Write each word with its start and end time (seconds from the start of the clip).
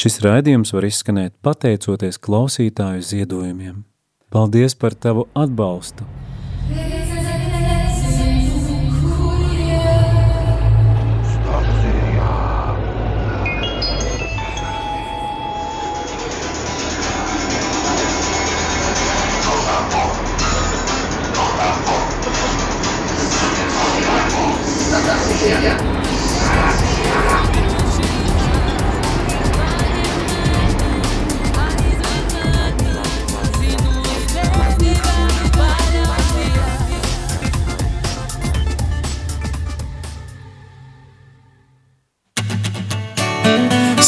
Šis 0.00 0.14
raidījums 0.24 0.70
var 0.72 0.86
izskanēt 0.88 1.34
pateicoties 1.44 2.16
klausītāju 2.24 3.04
ziedojumiem. 3.04 3.82
Paldies 4.32 4.78
par 4.80 4.96
tavu 4.96 5.26
atbalstu! 5.36 6.08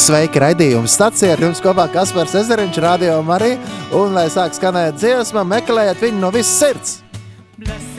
Sveiki, 0.03 0.35
raidījuma 0.41 0.89
stācijā 0.91 1.37
ar 1.37 1.43
jums 1.45 1.61
kopā 1.63 1.85
Kaspars 1.93 2.33
Ezeriņš, 2.41 2.79
Radio 2.83 3.21
Marija, 3.23 3.55
un, 3.95 4.11
lai 4.17 4.25
sāk 4.33 4.51
skanēt 4.57 4.99
dziesma, 4.99 5.45
meklējiet 5.47 6.03
viņu 6.03 6.19
no 6.25 6.33
visas 6.35 6.59
sirds. 6.59 6.99
Blessed 7.55 7.92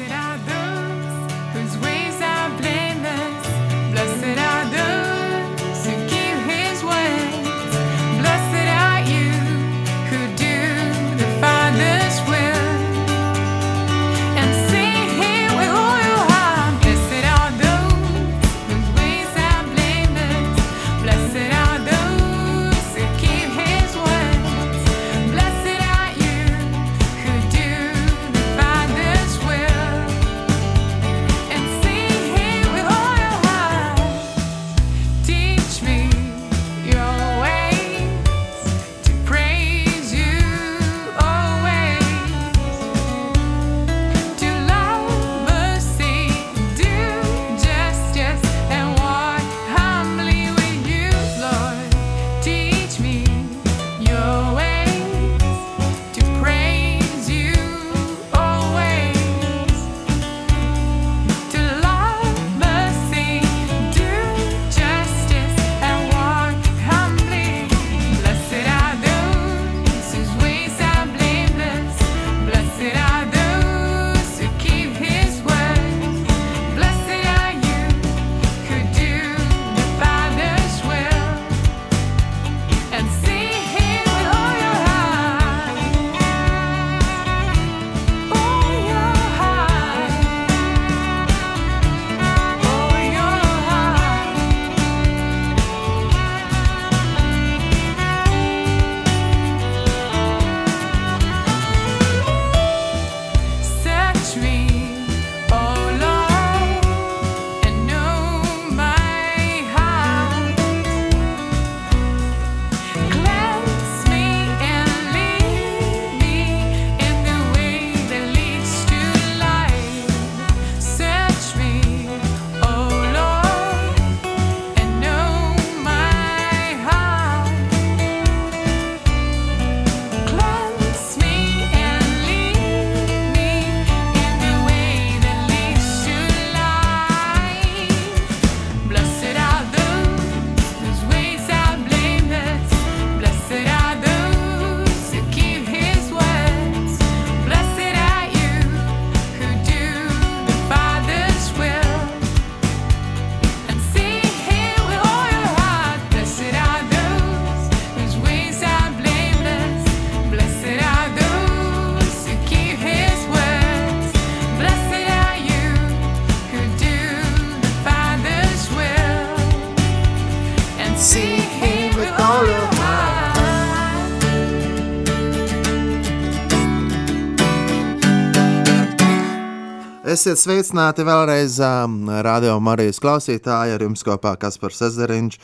Esiet 180.24 180.40
sveicināti 180.40 181.04
vēlreiz 181.04 181.58
um, 181.60 182.06
Radio 182.24 182.54
Marijas 182.64 182.96
klausītāji, 182.96 183.74
ar 183.76 183.82
jums 183.84 184.00
kopā 184.06 184.30
Kaspars 184.40 184.78
Ezeriņš, 184.86 185.34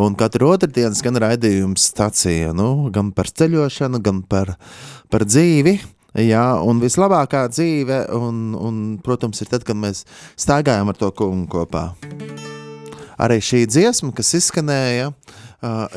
un 0.00 0.16
katru 0.16 0.48
otrdienu 0.54 0.96
skan 0.96 1.20
raidījums 1.20 1.84
stacija, 1.90 2.54
nu, 2.56 2.88
gan 2.88 3.10
par 3.12 3.28
ceļošanu, 3.28 4.00
gan 4.00 4.22
par, 4.24 4.54
par 5.12 5.26
dzīvi, 5.28 5.74
jā, 6.24 6.46
un 6.64 6.80
vislabākā 6.80 7.42
dzīve, 7.52 8.00
un, 8.16 8.40
un, 8.56 8.80
protams, 9.04 9.44
ir 9.44 9.52
tad, 9.52 9.68
kad 9.68 9.76
mēs 9.76 10.06
staigājam 10.40 10.88
ar 10.88 10.96
to 11.02 11.12
kungu 11.20 11.44
kopā. 11.58 11.90
Arī 13.20 13.42
šī 13.44 13.66
dziesma, 13.68 14.14
kas 14.16 14.32
izskanēja, 14.40 15.12
uh, 15.12 15.49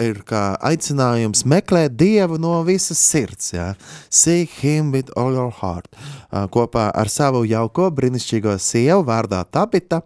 ir 0.03 0.19
kā 0.27 0.41
aicinājums 0.63 1.45
meklēt 1.47 1.95
Dievu 1.95 2.37
no 2.41 2.57
visas 2.67 2.99
sirds. 2.99 3.53
Ja? 3.53 3.73
Seek 4.11 4.51
him 4.63 4.91
with 4.91 5.11
all 5.15 5.35
your 5.35 5.53
heart. 5.55 5.87
Uh, 6.31 6.47
kopā 6.51 6.89
ar 6.91 7.11
savu 7.11 7.43
jauko 7.47 7.89
brīnišķīgo 7.95 8.57
sievu 8.59 9.05
vārdā 9.07 9.43
Tabita. 9.47 10.01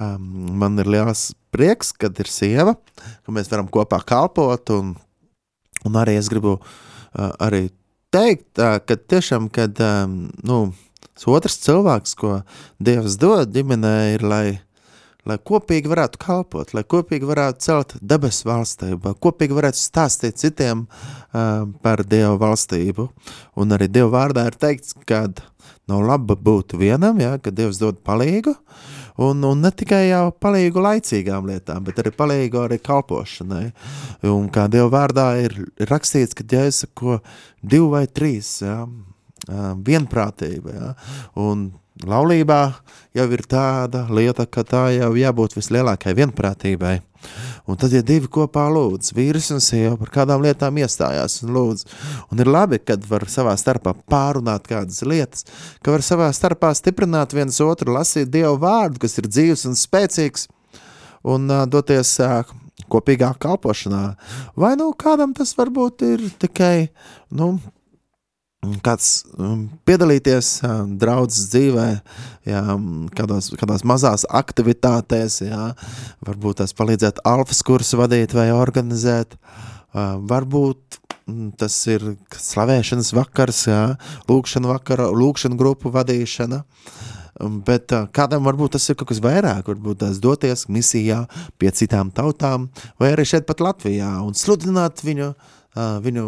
Um, 0.00 0.56
man 0.58 0.78
ir 0.82 0.90
liels 0.90 1.30
prieks, 1.54 1.92
kad 1.94 2.18
ir 2.20 2.30
sieva, 2.30 2.76
ka 2.96 3.34
mēs 3.34 3.50
varam 3.52 3.70
kopā 3.70 4.02
kalpot. 4.06 4.74
Un, 4.74 4.94
un 5.86 6.00
arī 6.02 6.18
es 6.18 6.30
gribu 6.32 6.58
uh, 6.58 7.30
arī 7.38 7.68
teikt, 8.14 8.56
uh, 8.58 8.80
ka 8.82 8.98
tiešām, 8.98 9.50
kad 9.54 9.78
um, 9.84 10.26
nu, 10.46 10.60
otrs 11.30 11.60
cilvēks, 11.62 12.18
ko 12.18 12.40
Dievs 12.82 13.18
dod 13.20 13.54
ģimenē, 13.54 13.96
ir 14.16 14.26
lai 14.26 14.46
lai 15.26 15.38
kopīgi 15.50 15.90
varētu 15.90 16.20
kalpot, 16.22 16.72
lai 16.76 16.84
kopīgi 16.86 17.28
varētu 17.28 17.66
celt 17.66 17.96
debesu 18.00 18.48
valstību, 18.50 19.16
kopīgi 19.22 19.56
varētu 19.56 19.82
stāstīt 19.82 20.40
citiem 20.42 20.86
uh, 20.86 21.66
par 21.82 22.04
Dievu 22.06 22.38
valstību. 22.42 23.08
Un 23.60 23.76
arī 23.76 23.90
Dieva 23.92 24.12
vārdā 24.18 24.46
ir 24.50 24.58
teikts, 24.60 24.96
ka 25.08 25.26
nav 25.90 26.06
labi 26.06 26.38
būt 26.38 26.76
vienam, 26.78 27.18
ja, 27.22 27.36
ka 27.42 27.54
Dievs 27.54 27.82
dod 27.82 28.02
palīgu, 28.06 28.56
Un, 29.16 29.40
un 29.48 29.62
ne 29.64 29.70
tikai 29.72 30.10
jau 30.10 30.26
palīgu 30.44 30.82
laicīgām 30.84 31.46
lietām, 31.48 31.84
bet 31.86 32.02
arī 32.02 32.10
palīgu 32.12 32.60
arī 32.66 32.76
kalpošanai. 32.84 33.70
Un 34.28 34.50
kā 34.52 34.66
Dieva 34.68 34.90
vārdā 34.92 35.30
ir 35.40 35.56
rakstīts, 35.88 36.36
ka 36.36 36.44
Jēzus 36.44 36.82
sako 36.84 37.22
divi 37.62 37.88
vai 37.94 38.04
trīs, 38.12 38.58
ja, 38.60 38.82
vienprātība, 39.88 40.74
ja, 40.76 40.92
un 41.40 41.70
laulībā 42.04 42.60
jau 43.16 43.26
ir 43.32 43.42
tāda 43.48 44.04
lieta, 44.12 44.44
ka 44.44 44.64
tā 44.66 44.88
jau 44.96 45.12
jābūt 45.16 45.56
vislielākai 45.56 46.16
vienprātībai. 46.18 46.98
Un 47.66 47.78
tad, 47.80 47.94
ja 47.96 48.02
divi 48.06 48.28
kopā 48.30 48.66
lūdz, 48.70 49.10
vīrs 49.16 49.48
un 49.54 49.62
sieva 49.64 49.96
par 49.98 50.12
kādām 50.14 50.44
lietām 50.44 50.76
iestājās 50.78 51.40
un 51.42 51.54
lūdz, 51.56 51.86
un 52.30 52.42
ir 52.42 52.50
labi, 52.50 52.78
kad 52.78 53.02
var 53.08 53.26
savā 53.32 53.56
starpā 53.58 53.96
pārunāt 54.06 54.68
kādas 54.70 55.00
lietas, 55.02 55.46
ka 55.82 55.94
var 55.94 56.04
savā 56.06 56.28
starpā 56.36 56.70
stiprināt 56.76 57.34
viens 57.34 57.58
otru, 57.64 57.96
lasīt 57.96 58.30
Dievu 58.30 58.60
vārdu, 58.62 59.02
kas 59.02 59.18
ir 59.18 59.30
dzīves 59.30 59.66
un 59.70 59.74
spēcīgs, 59.78 60.46
un 61.26 61.50
uh, 61.50 61.64
doties 61.66 62.12
uh, 62.22 62.44
kopīgā 62.92 63.32
kalpošanā. 63.42 64.04
Vai 64.54 64.76
nu 64.78 64.92
kādam 64.94 65.34
tas 65.34 65.56
varbūt 65.58 66.06
ir 66.06 66.28
tikai, 66.38 66.90
nu, 67.34 67.56
kāds 68.84 69.24
um, 69.38 69.66
piedalīties 69.88 70.50
draudzes 71.00 71.48
dzīvē, 71.52 71.86
jā, 72.48 72.62
kādos, 73.16 73.50
kādās 73.60 73.84
mazās 73.86 74.26
aktivitātēs, 74.28 75.40
jā, 75.46 75.70
varbūt 76.26 76.62
tās 76.62 76.76
palīdzēt 76.76 77.22
alfas 77.26 77.62
kursu 77.66 78.00
vadīt 78.00 78.34
vai 78.36 78.48
organizēt, 78.54 79.36
varbūt 79.94 81.00
mm, 81.26 81.50
tas 81.60 81.78
ir 81.90 82.14
slavēšanas 82.36 83.12
vakars, 83.16 83.66
jā, 83.70 83.82
lūkšana 84.30 84.72
vakara, 84.74 85.10
lūkšana 85.14 85.58
grupu 85.58 85.92
vadīšana, 85.94 86.62
um, 87.40 87.60
bet 87.66 87.94
kādam 88.16 88.46
varbūt 88.48 88.76
tas 88.76 88.88
ir 88.90 88.98
kaut 89.00 89.12
kas 89.12 89.22
vairāk, 89.24 89.68
varbūt 89.72 90.04
tās 90.04 90.22
doties 90.22 90.66
misijā 90.72 91.24
pie 91.60 91.74
citām 91.74 92.14
tautām, 92.14 92.70
vai 93.00 93.14
arī 93.14 93.28
šeit 93.28 93.48
pat 93.48 93.64
Latvijā 93.64 94.16
un 94.26 94.36
sludināt 94.36 95.04
viņu 95.06 95.32
uh, 95.32 95.52
viņu 95.76 96.26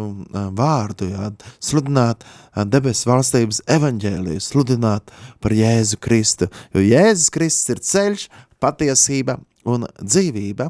vārdu, 0.57 1.09
jā, 1.11 1.31
sludināt 1.63 2.25
debesu 2.69 3.09
valstības 3.09 3.63
evaņģēliju, 3.69 4.43
sludināt 4.43 5.13
par 5.43 5.55
Jēzu 5.55 5.99
Kristu, 6.01 6.49
jo 6.75 6.83
Jēzus 6.85 7.33
Kristus 7.33 7.75
ir 7.75 7.83
ceļš, 7.91 8.27
patiesība 8.59 9.39
un 9.69 9.85
dzīvība, 9.99 10.69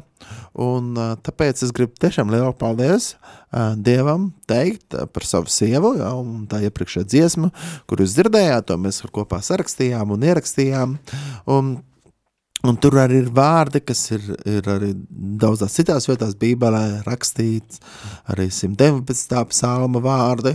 un 0.60 0.94
tāpēc 1.24 1.62
es 1.64 1.72
gribu 1.74 1.94
tiešām 2.02 2.30
lielu 2.32 2.52
paldies 2.58 3.14
Dievam 3.82 4.28
teikt 4.50 4.94
par 5.14 5.26
savu 5.26 5.50
sievu, 5.50 5.94
jā, 5.98 6.10
un 6.18 6.44
tā 6.50 6.60
iepriekšē 6.66 7.04
dziesma, 7.08 7.50
kur 7.90 8.02
jūs 8.02 8.14
dzirdējāt, 8.18 8.68
to 8.68 8.78
mēs 8.82 9.02
kopā 9.14 9.40
sarakstījām 9.46 10.14
un 10.14 10.26
ierakstījām, 10.30 10.98
un 11.50 11.72
Un 12.68 12.76
tur 12.76 12.98
arī 13.00 13.22
ir 13.22 13.30
vārdi, 13.32 13.80
kas 13.80 14.02
ir, 14.12 14.24
ir 14.44 14.66
arī 14.68 14.90
daudzās 15.40 15.78
citās 15.78 16.04
vietās 16.10 16.34
Bībelē 16.36 17.00
rakstīts, 17.06 17.80
arī 18.28 18.50
119. 18.52 19.38
psalma 19.48 20.02
vārdi, 20.04 20.52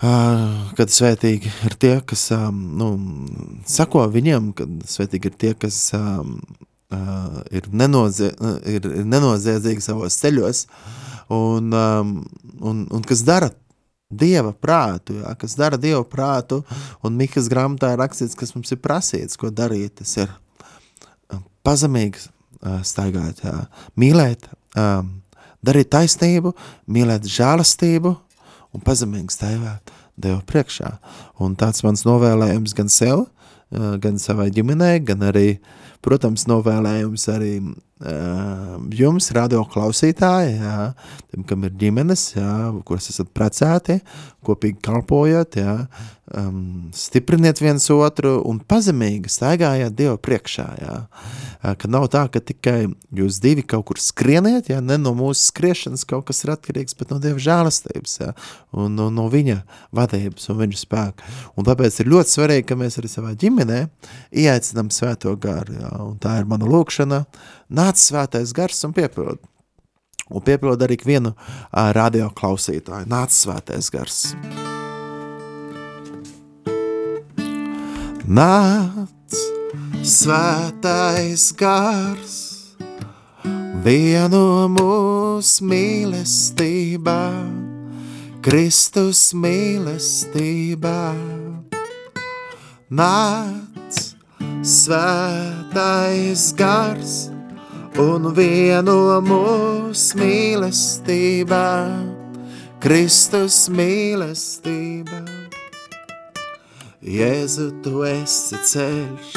kad 0.00 0.90
svētīgi 0.92 1.52
ir 1.68 1.76
tie, 1.78 1.92
kas 2.02 2.24
nu, 2.52 2.88
sako 3.70 4.08
viņiem, 4.10 4.48
kad 4.58 4.72
svētīgi 4.90 5.30
ir 5.30 5.36
tie, 5.44 5.52
kas 5.54 5.78
ir, 5.94 7.68
nenozie, 7.70 8.32
ir, 8.66 8.88
nenoziedzīgi 9.06 9.84
savos 9.84 10.18
ceļos 10.18 10.64
un, 11.36 11.70
un, 11.76 12.82
un 12.90 13.06
kas 13.06 13.22
dara 13.26 13.52
Dieva 14.06 14.52
prātu, 14.54 15.16
jā, 15.18 15.32
kas 15.34 15.56
dara 15.58 15.78
Dieva 15.82 16.04
prātu, 16.06 16.60
un 17.02 17.16
Mikas 17.18 17.48
grāmatā 17.50 17.90
ir 17.90 17.98
rakstīts, 17.98 18.36
kas 18.38 18.54
mums 18.54 18.70
ir 18.70 18.78
prasīts, 18.78 19.34
ko 19.34 19.50
darīt, 19.50 19.96
tas 19.98 20.12
ir 20.22 20.30
pazemīgi 21.66 22.22
uh, 22.22 22.80
staigāt, 22.86 23.42
mīlēt, 23.98 24.48
darīt 25.66 25.90
taisnību, 25.92 26.52
mīlēt 26.92 27.28
žēlastību 27.30 28.12
un 28.74 28.84
pazemīgi 28.84 29.34
staigāt 29.34 29.92
Dievu 30.16 30.40
priekšā. 30.48 30.94
Un 31.44 31.56
tāds 31.60 31.82
mans 31.84 32.06
novēlējums 32.08 32.72
gan 32.76 32.88
sev, 32.88 33.26
gan 33.70 34.16
savai 34.22 34.46
ģimenei, 34.54 35.02
gan 35.04 35.26
arī, 35.28 35.58
protams, 36.04 36.46
novēlējums 36.48 37.26
arī 37.34 37.50
jums, 37.96 39.30
radio 39.32 39.62
klausītāji, 39.72 40.58
jā, 40.60 40.92
tiem, 41.30 41.46
kam 41.48 41.64
ir 41.64 41.72
ģimenes, 41.80 42.34
jā, 42.36 42.50
kuras 42.84 43.08
esat 43.08 43.30
precēti, 43.32 44.00
kopīgi 44.44 44.82
kalpojot, 44.84 45.56
jā, 45.56 45.86
um, 46.36 46.90
stipriniet 46.94 47.60
viens 47.62 47.88
otru 47.90 48.36
un 48.46 48.60
pazemīgi 48.60 49.32
staigājiet 49.32 49.96
Dievu 49.96 50.18
priekšā. 50.22 50.66
Jā. 50.82 50.98
Ka 51.80 51.88
nav 51.90 52.06
tā, 52.12 52.26
ka 52.30 52.38
tikai 52.44 52.86
jūs 53.16 53.40
divi 53.42 53.64
kaut 53.66 53.88
kur 53.88 53.98
skrieniet, 53.98 54.68
jā, 54.70 54.78
ne 54.84 55.00
no 55.00 55.14
mūsu 55.18 55.48
skriešanas 55.48 56.06
kaut 56.06 56.28
kas 56.28 56.44
ir 56.44 56.52
atkarīgs, 56.54 56.94
bet 56.98 57.10
no 57.10 57.18
Dieva 57.22 57.42
žēlastības 57.42 58.20
jā, 58.20 58.30
un 58.76 58.94
no, 58.98 59.08
no 59.14 59.26
viņa 59.32 59.62
vadības 59.96 60.52
un 60.52 60.60
viņa 60.62 60.80
spēka. 60.82 61.34
Un 61.56 61.66
tāpēc 61.66 62.00
ir 62.02 62.12
ļoti 62.12 62.36
svarīgi, 62.36 62.68
ka 62.68 62.78
mēs 62.78 63.00
arī 63.00 63.10
savā 63.10 63.34
ģimenē 63.40 63.82
ieaicinām 64.36 64.92
svēto 64.94 65.34
garu. 65.40 65.80
Jā, 65.80 65.92
un 66.06 66.18
tā 66.22 66.38
ir 66.42 66.50
mana 66.50 66.68
lūkšana. 66.70 67.24
Nāc 67.66 67.98
svētais 67.98 68.52
gars 68.54 68.84
un 68.86 68.92
piepild. 68.94 69.42
Un 70.26 70.42
piepild 70.42 70.82
arī 70.82 70.98
vienu 71.06 71.32
uh, 71.34 71.90
radio 71.94 72.30
klausītāju. 72.34 73.06
Nāc 73.10 73.34
svētais 73.34 73.90
gars. 73.94 74.22
Nāc, 78.26 79.36
svētais 80.02 81.44
gars, 81.54 82.32
vieno 83.86 84.66
mūsu 84.66 85.68
mīlestībā, 85.70 87.20
Kristus 88.42 89.28
mīlestībā. 89.30 90.98
Nāc, 92.90 94.02
svētais 94.66 96.50
gars, 96.58 97.16
un 97.98 98.28
vieno 98.36 99.20
mūsu 99.24 100.18
mīlestībā, 100.20 101.66
Kristus 102.82 103.66
mīlestībā. 103.72 105.22
Jēzu, 107.06 107.70
tu 107.84 108.02
esi 108.04 108.58
ceļš, 108.68 109.36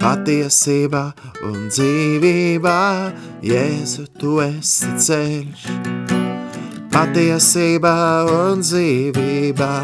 patiesībā 0.00 1.04
un 1.46 1.68
dzīvībā. 1.68 2.78
Jēzu, 3.46 4.06
tu 4.18 4.38
esi 4.42 4.90
ceļš, 5.06 5.66
patiesībā 6.94 7.98
un 8.32 8.64
dzīvībā. 8.64 9.74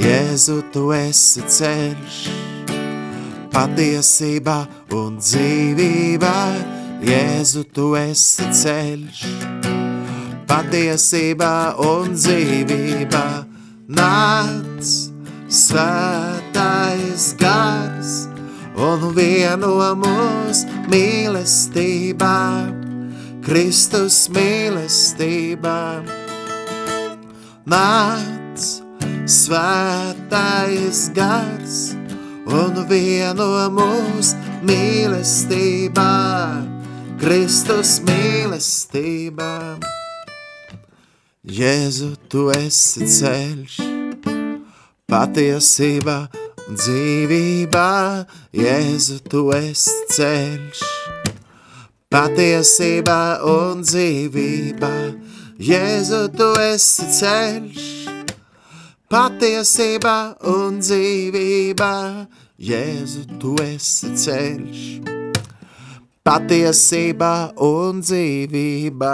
Jēzu, 0.00 0.58
tu 0.74 0.90
esi 0.96 1.46
ceļš, 1.46 2.20
patiesībā 3.54 4.58
un 5.00 5.16
dzīvībā. 5.22 6.36
Jēzu, 7.04 7.64
tu 7.74 7.94
esi 7.98 8.50
ceļš, 8.62 9.22
patiesībā 10.50 11.54
un 11.86 12.12
dzīvībā. 12.18 13.24
Nāc! 13.90 15.10
svētais 15.50 17.34
gars 17.34 18.10
un 18.78 19.10
vieno 19.16 19.74
mūs 19.98 20.62
mīlestībā, 20.92 22.36
Kristus 23.42 24.28
mīlestībā. 24.30 25.80
Nāc, 27.66 28.68
svētais 29.26 31.02
gars 31.18 31.80
un 32.46 32.84
vieno 32.86 33.50
mūs 33.74 34.36
mīlestībā, 34.62 36.12
Kristus 37.20 37.98
mīlestībā. 38.08 39.76
Jēzu, 41.44 42.14
tu 42.32 42.46
esi 42.54 43.04
ceļš, 43.12 43.74
patiesība 45.04 46.16
un 46.64 46.78
dzīvība, 46.80 47.84
Jēzu, 48.56 49.18
tu 49.28 49.44
esi 49.52 49.98
ceļš. 50.16 50.82
Patiesība 52.08 53.20
un 53.52 53.84
dzīvība, 53.84 54.92
Jēzu, 55.60 56.24
tu 56.40 56.50
esi 56.70 57.12
ceļš. 57.20 57.86
Patiesība 59.12 60.18
un 60.56 60.80
dzīvība, 60.80 61.94
Jēzu, 62.72 63.28
tu 63.36 63.58
esi 63.68 64.16
ceļš. 64.24 65.19
Patiesība 66.20 67.54
un 67.64 68.02
dzīvība, 68.04 69.12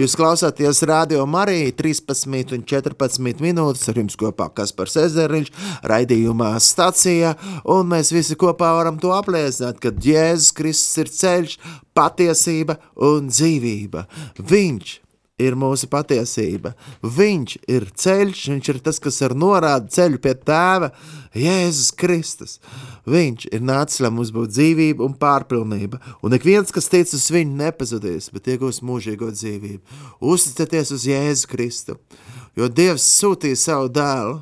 Jūs 0.00 0.14
klausāties 0.16 0.78
radio 0.88 1.26
Marija 1.28 1.74
13 1.76 2.54
un 2.56 2.62
14 2.64 3.42
minūtes 3.44 3.84
ar 3.92 4.00
jums 4.00 4.16
kopā 4.16 4.46
Kaspars 4.56 4.96
Ezeriņš, 5.02 5.50
raidījumā 5.92 6.54
stacijā, 6.64 7.34
un 7.68 7.92
mēs 7.92 8.14
visi 8.16 8.38
kopā 8.40 8.70
varam 8.78 8.96
to 9.02 9.12
apliecināt, 9.12 9.76
ka 9.82 9.92
Jēzus 9.92 10.56
Kristus 10.56 11.04
ir 11.04 11.12
ceļš, 11.18 11.58
patiesība 11.92 12.78
un 12.96 13.28
dzīvība. 13.28 14.06
Viņš 14.40 14.96
ir 14.96 15.09
mūsu 15.58 15.88
patiesība. 15.90 16.74
Viņš 17.02 17.56
ir 17.70 17.86
ceļš, 18.02 18.42
viņš 18.52 18.70
ir 18.72 18.80
tas, 18.84 19.00
kas 19.02 19.20
ar 19.26 19.34
norāda 19.38 19.88
ceļu 19.90 20.20
pie 20.22 20.34
tēva, 20.36 20.90
Jēzus 21.36 21.92
Kristus. 21.96 22.58
Viņš 23.10 23.48
ir 23.54 23.62
nācis, 23.64 24.02
lai 24.04 24.10
mums 24.14 24.32
būtu 24.34 24.52
dzīvība 24.52 25.04
un 25.06 25.14
pārpilnība, 25.18 26.00
un 26.22 26.36
ik 26.36 26.44
viens, 26.46 26.72
kas 26.74 26.90
tic 26.92 27.10
uz 27.16 27.28
viņu, 27.32 27.56
nepazudīs, 27.62 28.28
bet 28.34 28.50
iegūs 28.52 28.82
mūžīgo 28.86 29.30
dzīvību. 29.32 30.02
Uzticieties 30.20 30.92
uz 30.96 31.06
Jēzu 31.08 31.50
Kristu, 31.50 31.96
jo 32.58 32.68
Dievs 32.68 33.06
sūtīja 33.20 33.58
savu 33.58 33.88
dēlu 33.94 34.40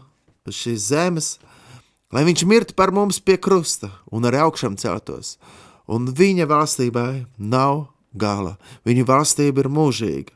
uz 0.49 0.59
šīs 0.59 0.88
zemes, 0.90 1.31
lai 2.12 2.25
viņš 2.28 2.45
mirtu 2.49 2.76
par 2.76 2.93
mums 2.95 3.21
pie 3.21 3.37
krusta 3.37 3.93
un 4.11 4.26
arī 4.28 4.40
augšām 4.43 4.78
celtos. 4.81 5.37
Un 5.88 6.11
viņa 6.12 6.49
valstībai 6.49 7.12
nav 7.38 7.87
gala, 8.12 8.57
viņa 8.88 9.07
valstība 9.09 9.64
ir 9.64 9.71
mūžīga. 9.73 10.35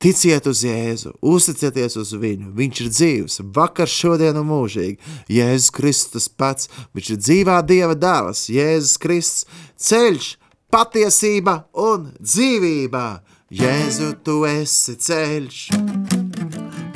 Ticiet 0.00 0.46
uz 0.48 0.62
Jēzu, 0.64 1.10
uzticieties 1.20 1.98
uz 2.00 2.14
viņu. 2.16 2.54
Viņš 2.56 2.78
ir 2.80 2.86
dzīvs, 2.88 3.34
vakar, 3.52 3.88
šodien 3.90 4.38
un 4.40 4.46
mūžīgi. 4.48 4.96
Jēzus 5.28 5.72
Kristus 5.76 6.28
pats, 6.32 6.70
viņš 6.96 7.10
ir 7.12 7.18
dzīvā 7.20 7.58
Dieva 7.68 7.96
dēls, 8.00 8.46
Jēzus 8.48 8.96
Kristus, 9.02 9.44
ceļš, 9.76 10.30
patiesība 10.72 11.66
un 11.76 12.14
dzīvība. 12.16 13.04
Jēzu, 13.52 14.14
tu 14.24 14.38
esi 14.48 14.94
ceļš, 15.04 15.58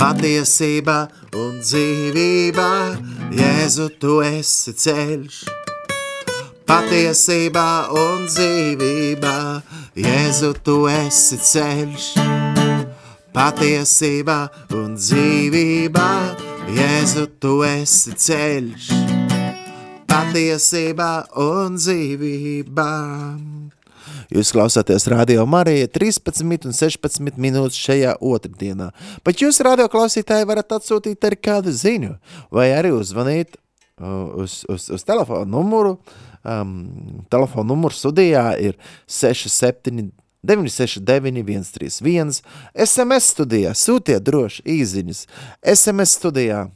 patiesība 0.00 0.96
un 1.36 1.58
dzīvība. 1.60 2.68
Jēzu, 3.36 3.90
tu 4.00 4.22
esi 4.24 4.72
ceļš, 4.80 5.42
patiesība 6.64 7.66
un 8.00 8.24
dzīvība. 8.30 9.36
Jēzu, 9.92 10.54
tu 10.64 10.78
esi 10.88 11.42
ceļš 11.52 12.33
patiesība 13.34 14.46
un 14.74 14.94
dzīvība. 14.98 16.08
Jēzu, 16.74 17.26
tu 17.42 17.58
esi 17.66 18.14
ceļš, 18.16 18.86
patiesība 20.08 21.10
un 21.42 21.76
dzīvība. 21.76 22.88
Jūs 24.32 24.54
klausāties 24.54 25.06
radio 25.12 25.44
Marija 25.50 25.90
13 25.92 26.68
un 26.70 26.74
16 26.74 27.36
minūtes 27.40 27.78
šajā 27.78 28.16
otrdienā. 28.24 28.88
Bet 29.26 29.42
jūs 29.42 29.60
radio 29.66 29.90
klausītāji 29.92 30.48
varat 30.48 30.78
atsūtīt 30.78 31.28
arī 31.28 31.38
kādu 31.42 31.74
ziņu 31.74 32.14
vai 32.54 32.70
arī 32.72 32.94
uzvanīt 32.96 33.58
uh, 33.58 34.40
uz, 34.44 34.62
uz, 34.70 34.88
uz 34.94 35.04
telefonu 35.06 35.50
numuru. 35.58 35.98
Um, 36.44 37.24
telefona 37.32 37.70
numurs 37.70 38.02
studijā 38.02 38.50
ir 38.60 38.76
67 39.08 40.10
969, 40.44 41.44
131, 41.72 42.40
SMS 42.86 43.34
studijā, 43.34 43.74
sūtiet 43.78 44.24
droši 44.26 44.64
īsiņas. 44.76 45.26
SMS 45.74 46.18
studijā 46.20 46.66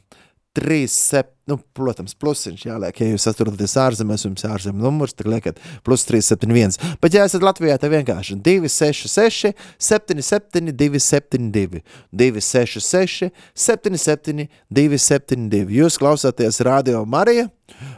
37, 0.53 1.29
nu, 1.49 1.57
protams, 1.77 2.15
plusiņš 2.17 2.63
jāliek, 2.65 2.99
ja 3.01 3.07
jūs 3.11 3.27
atrodaties 3.29 3.75
ārzemēs, 3.79 4.25
jums 4.25 4.43
ir 4.43 4.53
ārzemju 4.53 4.81
numurs, 4.81 5.13
tad 5.17 5.29
liekat 5.29 5.59
plus 5.85 6.05
371. 6.09 6.77
Bet, 7.01 7.15
ja 7.15 7.25
esat 7.29 7.45
Latvijā, 7.45 7.77
tad 7.81 7.93
vienkārši 7.93 8.37
266, 8.45 9.53
77, 9.77 10.73
272, 10.73 11.83
266, 12.09 13.29
77, 13.53 14.49
272. 14.73 15.69
Jūs 15.79 15.99
klausāties 16.01 16.61
Radio 16.65 17.05
Marija, 17.05 17.47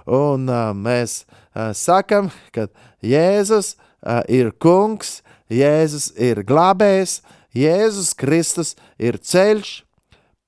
un 0.06 0.48
uh, 0.52 0.72
mēs 0.76 1.22
uh, 1.24 1.72
sakam, 1.78 2.32
ka 2.56 2.68
Jēzus 3.04 3.76
uh, 3.78 4.22
ir 4.32 4.52
kungs, 4.60 5.22
Jēzus 5.52 6.12
ir 6.16 6.46
glābējs, 6.48 7.20
Jēzus 7.52 8.14
Kristus 8.16 8.76
ir 8.96 9.18
ceļš, 9.20 9.82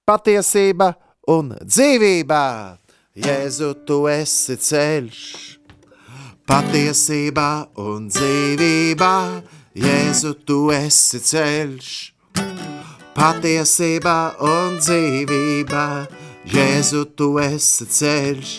patiesība 0.07 0.93
un 1.27 1.51
dzīvība. 1.59 2.43
Jēzu, 3.13 3.73
tu 3.85 4.05
esi 4.09 4.55
ceļš, 4.57 5.19
patiesība 6.49 7.49
un 7.83 8.07
dzīvība. 8.09 9.11
Jēzu, 9.77 10.33
tu 10.47 10.71
esi 10.73 11.19
ceļš, 11.19 11.91
patiesība 13.17 14.17
un 14.39 14.79
dzīvība. 14.79 15.85
Jēzu, 16.53 17.05
tu 17.17 17.29
esi 17.43 17.87
ceļš, 17.99 18.57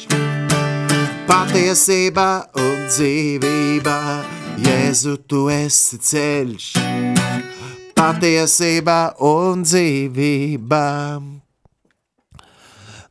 patiesība 1.28 2.30
un 2.60 2.88
dzīvība. 2.88 4.43
Jēzu, 4.54 5.16
tu 5.26 5.48
esi 5.50 5.96
ceļš, 5.98 6.66
patiesība 7.98 8.98
un 9.26 9.64
dzīvība. 9.66 10.82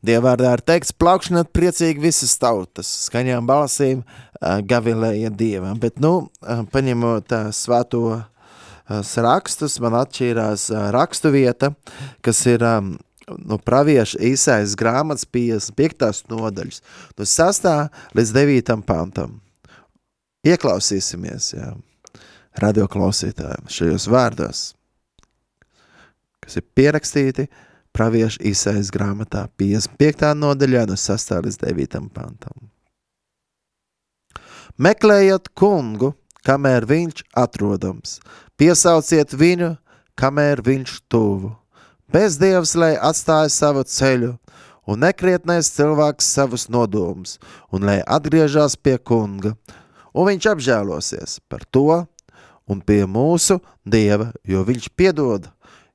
Dievvvārdā 0.04 0.54
ir 0.56 0.64
teikts, 0.64 0.96
plaukšanāt 0.96 1.52
priecīgi 1.56 2.04
visas 2.06 2.38
tautas, 2.40 2.88
skaņām 3.10 3.48
balsīm 3.50 4.06
gavilēja 4.40 5.34
dievam. 5.36 5.76
Bet, 5.84 6.00
nu, 6.04 6.30
paņemot 6.72 7.36
svēto 7.56 8.06
rakstus, 9.28 9.80
man 9.84 10.00
atšķīrās 10.00 10.70
rakstu 10.96 11.36
vieta, 11.36 11.74
kas 12.24 12.46
ir 12.48 12.64
no 12.64 13.60
pravieša 13.60 14.24
īsais 14.32 14.80
grāmatas 14.80 15.28
55. 15.28 16.24
nodaļas, 16.32 16.84
no 17.20 17.28
6. 17.28 17.72
līdz 18.16 18.38
9. 18.40 18.78
pantam. 18.88 19.43
Ieklausīsimies, 20.44 21.54
jā, 21.56 21.70
radio 22.60 22.84
klausītājiem 22.92 23.70
šajos 23.72 24.08
vārdos, 24.12 24.64
kas 26.44 26.58
ir 26.60 26.66
pierakstīti 26.76 27.46
pravieša 27.96 28.42
īsais 28.50 28.90
grāmatā 28.92 29.46
55. 29.56 30.34
nodaļā 30.36 30.82
no 30.90 30.98
6. 31.00 31.32
līdz 31.46 31.60
9. 31.62 31.96
pantam. 32.12 32.68
Meklējiet 34.76 35.48
kungu, 35.56 36.10
kamēr 36.44 36.90
viņš 36.90 37.22
atrodams, 37.40 38.18
piesauciet 38.60 39.32
viņu, 39.40 39.70
kamēr 40.20 40.60
viņš 40.66 40.98
tuvu. 41.08 41.54
Bez 42.12 42.36
dievs, 42.42 42.74
lai 42.76 42.98
atstāja 43.00 43.48
savu 43.48 43.86
ceļu, 43.88 44.34
un 44.92 45.06
nekrietnais 45.06 45.72
cilvēks 45.72 46.34
savus 46.36 46.68
nodomus, 46.68 47.38
un 47.72 47.88
lai 47.88 48.02
atgriežas 48.04 48.76
pie 48.76 48.98
kunga, 49.00 49.54
un 50.14 50.30
viņš 50.30 50.50
apžēlosies 50.54 51.40
par 51.50 51.66
to 51.66 52.04
un 52.70 52.82
pie 52.82 53.04
mūsu 53.10 53.60
Dieva, 53.84 54.32
jo 54.48 54.64
viņš 54.64 54.90
piedod, 54.96 55.50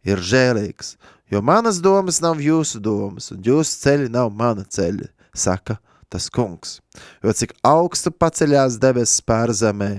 ir 0.05 0.21
žēlīgs, 0.21 0.97
jo 1.33 1.41
manas 1.45 1.81
domas 1.85 2.21
nav 2.25 2.41
jūsu 2.43 2.81
domas, 2.83 3.31
un 3.33 3.41
jūsu 3.45 3.79
ceļi 3.85 4.11
nav 4.13 4.31
mana 4.35 4.67
ceļi, 4.69 5.09
saka 5.35 5.79
tas 6.09 6.29
kungs. 6.33 6.79
Jo 7.25 7.33
cik 7.37 7.55
augstu 7.67 8.13
paceļās 8.13 8.79
debesis 8.81 9.25
pār 9.25 9.53
zemē, 9.53 9.99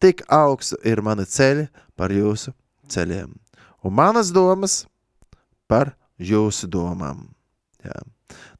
tik 0.00 0.24
augstu 0.32 0.78
ir 0.84 1.02
mani 1.04 1.26
ceļi 1.28 1.68
par 1.96 2.12
jūsu 2.12 2.52
ceļiem, 2.92 3.32
un 3.84 3.96
manas 3.96 4.32
domas 4.32 4.84
par 5.68 5.94
jūsu 6.18 6.68
domām. 6.70 7.26
Jā. 7.84 7.96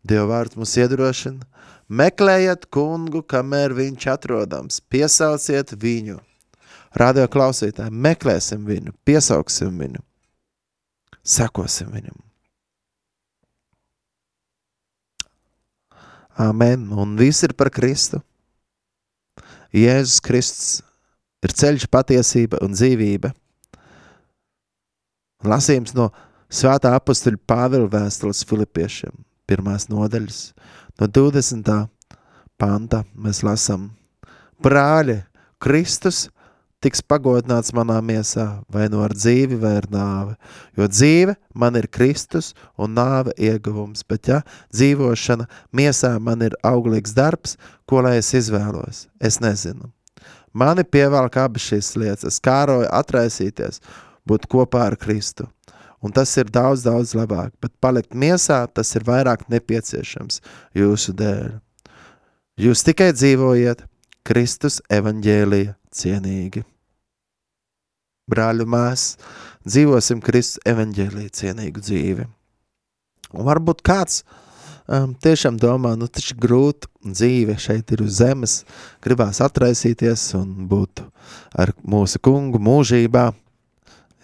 Dieva 0.07 0.29
vārds 0.31 0.57
mums 0.59 0.77
iedrošina, 0.79 1.43
Meklējiet 1.87 2.67
kungu, 2.75 3.23
kamēr 3.23 3.75
viņš 3.77 4.07
atrodams, 4.11 4.81
piesauciet 4.91 5.77
viņu. 5.79 6.19
Radio 6.97 7.27
klausītāji, 7.31 7.93
meklēsim 7.93 8.65
viņu, 8.67 8.95
piesauksim 9.07 9.75
viņu, 9.79 10.01
sekosim 11.23 11.93
viņam. 11.93 12.17
Amen. 16.37 16.89
Un 16.93 17.15
viss 17.17 17.45
ir 17.45 17.55
par 17.57 17.71
Kristu. 17.73 18.21
Jēzus 19.77 20.21
Kristus 20.25 20.71
ir 21.45 21.53
ceļš, 21.53 21.87
patiesība 21.93 22.61
un 22.65 22.75
dzīvība. 22.77 23.33
Lasījums 25.47 25.95
no 25.97 26.11
Svētā 26.53 26.93
apustuļa 26.97 27.41
Pāvila 27.49 27.89
vēstules 27.91 28.45
Filipiešiem, 28.47 29.15
pirmās 29.51 29.89
nodaļas, 29.91 30.53
no 31.01 31.09
20. 31.09 31.89
panta 32.59 33.03
mēs 33.15 33.43
lasām, 33.45 33.91
brāļi, 34.63 35.23
Kristus 35.63 36.27
tiks 36.85 37.03
pagodināts 37.03 37.73
manā 37.77 37.97
miesā, 38.05 38.47
vai 38.73 38.87
no 38.91 39.01
nu 39.01 39.05
ar 39.07 39.15
dzīvi, 39.17 39.57
vai 39.61 39.75
ar 39.81 39.89
nāvi. 39.91 40.37
Jo 40.79 40.89
dzīve 40.91 41.35
man 41.55 41.77
ir 41.81 41.89
Kristus 41.89 42.53
un 42.79 42.95
nāve 42.97 43.35
ieguvums, 43.41 44.05
bet 44.07 44.31
ja 44.31 44.43
dzīvošana 44.75 45.49
miesā 45.73 46.17
man 46.21 46.45
ir 46.47 46.57
auglīgs 46.67 47.17
darbs, 47.17 47.57
ko 47.89 48.05
lai 48.07 48.19
es 48.21 48.33
izvēlos, 48.37 49.07
es 49.21 49.41
nezinu. 49.41 49.91
Mani 50.57 50.87
pievelk 50.89 51.37
abas 51.37 51.67
šīs 51.69 51.93
lietas, 52.01 52.37
es 52.37 52.41
kāroju 52.41 52.89
atraisīties, 52.89 53.83
būt 54.29 54.49
kopā 54.49 54.87
ar 54.91 54.97
Kristu. 55.01 55.51
Un 56.07 56.15
tas 56.15 56.31
ir 56.39 56.51
daudz, 56.55 56.85
daudz 56.87 57.17
labāk. 57.19 57.51
Bet 57.63 57.75
palikt 57.83 58.15
miesā, 58.15 58.63
tas 58.71 58.95
ir 58.95 59.07
vairāk 59.07 59.49
nepieciešams 59.51 60.41
jūsu 60.79 61.15
dēļ. 61.19 61.57
Jūs 62.63 62.87
tikai 62.87 63.11
dzīvojiet 63.17 63.83
Kristus 64.27 64.79
evaņģēlija 64.93 65.75
cienīgi. 65.93 66.63
Brāļu 68.31 68.67
mēs 68.71 69.03
dzīvosim 69.67 70.23
Kristus 70.25 70.63
evaņģēlija 70.67 71.35
cienīgu 71.41 71.83
dzīvi. 71.83 72.27
Un 73.37 73.47
varbūt 73.47 73.83
kāds 73.87 74.23
um, 74.87 75.13
tiešām 75.23 75.59
domā, 75.63 75.95
nu 75.99 76.09
taču 76.11 76.39
grūti 76.43 76.91
dzīve 77.07 77.59
šeit 77.61 77.93
ir 77.95 78.03
uz 78.07 78.19
zemes, 78.21 78.61
gribās 79.05 79.43
atraisīties 79.45 80.29
un 80.39 80.67
būt 80.71 81.05
ar 81.59 81.75
mūsu 81.83 82.23
kungu 82.23 82.63
mūžībā. 82.63 83.29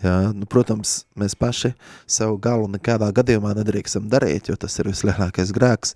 Jā, 0.02 0.32
nu, 0.34 0.48
protams, 0.50 1.04
mēs 1.18 1.36
paši 1.38 1.72
savu 2.10 2.34
galu 2.42 2.66
nekādā 2.72 3.12
gadījumā 3.14 3.52
nedrīkstam 3.60 4.08
darīt, 4.10 4.50
jo 4.50 4.58
tas 4.58 4.74
ir 4.80 4.90
vislielākais 4.90 5.54
grēks. 5.54 5.94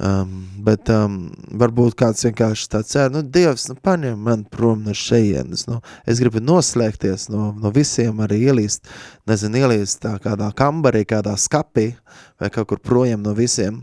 Um, 0.00 0.46
bet 0.64 0.88
um, 0.94 1.16
varbūt 1.60 1.92
kāds 2.00 2.24
vienkārši 2.24 2.68
tāds 2.72 2.94
ir, 2.96 3.10
nu, 3.12 3.20
Dievs, 3.20 3.66
nu, 3.68 3.74
paņem 3.84 4.22
man 4.30 4.46
prom 4.48 4.86
no 4.86 4.94
šejienes, 4.96 5.66
nu, 5.68 5.80
es 6.08 6.22
gribu 6.22 6.40
noslēgties 6.40 7.26
no, 7.28 7.50
no 7.52 7.72
visiem, 7.74 8.22
arī 8.24 8.38
ielīst, 8.46 8.88
nezinu, 9.28 9.60
ielīst 9.60 10.00
tā 10.06 10.14
kādā 10.24 10.48
kambarī, 10.56 11.02
kādā 11.10 11.34
skapī, 11.36 11.90
vai 12.40 12.48
kaut 12.54 12.70
kur 12.70 12.80
projām 12.80 13.26
no 13.26 13.34
visiem, 13.36 13.82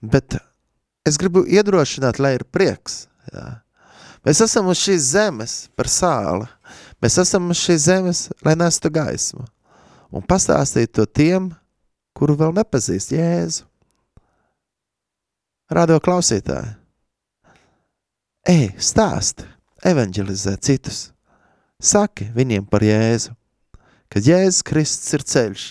bet 0.00 0.38
es 1.04 1.20
gribu 1.20 1.44
iedrošināt, 1.44 2.22
lai 2.22 2.38
ir 2.38 2.46
prieks, 2.48 3.02
jā. 3.34 3.58
Mēs 4.24 4.40
esam 4.44 4.66
uz 4.68 4.80
šīs 4.80 5.04
zemes 5.14 5.52
par 5.76 5.88
sāli, 5.88 6.48
mēs 7.02 7.18
esam 7.22 7.50
šīs 7.56 7.86
zemes, 7.86 8.20
lai 8.44 8.56
nestu 8.58 8.90
gaismu, 8.92 9.46
un 10.12 10.24
pastāstīt 10.26 10.92
to 10.96 11.06
tiem, 11.06 11.50
kuru 12.16 12.36
vēl 12.38 12.54
nepazīst 12.56 13.14
Jēzu. 13.14 13.66
Radio 15.70 16.00
klausītāji, 16.02 16.72
ej, 18.50 18.72
stāsti, 18.82 19.46
evanģelizē 19.86 20.56
citus, 20.58 21.12
saki 21.78 22.26
viņiem 22.34 22.66
par 22.66 22.82
Jēzu, 22.82 23.36
ka 24.10 24.18
Jēzus 24.18 24.64
Kristus 24.66 25.14
ir 25.14 25.24
ceļš, 25.32 25.68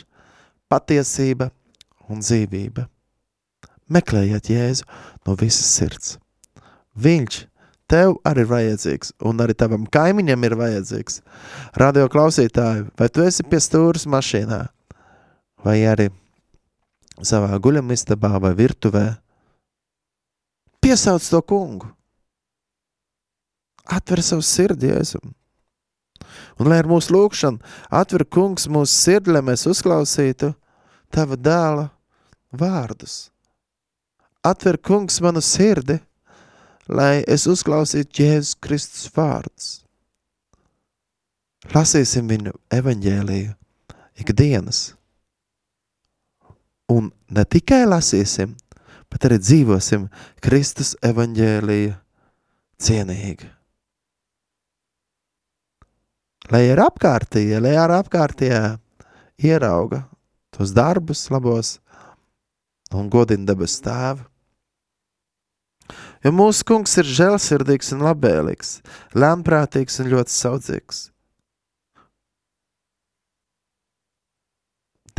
patiesība 0.71 1.50
un 2.07 2.24
dzīvība. 2.24 2.88
Meklējiet 3.89 4.51
Jēzu 4.53 4.88
no 5.25 5.36
visas 5.38 5.69
sirds. 5.75 6.17
Viņš 6.95 7.43
tev 7.89 8.17
arī 8.27 8.46
ir 8.46 8.50
vajadzīgs, 8.50 9.13
un 9.25 9.41
arī 9.43 9.55
tavam 9.58 9.86
kaimiņam 9.89 10.46
ir 10.48 10.55
vajadzīgs. 10.60 11.22
Radio 11.79 12.08
klausītāji, 12.12 12.88
vai 13.00 13.10
tu 13.10 13.25
esi 13.25 13.46
pie 13.48 13.60
stūras 13.63 14.08
mašīnā, 14.10 14.62
vai 15.65 15.77
arī 15.89 16.10
savā 17.25 17.58
guļamistabā 17.60 18.38
vai 18.41 18.53
virtuvē, 18.58 19.05
piesauc 20.84 21.25
to 21.25 21.41
kungu. 21.41 21.89
Atver 23.89 24.22
savu 24.22 24.46
sirdi 24.46 24.91
Jēzum. 24.91 25.34
Un 26.60 26.67
lai 26.69 26.77
ar 26.81 26.88
mūsu 26.89 27.13
lūkšanu 27.15 27.62
atver 27.96 28.25
kungs 28.27 28.67
mūsu 28.69 28.93
sirdi, 28.93 29.31
lai 29.34 29.41
mēs 29.46 29.65
uzklausītu 29.69 30.51
tava 31.13 31.38
dēla 31.39 31.88
vārdus. 32.53 33.29
Atver 34.46 34.77
kungs 34.77 35.19
manu 35.24 35.41
sirdi, 35.43 35.98
lai 36.89 37.22
es 37.27 37.46
uzklausītu 37.50 38.24
Jēzus 38.24 38.55
Kristus 38.63 39.10
vārdus. 39.15 39.69
Lasīsim 41.69 42.29
viņu 42.31 42.55
evaņģēliju 42.74 43.53
ikdienas. 44.24 44.79
Un 46.89 47.12
ne 47.29 47.46
tikai 47.46 47.84
lasīsim, 47.86 48.55
bet 49.12 49.27
arī 49.27 49.38
dzīvosim 49.41 50.08
Kristus 50.41 50.96
evaņģēlija 51.05 51.93
cienīgi. 52.81 53.50
Lai 56.50 56.63
ir 56.72 56.81
apkārtīja, 56.81 57.60
lai 57.62 57.75
ar 57.77 57.93
apkārtījā 58.00 58.63
ierauga 59.46 60.01
tos 60.55 60.74
darbus 60.74 61.27
labos 61.29 61.77
un 62.96 63.12
godina 63.13 63.52
debes 63.52 63.78
tēvu. 63.86 64.25
Jo 66.25 66.34
mūsu 66.36 66.65
kungs 66.67 66.97
ir 66.99 67.08
žēlsirdīgs 67.08 67.93
un 67.95 68.03
labēlīgs, 68.03 68.73
lēmprātīgs 69.15 70.01
un 70.03 70.12
ļoti 70.12 70.36
saudzīgs. 70.36 71.05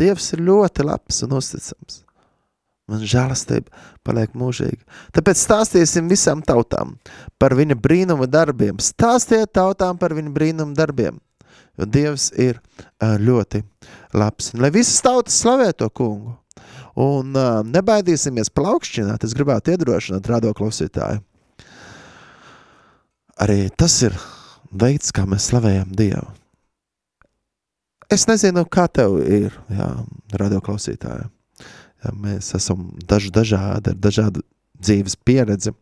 Dievs 0.00 0.30
ir 0.34 0.44
ļoti 0.44 0.84
labs 0.88 1.22
un 1.26 1.36
uzticams. 1.36 2.02
Man 2.90 3.04
žēlastība 3.06 3.70
paliek 4.04 4.32
mūžīga. 4.34 4.80
Tāpēc 5.14 5.38
stāstīsim 5.38 6.08
visām 6.10 6.40
tautām 6.42 6.96
par 7.38 7.54
viņa 7.58 7.76
brīnuma 7.78 8.26
darbiem. 8.26 8.80
Stāstiet 8.82 9.52
tautām 9.54 10.00
par 10.00 10.16
viņa 10.16 10.32
brīnuma 10.34 10.74
darbiem, 10.74 11.20
jo 11.78 11.86
Dievs 11.86 12.30
ir 12.34 12.58
ļoti 12.98 13.62
labs. 14.16 14.50
Un, 14.54 14.64
lai 14.64 14.72
visas 14.74 14.98
tautas 15.04 15.38
slavē 15.38 15.70
to 15.76 15.88
kungu. 15.88 16.34
Un 16.98 17.36
uh, 17.38 17.60
nebaidīsimies 17.66 18.50
plaukšķināt, 18.56 19.24
es 19.24 19.34
gribētu 19.36 19.74
iedrošināt 19.74 20.26
rādo 20.30 20.52
klausītāju. 20.56 21.22
Arī 23.40 23.70
tas 23.78 23.94
ir 24.04 24.16
veids, 24.70 25.12
kā 25.14 25.24
mēs 25.28 25.48
slavējam 25.50 25.94
Dievu. 25.96 26.26
Es 28.10 28.26
nezinu, 28.26 28.64
kā 28.66 28.88
tev 28.90 29.20
ir, 29.22 29.54
jā, 29.70 29.86
radio 30.34 30.58
klausītāji. 30.66 31.28
Jā, 32.00 32.12
mēs 32.16 32.50
esam 32.58 32.88
daž, 33.06 33.28
dažādi, 33.30 33.92
ar 33.92 33.98
dažādu 34.02 34.42
dzīves 34.82 35.14
pieredzi, 35.22 35.72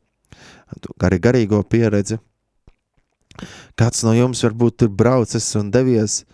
arī 1.01 1.21
garīgo 1.25 1.63
pieredzi. 1.65 2.19
Kāds 3.79 4.03
no 4.05 4.13
jums 4.17 4.43
varbūt 4.45 4.85
ir 4.85 4.93
braucis 4.93 5.47
un 5.57 5.71
devies 5.73 6.25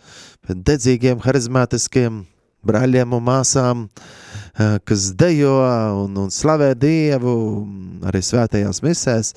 pie 0.45 0.57
dedzīgiem, 0.57 1.21
harizmātiskiem 1.23 2.25
brāļiem 2.65 3.13
un 3.13 3.25
māsām, 3.25 3.85
eh, 3.87 4.34
kas 4.57 5.11
dejo 5.19 5.55
un, 6.05 6.17
un 6.25 6.33
slavē 6.33 6.73
Dievu 6.79 7.37
arī 8.07 8.21
svētajās 8.23 8.83
misēs, 8.85 9.33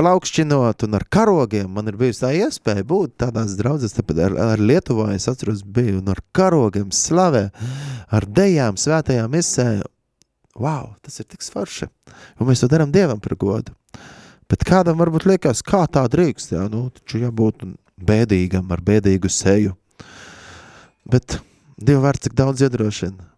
plaukšķinot 0.00 0.86
un 0.86 0.96
ar 0.96 1.04
karogiem. 1.12 1.68
Man 1.74 1.90
ir 1.90 1.98
bijusi 2.00 2.22
tā 2.22 2.32
iespēja 2.38 2.86
būt 2.88 3.18
tādās 3.20 3.56
draudzes, 3.58 3.94
tāpēc 3.96 4.22
ar, 4.28 4.36
ar 4.54 4.62
Lietuvā 4.62 5.10
es 5.16 5.28
atceros 5.28 5.60
biju 5.64 5.98
un 6.00 6.12
ar 6.14 6.22
karogiem 6.36 6.88
slavē, 6.94 7.48
ar 8.08 8.28
dejām 8.40 8.80
svētajā 8.80 9.26
misē. 9.32 9.68
Wow, 10.60 10.94
tas 11.04 11.20
ir 11.20 11.28
tik 11.30 11.44
svarši, 11.44 11.88
un 12.40 12.48
mēs 12.48 12.64
to 12.64 12.68
darām 12.70 12.92
Dievam 12.94 13.20
par 13.22 13.36
godu. 13.40 13.76
Bet 14.50 14.64
kādam 14.66 14.98
varbūt 14.98 15.28
liekas, 15.30 15.62
kā 15.62 15.84
tā 15.86 16.02
drīkst, 16.10 16.56
jā, 16.56 16.64
nu, 16.72 16.88
taču 16.96 17.20
jābūt 17.22 17.62
bēdīgam 18.00 18.72
ar 18.74 18.82
bēdīgu 18.82 19.30
seju. 19.30 19.76
Bet 21.10 21.38
Dieva 21.80 22.08
vārds 22.08 22.26
cik 22.26 22.34
daudz 22.36 22.64
iedrošina. 22.66 23.29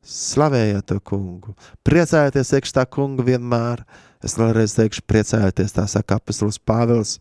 Slavējiet 0.00 0.86
to 0.88 0.96
kungu. 1.04 1.52
Priecājieties 1.84 2.54
iekš 2.56 2.72
tā 2.76 2.86
kunga 2.88 3.24
vienmēr. 3.26 3.84
Es 4.24 4.36
vēlreiz 4.40 4.74
teikšu, 4.76 5.04
priecājieties, 5.08 5.74
tā 5.76 5.86
saka 5.88 6.16
apustulis 6.20 6.60
Pāvils. 6.60 7.18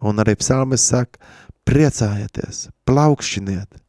Un 0.00 0.20
arī 0.20 0.34
psalmis 0.40 0.86
saka, 0.88 1.20
priecājieties, 1.68 2.68
plaukšķiniet. 2.88 3.80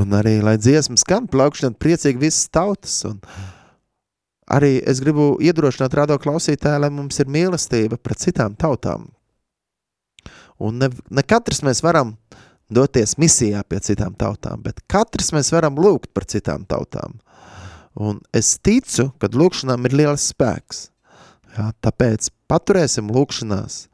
Un 0.00 0.16
arī, 0.16 0.38
lai 0.42 0.56
dziesmas 0.58 1.04
skan, 1.04 1.28
plaukšķiniet 1.30 1.76
priecīgi 1.78 2.24
visas 2.24 2.48
tautas. 2.52 2.96
Un 3.06 3.20
arī 4.50 4.78
es 4.80 5.02
gribu 5.04 5.34
iedrošināt 5.44 5.94
rādo 6.00 6.16
klausītāju, 6.20 6.82
lai 6.82 6.90
mums 6.92 7.20
ir 7.20 7.30
mīlestība 7.30 8.00
pret 8.00 8.24
citām 8.24 8.56
tautām. 8.56 9.10
Un 10.58 10.80
ne, 10.80 10.88
ne 11.10 11.22
katrs 11.26 11.62
mēs 11.66 11.82
varam 11.84 12.14
doties 12.72 13.16
misijā 13.20 13.62
pie 13.68 13.80
citām 13.84 14.14
tautām, 14.18 14.62
bet 14.64 14.80
katrs 14.90 15.32
mēs 15.34 15.52
varam 15.54 15.78
lūgt 15.80 16.12
par 16.14 16.26
citām 16.30 16.64
tautām. 16.68 17.18
Un 17.94 18.18
es 18.34 18.56
ticu, 18.58 19.10
ka 19.22 19.30
lūkšanām 19.30 19.86
ir 19.86 19.94
liels 20.00 20.30
spēks. 20.32 20.88
Jā, 21.54 21.68
tāpēc 21.84 22.32
paturēsim 22.50 23.12
lūkšanās 23.14 23.84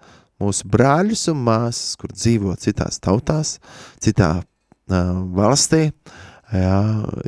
mūsu 0.41 0.69
brāļus 0.73 1.27
un 1.35 1.43
māsas, 1.45 1.99
kur 2.01 2.13
dzīvo 2.15 2.55
citās 2.61 2.97
tautās, 3.05 3.59
citā 4.01 4.31
uh, 4.41 5.11
valstī, 5.37 5.91
jā, 6.55 6.79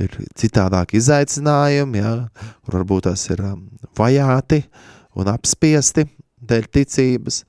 ir 0.00 0.16
citādāk 0.38 0.96
izaicinājumi, 0.96 2.00
jā, 2.00 2.14
kur 2.64 2.80
varbūt 2.80 3.10
tas 3.10 3.26
ir 3.28 3.44
um, 3.50 3.66
vajāti 3.98 4.62
un 5.20 5.28
apspiesti 5.28 6.06
dēļ 6.40 6.68
ticības, 6.78 7.42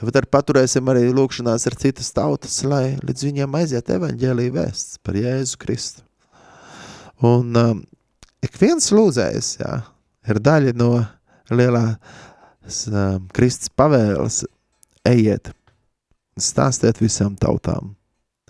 Tad 0.00 0.16
arī 0.16 0.30
paturēsim 0.32 0.88
arī 0.88 1.10
lūkšanās 1.12 1.66
ar 1.68 1.76
citas 1.80 2.08
tautas, 2.16 2.56
lai 2.64 2.96
līdz 3.04 3.26
viņiem 3.26 3.56
aiziet 3.58 3.90
evaņģēlīja 3.92 4.54
vēsts 4.54 5.00
par 5.04 5.18
Jēzu 5.20 5.60
Kristu. 5.60 6.04
Un 7.26 7.52
um, 7.60 7.82
ik 8.40 8.56
viens 8.56 8.88
lūdzējs, 8.96 9.50
jā, 9.60 9.74
ir 10.32 10.40
daļa 10.40 10.72
no 10.80 10.94
lielā 11.52 11.84
um, 11.92 13.28
Kristus 13.36 13.68
pavēles 13.76 14.40
ejiet, 15.10 15.52
stāstiet 16.40 17.02
visām 17.04 17.36
tautām. 17.36 17.92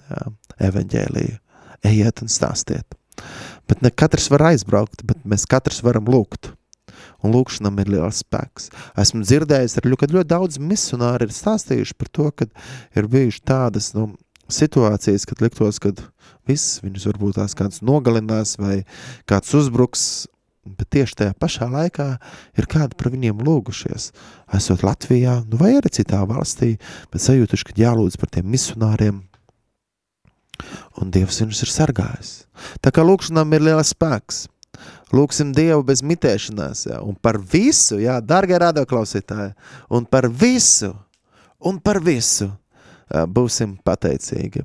Jā, 0.07 0.31
evaņģēliju. 0.71 1.37
Ejiet 1.91 2.23
un 2.23 2.31
stāstiet. 2.31 2.97
Bet 3.71 3.83
ne 3.83 3.91
katrs 3.91 4.29
var 4.33 4.51
aizbraukt, 4.51 5.03
bet 5.07 5.23
mēs 5.29 5.47
katrs 5.51 5.81
varam 5.87 6.09
lūgt. 6.11 6.53
Un 7.21 7.35
lūkšanam 7.35 7.77
ir 7.83 7.93
liels 7.93 8.23
spēks. 8.25 8.71
Esmu 9.01 9.23
dzirdējis, 9.27 9.77
ka 9.77 9.91
ļoti, 9.93 10.15
ļoti 10.17 10.31
daudz 10.31 10.59
misionāri 10.63 11.29
ir 11.29 11.37
stāstījuši 11.37 11.97
par 12.01 12.09
to, 12.17 12.31
ka 12.33 12.49
ir 12.97 13.09
bijušas 13.13 13.47
tādas 13.49 13.93
nu, 13.97 14.09
situācijas, 14.51 15.27
kad 15.29 15.43
liktos, 15.45 15.79
ka 15.83 15.93
viss 16.49 16.81
viņus 16.85 17.09
varbūt 17.11 17.39
tās 17.39 17.57
kāds 17.59 17.83
nogalinās 17.87 18.57
vai 18.61 18.83
kāds 19.31 19.53
uzbruks, 19.57 20.05
bet 20.65 20.91
tieši 20.93 21.17
tajā 21.23 21.35
pašā 21.41 21.71
laikā 21.73 22.09
ir 22.59 22.69
kādi 22.71 22.99
par 22.99 23.11
viņiem 23.13 23.43
lūgušies. 23.47 24.11
Esot 24.57 24.85
Latvijā, 24.87 25.41
nu 25.49 25.61
vai 25.61 25.75
arī 25.79 25.93
citā 25.95 26.21
valstī, 26.29 26.77
bet 27.13 27.25
sajūtuši, 27.25 27.69
ka 27.71 27.77
jālūdz 27.81 28.21
par 28.21 28.33
tiem 28.35 28.51
misionāriem, 28.53 29.23
un 31.01 31.13
Dievs 31.15 31.41
viņus 31.43 31.65
ir 31.65 31.73
sargājis. 31.73 32.33
Tā 32.85 32.93
kā 32.93 33.05
lūkšanām 33.07 33.57
ir 33.57 33.71
liels 33.71 33.95
spēks. 33.95 34.45
Lūksim 35.11 35.51
Dievu 35.55 35.83
bez 35.87 36.05
mitēšanās, 36.07 36.85
jā, 36.87 37.01
un 37.03 37.17
par 37.19 37.41
visu, 37.53 37.99
jā, 37.99 38.21
dargie 38.23 38.59
radioklausītāji, 38.63 39.55
un 39.91 40.07
par 40.07 40.29
visu, 40.31 40.93
un 41.67 41.81
par 41.83 41.99
visu 42.05 42.47
uh, 42.51 43.25
būsim 43.27 43.75
pateicīgi. 43.87 44.63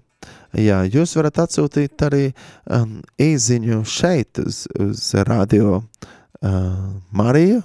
Jā, 0.56 0.84
jūs 0.88 1.16
varat 1.18 1.42
atsūtīt 1.44 2.06
arī 2.06 2.28
um, 2.72 3.00
īziņu 3.22 3.82
šeit 3.90 4.40
uz, 4.40 4.64
uz 4.80 5.08
radio 5.28 5.80
uh, 5.82 6.76
Mariju, 7.12 7.64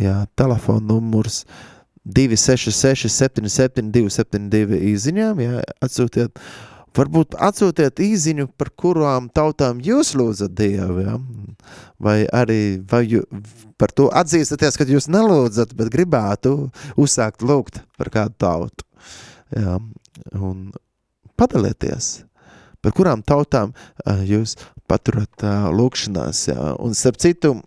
jā, 0.00 0.20
telefona 0.38 0.94
numurs 0.94 1.42
266 2.06 3.10
77 3.10 3.90
272 3.92 4.80
īziņām, 4.94 5.42
jā, 5.42 5.60
atsūtiet 5.82 6.38
Varbūt 6.96 7.34
atsūtiet 7.44 8.00
īziņu, 8.00 8.48
par 8.56 8.70
kurām 8.72 9.28
tautām 9.34 9.82
jūs 9.84 10.14
lūdzat 10.16 10.54
Dievu, 10.56 11.02
ja? 11.04 11.16
vai 12.00 12.22
arī 12.32 12.78
vai 12.88 13.02
jū, 13.04 13.22
par 13.80 13.92
to 13.92 14.08
atzīstaties, 14.08 14.78
ka 14.78 14.86
jūs 14.88 15.08
nelūdzat, 15.12 15.74
bet 15.76 15.92
gribētu 15.92 16.70
uzsākt 16.96 17.44
lūgt 17.44 17.82
par 18.00 18.12
kādu 18.14 18.36
tautu. 18.40 18.86
Ja? 19.52 19.76
Un 20.40 20.70
padalieties, 21.36 22.24
par 22.80 22.96
kurām 22.96 23.24
tautām 23.26 23.74
jūs 24.24 24.56
paturat 24.88 25.44
lūkšanās. 25.76 26.46
Ja? 26.48 26.72
Un 26.80 26.96
starp 26.96 27.20
citu, 27.20 27.58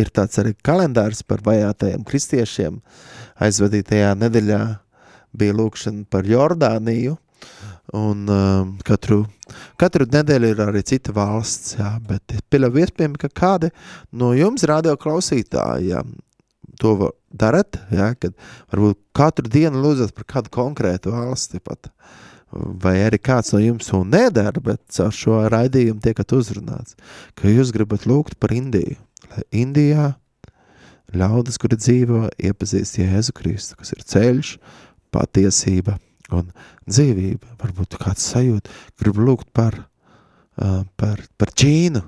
ir 0.00 0.12
tāds 0.14 0.40
arī 0.40 0.54
kalendārs 0.64 1.24
par 1.26 1.44
vajātajiem 1.44 2.04
kristiešiem. 2.08 2.80
Aizvadītajā 3.44 4.14
nedēļā 4.20 4.62
bija 5.34 5.56
lūkšana 5.58 6.06
par 6.12 6.28
Jordāniju, 6.28 7.18
Un 7.92 8.24
uh, 8.32 8.64
katru, 8.86 9.26
katru 9.76 10.06
nedēļu 10.08 10.52
ir 10.54 10.60
arī 10.64 10.80
cita 10.88 11.12
valsts, 11.12 11.74
jā, 11.76 11.90
bet 12.08 12.32
pieļauju 12.48 12.80
iespējami, 12.80 13.20
ka 13.20 13.28
kādi 13.28 13.68
no 14.16 14.30
jums 14.32 14.64
radio 14.70 14.94
klausītāji, 14.96 15.90
jā, 15.92 16.00
to 16.80 17.10
darat, 17.28 17.76
jā, 17.92 18.14
kad 18.16 18.32
varbūt 18.72 19.00
katru 19.16 19.52
dienu 19.52 19.82
lūdzat 19.84 20.14
par 20.16 20.28
kādu 20.32 20.52
konkrētu 20.54 21.12
valsti 21.12 21.60
pat, 21.60 21.90
vai 22.54 22.96
arī 23.04 23.20
kāds 23.20 23.52
no 23.52 23.60
jums 23.60 23.90
to 23.90 24.00
nedara, 24.08 24.64
bet 24.64 24.80
caur 24.94 25.12
šo 25.12 25.42
raidījumu 25.52 26.00
tiekat 26.00 26.32
uzrunāts, 26.38 26.96
ka 27.36 27.52
jūs 27.52 27.74
gribat 27.74 28.08
lūgt 28.08 28.38
par 28.40 28.54
Indiju, 28.56 28.96
lai 29.34 29.44
Indijā 29.60 30.14
ļaudis, 31.14 31.60
kuri 31.60 31.78
dzīvo, 31.78 32.24
iepazīst 32.48 32.98
Jēzu 33.02 33.36
Kristu, 33.36 33.76
kas 33.78 33.92
ir 33.92 34.02
ceļš, 34.08 34.56
patiesība 35.14 35.98
un 36.34 36.50
dzīvība. 36.88 37.56
Varbūt 37.62 37.98
kāds 38.00 38.26
sajūt, 38.34 38.70
grib 39.00 39.20
lūgt 39.22 39.50
par, 39.56 39.76
par, 40.54 41.22
par 41.38 41.52
Ķīnu, 41.54 42.02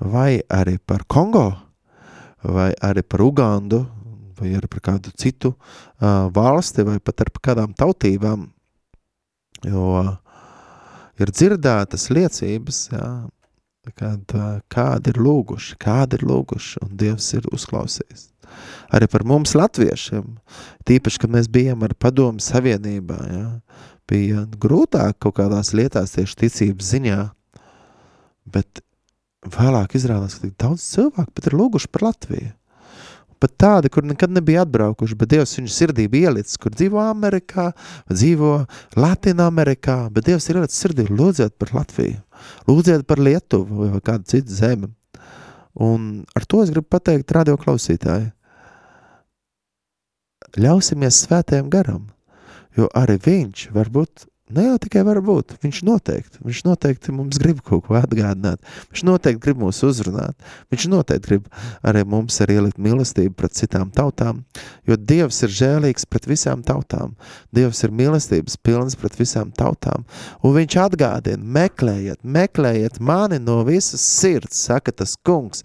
vai 0.00 0.40
arī 0.48 0.78
par 0.78 1.04
Kongo, 1.10 1.48
vai 2.42 2.70
arī 2.86 3.04
par 3.04 3.24
Ugandu, 3.24 3.84
vai 4.40 4.54
arī 4.56 4.70
par 4.72 4.84
kādu 4.90 5.12
citu 5.16 5.52
valsti, 6.00 6.86
vai 6.88 6.98
pat 7.04 7.26
ar 7.26 7.32
kādām 7.42 7.76
tautībām, 7.76 8.48
jo 9.68 9.84
ir 11.20 11.34
dzirdētas 11.36 12.08
liecības, 12.16 12.80
jā, 12.94 13.10
kad 13.96 14.36
kādi 14.72 15.12
ir 15.12 15.20
lūguši, 15.20 15.76
kādi 15.80 16.20
ir 16.20 16.28
lūguši, 16.32 16.80
un 16.86 16.96
Dievs 17.00 17.32
ir 17.36 17.48
uzklausījis 17.52 18.29
arī 18.94 19.08
par 19.10 19.24
mums 19.28 19.54
latviešiem. 19.58 20.36
Tīpaši, 20.88 21.22
kad 21.22 21.32
mēs 21.34 21.50
bijām 21.52 21.84
ar 21.86 21.94
padomu 21.98 22.42
savienībā, 22.42 23.18
ja, 23.30 23.48
bija 24.10 24.44
grūtāk 24.60 25.18
kaut 25.22 25.38
kādās 25.38 25.74
lietās 25.76 26.16
tieši 26.16 26.38
ticības 26.44 26.94
ziņā, 26.94 27.18
bet 28.50 28.82
vēlāk 29.46 29.94
izrādās, 29.96 30.36
ka 30.36 30.48
tik 30.48 30.56
daudz 30.60 30.86
cilvēku 30.94 31.36
pat 31.36 31.46
ir 31.48 31.56
lūguši 31.56 31.92
par 31.92 32.10
Latviju. 32.10 32.54
Pat 33.40 33.54
tādi, 33.56 33.88
kur 33.88 34.04
nekad 34.04 34.32
nebija 34.36 34.66
atbraukuši, 34.66 35.16
bet 35.16 35.30
Dievs 35.32 35.54
viņu 35.56 35.70
sirdī 35.72 36.04
bija 36.12 36.28
ielicis, 36.28 36.58
kur 36.60 36.74
dzīvo 36.74 37.00
Amerikā, 37.00 37.70
dzīvo 38.10 38.50
Latvijā, 39.00 39.46
Amerikā, 39.46 39.96
bet 40.12 40.26
Dievs 40.26 40.50
ir 40.50 40.58
ielicis 40.60 40.82
sirdī, 40.84 41.06
lūdziet 41.08 41.54
par 41.56 41.72
Latviju, 41.78 42.18
lūdziet 42.68 43.06
par 43.08 43.22
Lietuvu 43.24 43.88
vai 43.94 44.02
kādu 44.04 44.28
citu 44.28 44.52
zemi. 44.52 44.90
Un 45.80 46.26
ar 46.36 46.44
to 46.44 46.60
es 46.60 46.74
gribu 46.74 46.90
pateikt 46.92 47.32
radio 47.32 47.56
klausītāji 47.56 48.28
ļausimies 50.58 51.24
svētajam 51.26 51.70
garam, 51.70 52.08
jo 52.78 52.88
arī 52.96 53.18
viņš 53.22 53.68
varbūt, 53.74 54.26
ne 54.50 54.64
jau 54.64 54.78
tikai 54.82 55.02
varbūt, 55.06 55.54
viņš 55.62 55.80
noteikti, 55.86 56.40
viņš 56.42 56.62
noteikti 56.66 57.12
mums 57.14 57.38
grib 57.42 57.60
kaut 57.66 57.84
ko 57.86 57.96
atgādināt, 57.98 58.62
viņš 58.90 59.04
noteikti 59.06 59.42
grib 59.44 59.60
mūs 59.62 59.82
uzrunāt, 59.86 60.34
viņš 60.72 60.86
noteikti 60.90 61.28
grib 61.28 61.46
arī 61.86 62.02
mums 62.08 62.40
arī 62.42 62.58
ielikt 62.58 62.80
mīlestību 62.82 63.36
pret 63.38 63.54
citām 63.58 63.92
tautām, 63.94 64.42
jo 64.88 64.98
Dievs 64.98 65.42
ir 65.46 65.54
žēlīgs 65.60 66.08
pret 66.10 66.26
visām 66.30 66.64
tautām, 66.66 67.14
Dievs 67.54 67.84
ir 67.86 67.94
mīlestības 67.94 68.58
pilns 68.58 68.98
pret 68.98 69.18
visām 69.20 69.54
tautām, 69.54 70.06
un 70.42 70.56
viņš 70.58 70.80
atgādina, 70.86 71.46
meklējiet, 71.60 72.24
meklējiet 72.24 72.98
mani 72.98 73.38
no 73.42 73.60
visas 73.68 74.02
sirds, 74.02 74.66
saka 74.66 74.94
tas 74.94 75.14
kungs, 75.26 75.62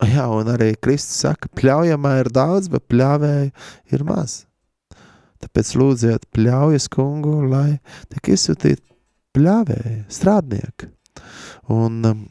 Jā, 0.14 0.26
un 0.32 0.48
arī 0.48 0.72
Kristus 0.80 1.20
saka, 1.26 1.50
pļaujamā 1.58 2.16
ir 2.22 2.30
daudz, 2.32 2.70
bet 2.72 2.86
pļāvēju 2.88 3.50
ir 3.94 4.06
maz. 4.08 4.44
Tāpēc 5.40 5.72
lūdziet 5.80 6.26
pļaujas 6.36 6.88
kungu, 6.92 7.38
lai 7.48 7.80
tiek 8.12 8.34
izsūtīt 8.34 8.82
pļāvēji, 9.36 10.02
strādnieki. 10.12 10.90
Un, 11.72 12.00
um, 12.04 12.22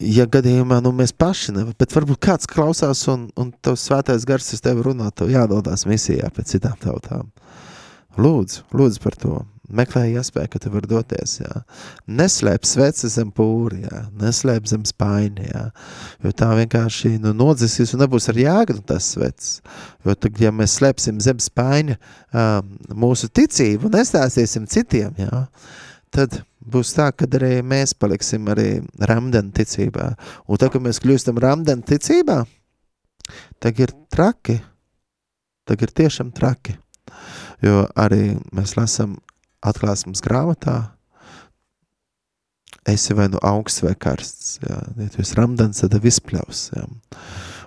ja 0.00 0.24
gadījumā 0.30 0.80
nu, 0.84 0.94
mēs 0.96 1.12
paši 1.16 1.56
nevaram, 1.56 1.76
bet 1.80 1.96
varbūt 1.96 2.22
kāds 2.24 2.48
klausās 2.50 3.04
un, 3.12 3.28
un 3.40 3.52
tavs 3.64 3.84
svētais 3.88 4.24
gars 4.28 4.52
uz 4.56 4.64
tevi 4.64 4.84
runā, 4.86 5.10
tev 5.12 5.32
jādodās 5.32 5.84
misijā 5.88 6.30
pēc 6.36 6.56
citām 6.56 6.76
tautām. 6.80 7.28
Lūdzu, 8.20 8.64
lūdzu 8.76 9.04
par 9.04 9.16
to 9.20 9.34
meklē 9.76 10.04
iespēju, 10.10 10.50
ka 10.52 10.60
tu 10.62 10.72
vari 10.74 10.90
doties. 10.90 11.36
Jā. 11.40 11.62
Neslēp 12.20 12.66
sveci 12.68 13.10
zem 13.12 13.30
pūri, 13.34 13.82
jā. 13.84 14.02
neslēp 14.20 14.68
zem 14.70 14.84
spaini, 14.88 15.48
jā. 15.50 15.64
jo 16.24 16.34
tā 16.36 16.50
vienkārši 16.58 17.16
nu, 17.22 17.34
nodzisīs 17.36 17.94
un 17.94 18.04
nebūs 18.04 18.30
ar 18.32 18.40
jēgu 18.40 18.78
nu, 18.78 18.84
tas 18.86 19.12
svecis. 19.14 19.60
Jo 20.06 20.16
tad, 20.16 20.38
ja 20.42 20.52
mēs 20.54 20.78
slēpsim 20.80 21.20
zem 21.22 21.40
spaini 21.42 21.96
uh, 21.96 22.60
mūsu 22.94 23.30
ticību 23.32 23.88
un 23.88 23.98
nestāstīsim 23.98 24.68
citiem, 24.70 25.14
jā, 25.20 25.44
tad 26.14 26.40
būs 26.60 26.92
tā, 26.96 27.10
ka 27.16 27.28
arī 27.38 27.60
mēs 27.66 27.94
paliksim 27.98 28.48
arī 28.52 28.80
ramdeni 29.08 29.52
ticībā. 29.56 30.10
Un 30.46 30.60
tad, 30.60 30.72
kad 30.74 30.84
mēs 30.84 31.00
kļūstam 31.02 31.40
ramdeni 31.40 31.86
ticībā, 31.86 32.42
tad 33.62 33.80
ir 33.80 33.94
traki, 34.12 34.60
tad 35.68 35.82
ir 35.86 35.94
tiešām 36.02 36.32
traki. 36.36 36.76
Jo 37.64 37.84
arī 37.98 38.34
mēs 38.56 38.76
lasām 38.78 39.18
atklāsmes 39.66 40.22
grāmatā, 40.24 40.78
esi 42.88 43.14
vai 43.14 43.28
nu 43.32 43.40
augsts 43.44 43.84
vai 43.84 43.94
karsts. 43.98 44.58
Jā. 44.64 44.78
Ja 44.98 45.08
tu 45.12 45.22
esi 45.24 45.36
ramdans, 45.38 45.82
tad 45.82 46.06
izpļaus. 46.06 46.70
Jā. 46.76 46.86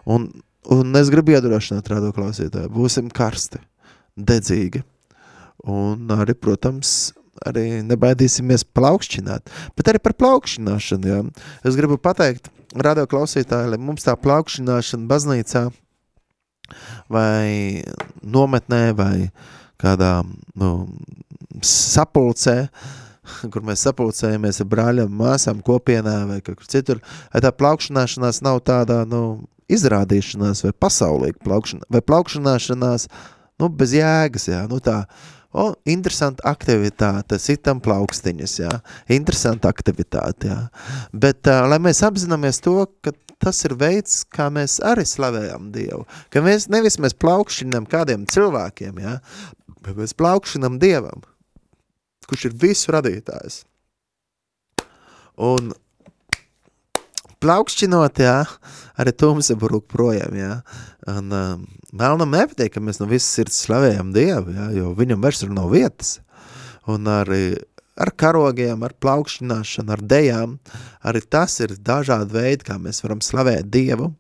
Un, 0.10 0.30
un 0.74 1.00
es 1.00 1.12
gribu 1.14 1.36
iedrošināt 1.36 1.92
rādo 1.94 2.12
klausītāju, 2.16 2.72
būsim 2.74 3.12
karsti, 3.14 3.62
dedzīgi. 4.18 4.84
Un 5.70 6.10
arī, 6.12 6.36
protams, 6.36 7.14
arī 7.48 7.84
nebaidīsimies 7.86 8.66
plaukšķināt, 8.76 9.54
bet 9.78 9.92
arī 9.92 10.02
par 10.04 10.18
plaukšķināšanu. 10.20 11.14
Jā. 11.14 11.22
Es 11.68 11.78
gribu 11.80 12.00
pateikt, 12.02 12.50
radio 12.76 13.06
klausītāji, 13.10 13.72
lai 13.74 13.80
mums 13.80 14.06
tā 14.08 14.16
plaukšķināšana 14.20 15.10
baznīcā 15.10 15.68
vai 17.12 17.84
nometnē 18.24 18.84
vai 18.98 19.30
kādā 19.82 20.22
nu, 20.58 20.70
sapulcē, 21.64 22.58
kur 23.54 23.64
mēs 23.66 23.86
sapulcējamies 23.88 24.62
ar 24.64 24.70
brāļiem, 24.72 25.16
māsām, 25.20 25.64
kopienā 25.66 26.18
vai 26.30 26.42
kur 26.46 26.60
citur, 26.68 27.02
tā 27.32 27.52
plaukšanāšanās 27.56 28.42
nav 28.46 28.62
tādā, 28.68 29.04
nu, 29.10 29.24
izrādīšanās, 29.72 30.64
vai 30.66 30.74
pasaulīga 30.86 31.40
plaukšana, 31.44 31.88
vai 31.94 32.02
plaukšanāšanās, 32.04 33.08
nu, 33.62 33.70
bez 33.70 33.96
jēgas, 33.96 34.50
jā, 34.52 34.62
nu 34.70 34.80
tā, 34.84 35.04
o, 35.54 35.70
interesanta 35.90 36.46
aktivitāte, 36.52 37.40
sitam 37.42 37.82
plaukstiņas, 37.84 38.56
jā, 38.66 38.72
interesanta 39.16 39.72
aktivitāte, 39.72 40.52
jā, 40.52 40.60
bet, 41.14 41.46
uh, 41.48 41.66
lai 41.72 41.80
mēs 41.84 42.04
apzināmies 42.06 42.62
to, 42.66 42.82
ka 43.06 43.16
tas 43.44 43.60
ir 43.68 43.76
veids, 43.80 44.22
kā 44.32 44.48
mēs 44.54 44.80
arī 44.84 45.06
slavējam 45.08 45.72
Dievu, 45.74 46.06
ka 46.32 46.44
mēs 46.44 46.70
nevis 46.72 47.00
mēs 47.02 47.16
plaukšinam 47.20 47.88
kādiem 47.92 48.28
cilvēkiem, 48.30 49.04
jā, 49.04 49.18
bet 49.84 50.00
mēs 50.00 50.16
plaukšinam 50.20 50.80
Dievam, 50.82 51.24
kurš 52.30 52.50
ir 52.50 52.58
visu 52.64 52.94
radītājs. 52.96 53.64
Un 55.44 55.74
plaukšķinot, 57.44 58.22
jā, 58.24 58.38
arī 59.02 59.14
tumsa 59.18 59.58
brūk 59.60 59.88
projām, 59.92 60.38
jā. 60.38 60.54
Un 61.12 61.34
um, 61.36 61.68
melnam 61.92 62.32
nepatīk, 62.34 62.76
ka 62.76 62.84
mēs 62.84 63.02
no 63.02 63.10
visas 63.10 63.32
sirds 63.36 63.60
slavējam 63.66 64.14
Dievu, 64.16 64.54
jā, 64.56 64.70
jo 64.78 64.94
viņam 64.98 65.24
vairs 65.24 65.44
ir 65.44 65.54
no 65.56 65.68
vietas. 65.72 66.18
Un 66.90 67.08
arī 67.10 67.56
ar 68.00 68.10
karogiem, 68.18 68.82
ar 68.86 68.96
plaukšķināšanu, 69.02 69.94
ar 69.94 70.04
dejām, 70.14 70.56
arī 71.06 71.22
tas 71.30 71.60
ir 71.64 71.76
dažādi 71.78 72.38
veidi, 72.38 72.68
kā 72.70 72.80
mēs 72.82 73.04
varam 73.06 73.22
slavēt 73.24 73.70
Dievu. 73.74 74.12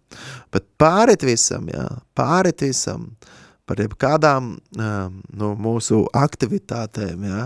Bet 0.53 0.67
pārit 0.81 1.25
visam, 1.25 1.69
jā, 1.73 1.87
pārit 2.17 2.65
visam, 2.65 3.11
par 3.69 3.80
jebkādām 3.80 4.49
no 4.76 5.52
mūsu 5.60 6.04
aktivitātēm, 6.17 7.23
ja, 7.30 7.43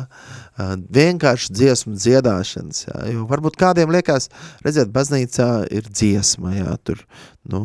vienkārši 0.98 1.54
dziesmu 1.54 1.94
dziedāšanas, 1.98 2.88
ja, 2.88 3.04
jo 3.14 3.28
varbūt 3.30 3.60
kādiem 3.60 3.94
liekas, 3.94 4.32
redziet, 4.66 4.90
baznīcā 4.94 5.68
ir 5.74 5.90
dziesma, 5.92 6.56
ja, 6.58 6.74
tur, 6.82 7.04
nu, 7.52 7.62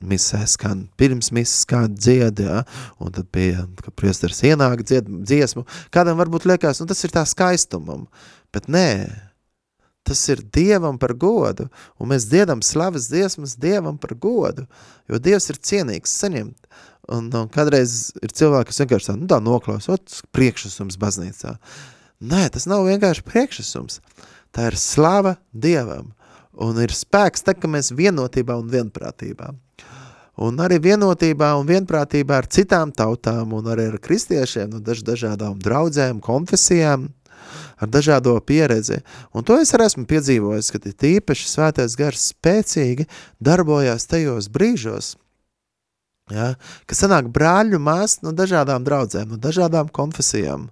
misē 0.00 0.42
skan, 0.48 0.86
pirms 0.98 1.30
misas 1.36 1.62
kāda 1.68 1.94
dzied, 1.94 2.42
ja, 2.42 2.64
un 2.98 3.14
tad 3.14 3.30
pie, 3.30 3.52
ka 3.84 3.94
priestars 3.94 4.42
ienāk 4.48 4.82
dzied, 4.82 5.08
dziesmu, 5.28 5.66
kādam 5.94 6.18
varbūt 6.20 6.48
liekas, 6.50 6.82
nu, 6.82 6.90
tas 6.90 7.04
ir 7.06 7.14
tā 7.14 7.22
skaistumam, 7.28 8.08
bet 8.54 8.66
nē, 8.72 8.90
tas 10.10 10.22
ir 10.32 10.40
Dievam 10.42 10.96
par 10.98 11.12
godu, 11.14 11.68
un 12.00 12.10
mēs 12.10 12.26
dziedam 12.26 12.64
slavas 12.66 13.10
dziesmas 13.12 13.54
Dievam 13.60 14.00
par 14.00 14.16
godu, 14.18 14.64
jo 15.06 15.20
Dievs 15.22 15.50
ir 15.52 15.60
cienīgs 15.60 16.16
saņemt, 16.22 16.56
Un, 17.10 17.26
un 17.34 17.48
kādreiz 17.50 18.12
ir 18.22 18.32
cilvēki, 18.34 18.70
kas 18.70 18.82
vienkārši 18.84 19.08
tā, 19.08 19.16
nu 19.18 19.26
tā 19.30 19.40
noklausot 19.42 20.20
priekšesums 20.34 20.98
baznīcā. 21.00 21.56
Nē, 22.20 22.44
tas 22.54 22.68
nav 22.70 22.84
vienkārši 22.86 23.24
priekšesums. 23.26 23.98
Tā 24.54 24.68
ir 24.70 24.76
slava 24.78 25.36
Dievam. 25.50 26.12
Un 26.60 26.78
ir 26.82 26.92
spēks 26.94 27.46
tā, 27.46 27.54
ka 27.56 27.70
mēs 27.70 27.90
vienotībā 27.96 28.54
un 28.60 28.68
vienprātībā. 28.70 29.50
Un 30.40 30.60
arī 30.62 30.78
vienotībā 30.80 31.50
un 31.58 31.66
vienprātībā 31.68 32.38
ar 32.40 32.48
citām 32.48 32.92
tautām 32.96 33.54
un 33.56 33.66
arī 33.72 33.90
ar 33.90 33.98
kristiešiem, 34.00 34.70
no 34.72 34.80
daž, 34.84 35.02
dažādām 35.04 35.58
draudzēm, 35.60 36.20
konfesijām, 36.24 37.08
ar 37.80 37.90
dažādo 37.90 38.36
pieredzi. 38.44 39.00
Un 39.34 39.44
to 39.44 39.58
es 39.60 39.72
arī 39.76 39.88
esmu 39.90 40.06
piedzīvojis, 40.08 40.70
ka 40.72 40.80
tīpaši 40.84 41.48
svētais 41.48 41.96
gars 41.98 42.30
spēcīgi 42.34 43.08
darbojās 43.40 44.08
tajos 44.10 44.48
brīžos, 44.52 45.14
Ja, 46.30 46.52
ka 46.86 46.94
sanāk 46.94 47.30
brāļu 47.34 47.80
māsas 47.82 48.20
no 48.22 48.32
dažādām 48.36 48.84
draudzēm, 48.86 49.32
no 49.32 49.38
dažādām 49.42 49.90
konfesijām. 49.94 50.68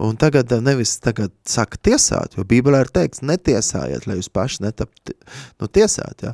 Un 0.00 0.16
tagad 0.16 0.48
nevis 0.64 0.94
tagad 1.04 1.32
saka 1.44 1.76
tiesāt, 1.84 2.38
jo 2.38 2.44
Bībelē 2.48 2.78
ir 2.86 2.90
teikts, 2.94 3.20
netiesājiet, 3.20 4.06
lai 4.08 4.14
jūs 4.16 4.30
paši 4.32 4.62
netapt 4.64 5.12
nu, 5.60 5.66
tiesāt. 5.68 6.24
Ja? 6.24 6.32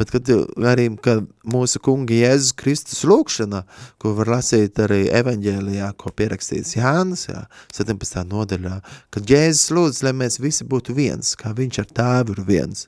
Bet 0.00 0.08
kad 0.14 0.30
arī 0.70 0.86
kad 1.04 1.26
mūsu 1.44 1.82
kungi 1.84 2.22
Jēzus 2.22 2.54
Kristus 2.56 3.02
lūkšana, 3.04 3.66
ko 4.00 4.14
var 4.16 4.30
lasīt 4.38 4.80
arī 4.80 5.02
evaņģēlijā, 5.12 5.90
ko 6.00 6.12
pierakstīts 6.16 6.78
Jānis, 6.78 7.26
ja? 7.28 7.42
17. 7.76 8.22
nodaļā, 8.30 8.78
kad 9.12 9.28
Jēzus 9.28 9.74
lūdz, 9.76 10.00
lai 10.06 10.14
mēs 10.16 10.40
visi 10.40 10.64
būtu 10.64 10.96
viens, 10.96 11.34
kā 11.36 11.52
viņš 11.58 11.82
ar 11.84 11.92
tēvu 12.00 12.38
ir 12.38 12.42
viens. 12.48 12.86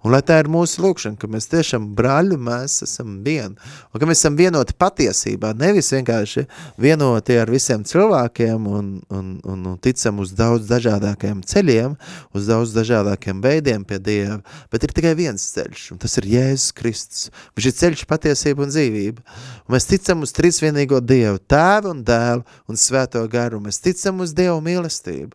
Un 0.00 0.16
lai 0.16 0.22
tā 0.24 0.40
ir 0.40 0.48
mūsu 0.52 0.86
lūkšana, 0.86 1.20
ka 1.20 1.28
mēs 1.28 1.50
tiešām 1.52 1.90
brāļu 1.98 2.40
mēs 2.48 2.78
esam 2.88 3.18
vien, 3.28 3.58
un 3.92 4.00
ka 4.00 4.08
mēs 4.08 4.24
esam 4.24 4.40
vienoti 4.40 4.78
patiesībā, 4.80 5.52
nevis 5.60 5.92
vienkārši 5.92 6.48
vienoti 6.80 7.36
ar 7.44 7.52
visiem 7.52 7.84
cilvēkiem 7.84 8.72
un, 8.72 8.90
un, 9.12 9.32
un 9.44 9.65
un 9.66 9.78
ticam 9.82 10.20
uz 10.22 10.32
daudz 10.36 10.68
dažādākiem 10.70 11.42
ceļiem, 11.46 11.96
uz 12.36 12.48
daudz 12.48 12.72
dažādākiem 12.76 13.42
veidiem 13.44 13.84
pie 13.86 13.98
Dieva, 14.02 14.38
bet 14.72 14.86
ir 14.86 14.94
tikai 14.96 15.14
viens 15.18 15.44
ceļš, 15.52 15.90
un 15.94 16.00
tas 16.02 16.16
ir 16.20 16.28
Jēzus 16.32 16.74
Kristus. 16.76 17.28
Viņš 17.56 17.68
ir 17.70 17.76
ceļš 17.80 18.06
patiesība 18.10 18.66
un 18.66 18.72
dzīvība. 18.72 19.24
Un 19.66 19.76
mēs 19.76 19.88
ticam 19.90 20.24
uz 20.26 20.34
trīsvienīgo 20.36 21.02
Dievu, 21.04 21.42
tēvu 21.50 21.92
un 21.94 22.02
dēlu 22.06 22.46
un 22.70 22.80
svēto 22.80 23.22
garu, 23.30 23.62
mēs 23.64 23.82
ticam 23.84 24.22
uz 24.24 24.34
Dievu 24.36 24.60
mīlestību. 24.64 25.34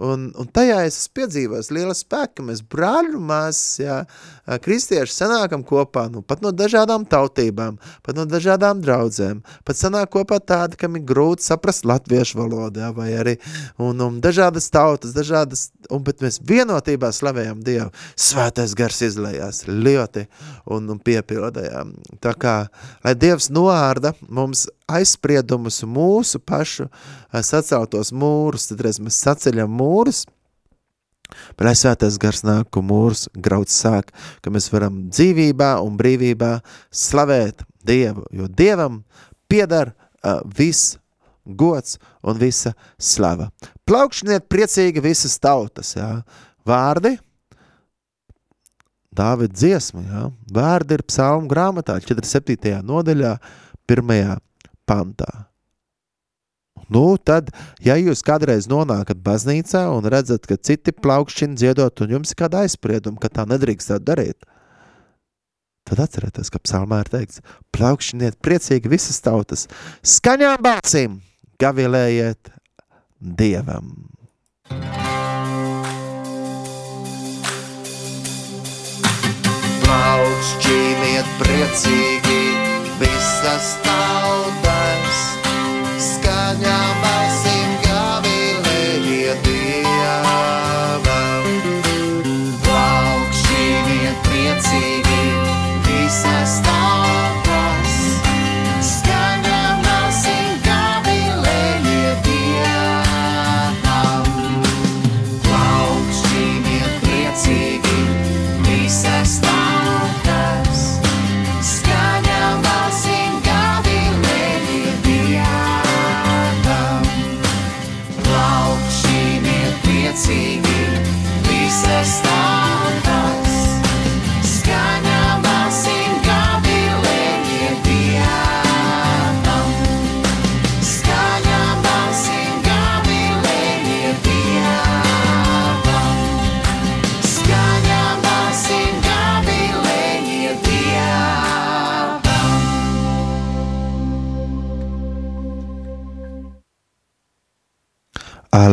Un, 0.00 0.30
un 0.40 0.48
tajā 0.48 0.78
es 0.88 0.96
esmu 1.02 1.18
piedzīvojis 1.18 1.68
liela 1.76 1.94
spēka, 1.96 2.38
ka 2.38 2.44
mēs 2.46 2.62
brāļu 2.72 3.18
māsas, 3.20 3.80
jā, 3.82 3.96
kristieši 4.64 5.12
sanākam 5.12 5.64
kopā, 5.66 6.06
nu, 6.12 6.22
pat 6.24 6.40
no 6.44 6.54
dažādām 6.56 7.04
tautībām, 7.10 7.76
pat 8.06 8.16
no 8.16 8.24
dažādām 8.28 8.80
draudzēm, 8.80 9.42
pat 9.68 9.76
sanāk 9.76 10.12
kopā 10.14 10.40
tādi, 10.40 10.78
kam 10.80 10.96
ir 10.96 11.04
grūti 11.08 11.44
saprast 11.44 11.84
latviešu 11.88 12.40
valodu, 12.40 12.80
jā, 12.80 12.90
vai 12.96 13.10
arī, 13.20 13.36
un, 13.76 14.00
un 14.06 14.18
dažādas 14.24 14.70
tautas, 14.72 15.12
dažādas, 15.16 15.68
un, 15.90 16.00
bet 16.06 16.24
mēs 16.24 16.40
vienotībā 16.48 17.12
slavējam 17.12 17.60
Dievu, 17.66 17.90
svētais 18.16 18.72
gars 18.78 19.02
izlējās 19.04 19.66
ļoti 19.68 20.24
un, 20.72 20.88
un 20.94 21.04
piepildējām. 21.04 21.92
Tā 22.24 22.32
kā, 22.40 22.56
lai 23.04 23.16
Dievs 23.20 23.52
noārda 23.52 24.14
mums 24.28 24.64
aizspriedumus 24.98 25.82
mūsu 25.86 26.40
pašu 26.42 26.88
saceltos 27.30 28.12
mūrus, 28.12 28.68
tad 28.70 28.84
reiz 28.86 29.00
mēs 29.02 29.22
saceļam 29.24 29.72
mūrus, 29.80 30.24
Bet 31.56 31.66
lai 31.66 31.74
svētais 31.78 32.18
gars 32.20 32.42
nāk, 32.46 32.74
un 32.78 32.88
mūrs 32.88 33.28
grauds 33.38 33.76
sāk, 33.82 34.10
ka 34.42 34.52
mēs 34.52 34.70
varam 34.72 35.04
dzīvībā 35.12 35.76
un 35.84 35.98
brīvībā 36.00 36.56
slavēt 36.90 37.64
Dievu, 37.86 38.26
jo 38.34 38.48
Dievam 38.48 39.00
piedar 39.50 39.92
uh, 39.94 40.40
viss 40.44 40.96
gods 41.44 41.98
un 42.22 42.38
visa 42.38 42.74
slava. 43.00 43.48
Plaukšaniet 43.88 44.48
priecīgi 44.50 45.02
visas 45.04 45.38
tautas, 45.42 45.94
jā. 45.96 46.12
Vārdi, 46.66 47.16
Dāvida 49.10 49.56
dziesma, 49.56 50.04
jā. 50.06 50.26
Vārdi 50.54 50.94
ir 50.94 51.02
psalmu 51.08 51.50
grāmatā, 51.50 51.96
47. 52.04 52.76
nodaļā, 52.86 53.34
pirmajā 53.90 54.36
pantā. 54.90 55.30
Nu, 56.90 57.14
tad, 57.22 57.52
ja 57.84 57.94
jūs 58.00 58.24
kādreiz 58.26 58.66
nonākat 58.70 59.20
baznīcā 59.22 59.84
un 59.94 60.06
redzat, 60.10 60.46
ka 60.48 60.58
citi 60.58 60.94
plaukšķina 60.96 61.58
dziedot, 61.58 62.02
un 62.02 62.16
jums 62.16 62.32
ir 62.32 62.40
kāda 62.40 62.64
aizsprieduma, 62.64 63.20
ka 63.22 63.30
tā 63.30 63.44
nedrīkstētu 63.46 64.06
darīt, 64.08 64.48
tad 65.86 66.02
atcerieties, 66.02 66.50
ka 66.50 66.62
psalmā 66.64 67.02
ir 67.04 67.12
teikts, 67.12 67.42
plaukšķiniet 67.76 68.40
priecīgi 68.42 68.90
visas 68.90 69.22
tautas, 69.22 69.68
skaņām 70.02 70.58
balsīm 70.66 71.20
gavilējiet 71.62 72.50
Dievam. 73.20 73.92
Plaukšķiniet 79.84 81.30
priecīgi 81.42 82.42
visas 83.02 83.74
tautas, 83.84 84.69
visas 96.62 97.09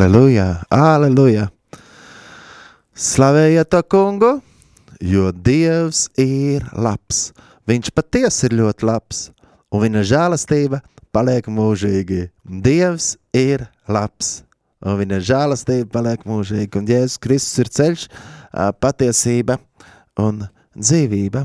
Aleluja, 0.07 0.61
aleluja! 0.71 1.49
Slavējiet 2.95 3.67
to 3.73 3.81
kungu, 3.91 4.29
jo 5.03 5.33
Dievs 5.35 6.05
ir 6.23 6.63
labs. 6.71 7.33
Viņš 7.67 7.89
patiesi 7.91 8.45
ir 8.47 8.55
ļoti 8.55 8.87
labs, 8.87 9.19
un 9.67 9.83
viņa 9.83 10.05
žēlastība 10.07 10.79
paliek 11.11 11.49
mūžīgi. 11.51 12.21
Dievs 12.47 13.09
ir 13.35 13.65
labs, 13.91 14.45
un 14.79 14.95
viņa 15.01 15.19
žēlastība 15.27 15.91
paliek 15.97 16.23
mūžīgi. 16.23 16.71
Un 16.79 16.87
Jēzus 16.87 17.19
Kristus 17.27 17.65
ir 17.65 17.73
ceļš, 17.75 18.07
patiesība 18.79 19.59
un 20.23 20.45
dzīvība. 20.71 21.43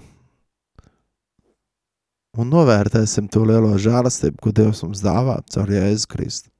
Un 2.38 2.54
novērtēsim 2.54 3.26
to 3.26 3.42
lielo 3.42 3.74
žēlastību, 3.74 4.38
ko 4.38 4.54
Dievs 4.54 4.86
mums 4.86 5.02
dāvā 5.02 5.40
caur 5.50 5.78
Jēzu 5.80 6.14
Kristu. 6.14 6.51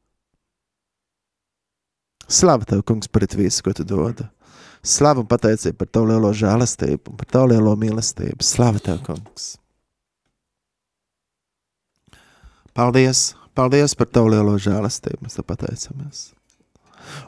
Slavu 2.33 2.65
tev, 2.65 2.81
kungs, 2.89 3.11
par 3.13 3.27
visu, 3.37 3.61
ko 3.65 3.75
tu 3.77 3.85
dod. 3.85 4.23
Slavu 4.83 5.23
un 5.23 5.29
pateicību 5.29 5.77
par 5.79 5.89
tavu 5.93 6.09
lielo 6.11 6.33
žēlastību 6.35 7.13
par 7.21 7.29
tavu 7.29 7.53
lielo 7.53 7.75
mīlestību. 7.79 8.41
Slavu 8.43 8.81
tev, 8.83 9.03
kungs. 9.07 9.53
Paldies, 12.73 13.35
paldies 13.55 13.95
par 13.95 14.09
tavu 14.09 14.33
lielo 14.33 14.57
žēlastību. 14.57 15.27
Mēs 15.27 15.37
te 15.37 15.45
pateicamies. 15.45 16.23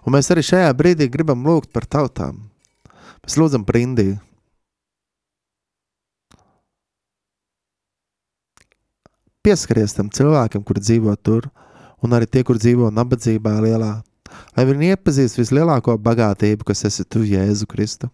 Un 0.07 0.17
mēs 0.17 0.31
arī 0.33 0.43
šajā 0.47 0.73
brīdī 0.79 1.11
gribam 1.13 1.45
lūgt 1.45 1.69
par 1.75 1.85
tautām. 1.85 2.41
Mēs 3.25 3.37
lūdzam 3.39 3.67
par 3.69 3.79
Indiju. 3.83 4.17
Pieskaries 9.45 9.93
tam 9.93 10.09
cilvēkam, 10.09 10.65
kur 10.65 10.81
dzīvo 10.81 11.13
tur, 11.21 11.51
un 12.01 12.17
arī 12.17 12.25
tie, 12.25 12.41
kur 12.49 12.57
dzīvo 12.57 12.89
nabadzībā 12.97 13.59
lielā, 13.61 13.99
lai 14.57 14.67
viņi 14.69 14.93
iepazīst 14.95 15.41
vislielāko 15.41 15.97
bagātību, 16.01 16.67
kas 16.69 16.85
esi 16.89 17.07
tu, 17.09 17.25
Jēzu 17.27 17.69
Kristu. 17.71 18.11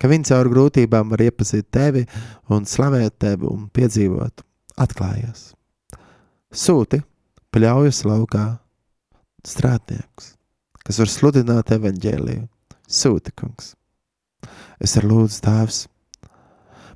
Ka 0.00 0.10
viņi 0.10 0.32
caur 0.32 0.50
grūtībām 0.50 1.12
var 1.12 1.22
iepazīt 1.22 1.68
tevi 1.70 2.02
un 2.50 2.66
slavēt 2.66 3.20
tevi 3.22 3.46
un 3.46 3.68
piedzīvot, 3.70 4.42
atklājies. 4.82 5.52
Sūti, 6.52 6.98
pļaujas 7.54 8.02
laukā, 8.08 8.46
strādnieks, 9.46 10.34
kas 10.82 10.98
var 10.98 11.12
sludināt 11.12 11.70
evaņģēliju. 11.78 12.48
Sūti, 12.92 13.32
kungs. 13.38 13.72
Es 14.82 14.98
ar 14.98 15.06
lūdzu 15.06 15.38
tēvs. 15.46 15.84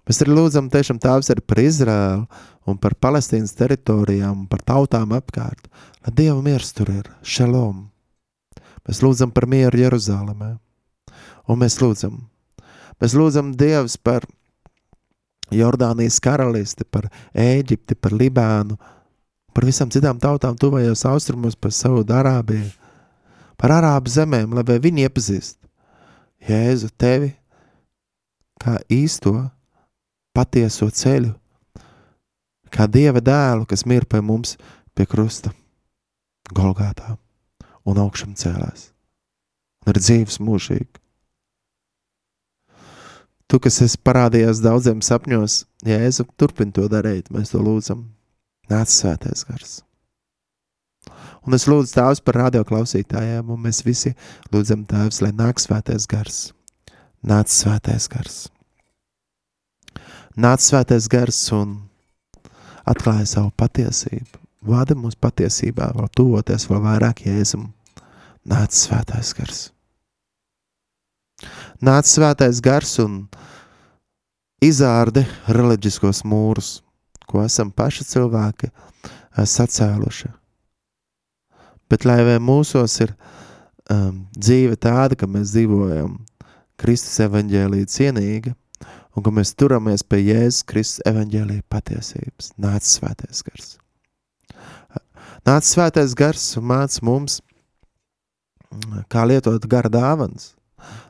Mēs 0.07 0.21
arī 0.23 0.37
lūdzam 0.37 0.69
tiešām 0.71 1.01
tēvs 1.03 1.33
arī 1.35 1.42
par 1.42 1.59
Izraēlu 1.59 2.45
un 2.71 2.79
par 2.79 2.95
Palestīnas 3.03 3.57
teritorijām 3.59 4.45
un 4.45 4.47
par 4.51 4.62
tautām 4.62 5.14
apkārt. 5.16 5.66
Lai 6.05 6.14
Dieva 6.14 6.38
miers 6.45 6.71
tur 6.77 6.92
ir, 6.92 7.11
šalom. 7.27 7.88
Mēs 8.87 9.03
lūdzam 9.03 9.33
par 9.35 9.49
mieru 9.51 9.81
Jeruzalemē. 9.83 10.53
Un 11.51 11.59
mēs 11.59 11.79
lūdzam, 11.83 12.21
mēs 13.03 13.14
lūdzam 13.19 13.53
Dievs 13.59 13.97
par 13.99 14.27
Jordānijas 15.55 16.19
karalisti, 16.23 16.87
par 16.87 17.07
Ēģipti, 17.35 17.99
par 17.99 18.14
Libānu, 18.14 18.79
par 19.55 19.66
visām 19.66 19.90
citām 19.95 20.19
tautām 20.23 20.59
tuvajos 20.59 21.05
austrumos, 21.07 21.59
par 21.59 21.75
Saudārābiju, 21.75 22.71
par 23.59 23.75
Arābu 23.79 24.11
zemēm, 24.11 24.55
lai 24.55 24.79
viņi 24.83 25.07
iepazīst 25.07 25.59
Jēzu 26.47 26.90
tevi 26.99 27.33
kā 28.62 28.79
īsto 28.92 29.35
patieso 30.37 30.88
ceļu, 30.92 31.33
kā 32.72 32.87
Dieva 32.92 33.22
dēlu, 33.25 33.64
kas 33.68 33.87
mir 33.88 34.05
pie 34.05 34.20
mums 34.20 34.57
pie 34.96 35.09
krusta, 35.09 35.53
Golgātā 36.55 37.16
un 37.87 37.99
augšām 38.03 38.37
cēlās. 38.38 38.90
Un 39.87 39.94
ir 39.94 40.03
dzīves 40.03 40.38
mūžīgi. 40.42 41.03
Tu, 43.46 43.59
kas 43.62 43.79
esi 43.85 43.99
parādījies 44.03 44.61
daudziem 44.64 45.03
sapņos, 45.07 45.61
Jēzu, 45.87 46.27
turpini 46.35 46.75
to 46.75 46.88
darīt, 46.90 47.31
mēs 47.31 47.55
to 47.55 47.62
lūdzam. 47.62 48.09
Nāc 48.70 48.90
svētais 48.90 49.44
gars. 49.46 49.77
Un 51.46 51.55
es 51.55 51.68
lūdzu 51.70 51.94
Tēvs 51.94 52.25
par 52.27 52.40
radioklausītājiem, 52.40 53.46
un 53.55 53.62
mēs 53.68 53.85
visi 53.87 54.16
lūdzam 54.51 54.83
Tēvs, 54.90 55.22
lai 55.22 55.31
nāk 55.31 55.62
svētais 55.62 56.09
gars. 56.11 56.40
Nāc 57.22 57.55
svētais 57.55 58.11
gars. 58.11 58.46
Nāc 60.37 60.61
svētais 60.61 61.07
gars 61.09 61.38
un 61.57 61.79
atklāja 62.85 63.25
savu 63.31 63.55
patiesību. 63.57 64.42
Vada 64.68 64.92
mūs 64.99 65.16
patiesībā, 65.16 65.94
vēl 65.96 66.11
tuvoties 66.12 66.66
vēl 66.68 66.83
vairāk 66.85 67.22
Jēzum. 67.25 67.70
Nāc 68.44 68.77
svētais 68.77 69.31
gars. 69.38 69.61
Nāc 71.81 72.05
svētais 72.11 72.61
gars 72.61 72.92
un 73.01 73.22
izārdi 74.61 75.25
reliģiskos 75.49 76.20
mūrus, 76.29 76.83
ko 77.25 77.40
esam 77.46 77.72
paši 77.72 78.05
cilvēki 78.11 78.68
eh, 78.68 79.40
sacēluši. 79.40 80.29
Bet 81.88 82.05
lai 82.05 82.20
vai 82.27 82.37
mūsos 82.42 82.99
ir 83.01 83.14
um, 83.88 84.27
dzīve 84.37 84.77
tāda, 84.77 85.16
ka 85.16 85.29
mēs 85.31 85.55
dzīvojam 85.55 86.16
Kristus 86.77 87.20
evaņģēlīja 87.25 87.88
cienīgi, 87.88 88.53
un 89.17 89.25
ka 89.25 89.33
mēs 89.33 89.55
turamies 89.57 90.05
pie 90.05 90.21
Jēzus 90.27 90.63
Kristus 90.69 91.03
evaņģēlīja 91.09 91.65
patiesības. 91.73 92.53
Nāc 92.61 92.87
svētais 92.87 93.43
gars. 93.47 93.75
Nāc 95.47 95.67
svētais 95.69 96.15
gars 96.19 96.47
un 96.59 96.69
māc 96.69 97.01
mums, 97.07 97.41
kā 99.13 99.25
lietot 99.29 99.67
gara 99.71 99.91
dāvans. 99.93 100.53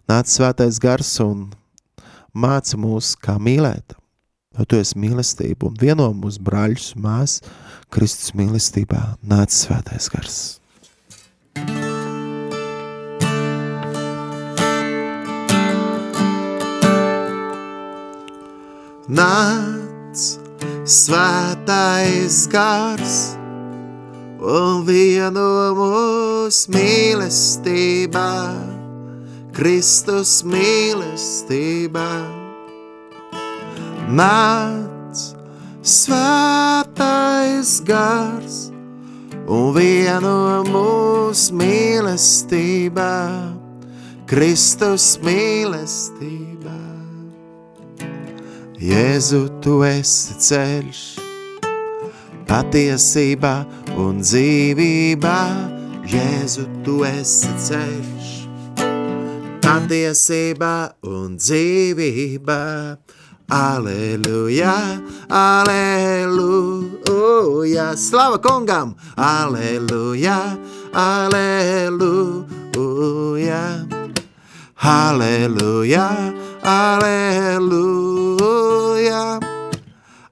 Nāc 0.07 0.31
svētais 0.31 0.79
gars 0.83 1.15
un 1.25 1.49
māca 2.37 2.79
mūs, 2.79 3.15
kā 3.19 3.39
mīlēt. 3.43 3.97
Jo 4.57 4.65
tu 4.65 4.79
esi 4.81 4.97
mīlestība 5.01 5.69
un 5.69 5.75
vieno 5.81 6.07
mūsu 6.17 6.41
brāļus 6.45 6.95
un 6.97 7.03
mās 7.05 7.41
Kristus 7.93 8.33
mīlestībā. 8.39 9.03
Nāc 9.27 9.53
svētais 9.53 10.09
gars. 10.13 10.39
Nāc 19.07 20.19
svētais 20.83 22.41
gars 22.51 23.37
un 24.43 24.81
vieno 24.83 25.75
mūsu 25.79 26.73
mīlestībā, 26.75 28.33
Kristus 29.55 30.41
mīlestībā. 30.43 32.09
Nāc 34.11 35.23
svētais 35.87 37.77
gars 37.87 38.59
un 39.47 39.71
vieno 39.79 40.67
mūsu 40.67 41.55
mīlestībā, 41.63 43.15
Kristus 44.27 45.13
mīlestībā. 45.23 46.46
Jēzu, 48.77 49.47
tu 49.65 49.79
esi 49.89 50.35
ceļš, 50.37 50.99
patiesībā 52.45 53.65
un 53.97 54.21
dzīvībā. 54.21 55.39
Jēzu, 56.13 56.67
tu 56.85 57.01
esi 57.09 57.49
ceļš, 57.57 58.45
patiesībā 59.65 60.93
un 61.09 61.41
dzīvībā. 61.41 62.61
Aleluja, 63.49 64.77
aleluja, 65.33 66.37
slava 67.97 68.37
kungam! 68.45 68.93
Aleluja, 69.17 70.59
aleluja, 70.93 72.45
aleluja, 73.57 73.63
aleluja, 74.77 76.07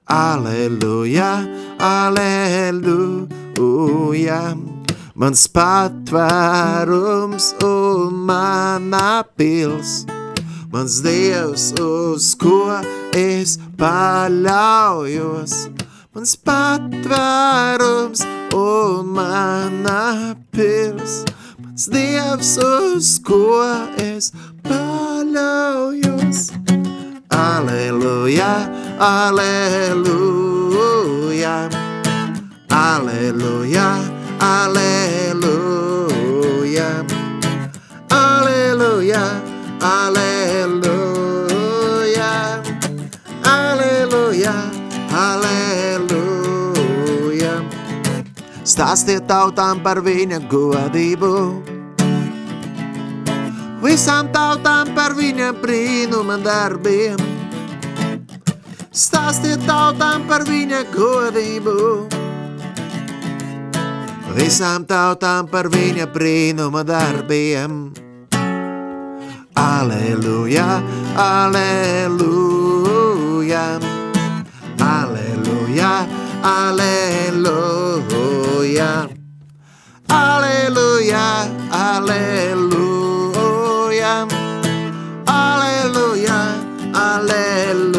aleluja, 0.07 1.47
aleluja. 1.87 4.55
Mans 5.15 5.47
patvērums 5.47 7.53
un 7.63 8.17
mana 8.27 9.23
pils, 9.39 10.03
mans 10.73 10.97
dievs, 11.05 11.69
uz 11.79 12.33
ko 12.35 12.81
es 13.15 13.55
paļaujos. 13.79 15.53
Mans 16.11 16.35
patvērums 16.43 18.25
un 18.51 19.15
mana 19.15 20.35
pils, 20.51 21.23
mans 21.63 21.87
dievs, 21.95 22.59
uz 22.59 23.15
ko 23.23 23.63
es 23.95 24.35
paļaujos 24.35 24.94
paļaujos. 25.35 26.39
Aleluja, 27.29 28.51
aleluja, 28.99 30.09
aleluja, 32.71 33.87
aleluja, 34.39 35.43
aleluja, 38.09 39.23
aleluja, 39.83 41.11
aleluja, 43.43 44.55
aleluja. 45.25 46.15
Stāstiet 48.63 49.27
tautām 49.27 49.83
par 49.83 49.99
viņa 49.99 50.39
godību. 50.49 51.74
Visām 53.85 54.31
tautām 54.33 54.95
par 54.97 55.13
viņa 55.13 55.51
brīnuma 55.61 56.39
darbiem. 56.41 57.19
Stāstiet 58.89 59.61
tautām 59.67 60.25
par 60.25 60.41
viņa 60.47 60.79
godību. 60.89 62.09
Visām 64.33 64.87
tautām 64.89 65.45
par 65.51 65.69
viņa 65.69 66.07
brīnuma 66.15 66.81
darbiem. 66.87 67.93
Aleluja, 69.53 70.81
aleluja, 71.27 72.17
aleluja, 74.81 75.93
aleluja, 76.49 78.89
aleluja, 80.09 81.29
aleluja, 81.69 82.84
aleluja, 85.25 86.39
aleluja. 86.93 87.95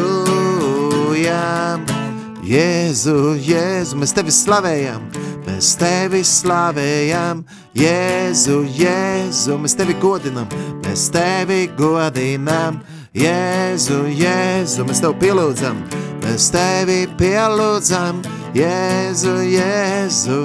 Jēzu, 2.46 3.34
Jēzu, 3.42 3.96
mēs 3.98 4.12
tevi 4.14 4.30
slavējam, 4.30 5.02
mēs 5.48 5.72
tevi 5.80 6.22
slavējam, 6.22 7.42
Jēzu, 7.74 8.61
Jēzu, 8.78 9.59
mēs 9.59 9.74
tevi 9.78 9.94
godinam, 9.98 10.46
mēs 10.86 11.11
tevi 11.14 11.66
godinam, 11.78 12.78
Jēzu, 13.16 14.07
Jēzu, 14.14 14.86
mēs 14.86 15.02
tevi 15.02 15.16
pielūdzam, 15.26 15.76
mēs 16.22 16.50
tevi 16.54 17.00
pielūdzam, 17.18 18.22
Jēzu, 18.54 19.34
Jēzu, 19.57 20.42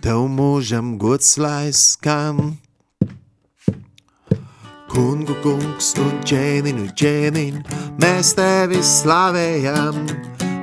tev 0.00 0.20
mūžam 0.32 0.96
gods 1.02 1.36
lai 1.42 1.68
skan. 1.76 2.65
Kungu 4.96 5.34
kungs 5.44 5.90
un 6.00 6.22
ķēniņu 6.24 6.86
ķēniņ, 6.96 7.56
mēs 8.00 8.30
tevi 8.32 8.78
slavējam, 8.80 9.98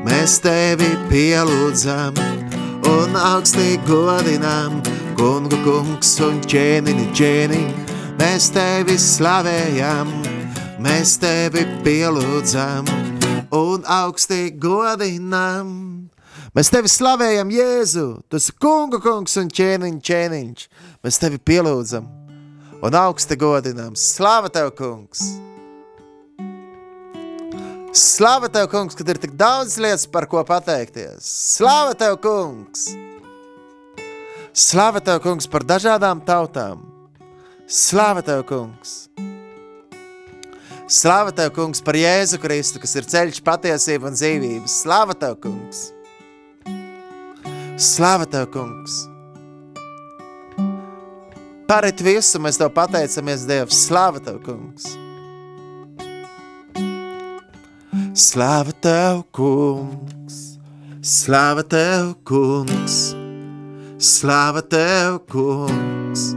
mēs 0.07 0.39
tevi 0.41 0.87
pielūdzam 1.11 2.17
un 2.89 3.13
augstī 3.13 3.75
godinām. 3.85 4.79
Kungu 5.19 5.59
kungs 5.61 6.15
un 6.25 6.39
ķēniņu 6.49 7.05
ķēniņ, 7.19 7.67
mēs 8.23 8.47
tevi 8.55 8.97
slavējam, 8.97 10.09
mēs 10.81 11.13
tevi 11.21 11.67
pielūdzam 11.85 12.89
un 13.53 13.85
augstī 13.85 14.47
godinām. 14.57 15.69
Mēs 16.57 16.73
tevi 16.73 16.89
slavējam, 16.89 17.53
Jēzu, 17.53 18.09
tu 18.25 18.41
esi 18.41 18.57
kungu 18.57 18.97
kungs 19.05 19.37
un 19.37 19.53
ķēniņ 19.53 20.03
ķēniņš, 20.09 20.67
mēs 21.05 21.21
tevi 21.21 21.37
pielūdzam 21.37 22.22
un 22.83 22.99
augsti 22.99 23.37
godinām. 23.39 23.95
Slāva 23.99 24.51
tev, 24.51 24.73
kungs! 24.77 25.23
Slāva 27.93 28.49
tev, 28.49 28.67
kungs, 28.71 28.97
kad 28.97 29.09
ir 29.13 29.19
tik 29.21 29.35
daudz 29.37 29.77
lietas, 29.77 30.07
par 30.09 30.25
ko 30.29 30.41
pateikties. 30.47 31.27
Slāva 31.59 31.93
tev, 31.97 32.17
kungs! 32.23 32.89
Slāva 34.53 35.01
tev, 35.01 35.21
kungs, 35.23 35.47
par 35.49 35.65
dažādām 35.69 36.23
tautām. 36.25 36.81
Slāva 37.69 38.25
tev, 38.25 38.43
kungs! 38.49 38.97
Slāva 40.89 41.31
tev, 41.33 41.53
kungs, 41.55 41.81
par 41.85 41.97
Jēzu 41.97 42.41
Kristu, 42.41 42.81
kas 42.81 42.97
ir 42.99 43.07
ceļš, 43.13 43.39
patiesība 43.45 44.09
un 44.09 44.17
dzīvība. 44.17 44.67
Slāva 44.69 45.15
tev, 45.17 45.39
kungs! 45.45 45.87
Slāva 47.77 48.29
tev, 48.29 48.49
kungs! 48.53 49.03
Parit 51.67 52.01
visu 52.03 52.41
mēs 52.43 52.57
tev 52.59 52.73
pateicamies, 52.75 53.45
Dievs. 53.47 53.85
Slāva 53.87 54.19
tev, 54.23 54.41
kungs! 54.43 54.89
Slāva 58.13 58.73
tev, 58.83 59.23
kungs! 59.31 60.39
Slāva 61.03 61.63
tev, 61.71 62.11
kungs! 62.27 62.97
Slāva 63.97 64.61
tev, 64.67 65.21
kungs! 65.31 66.27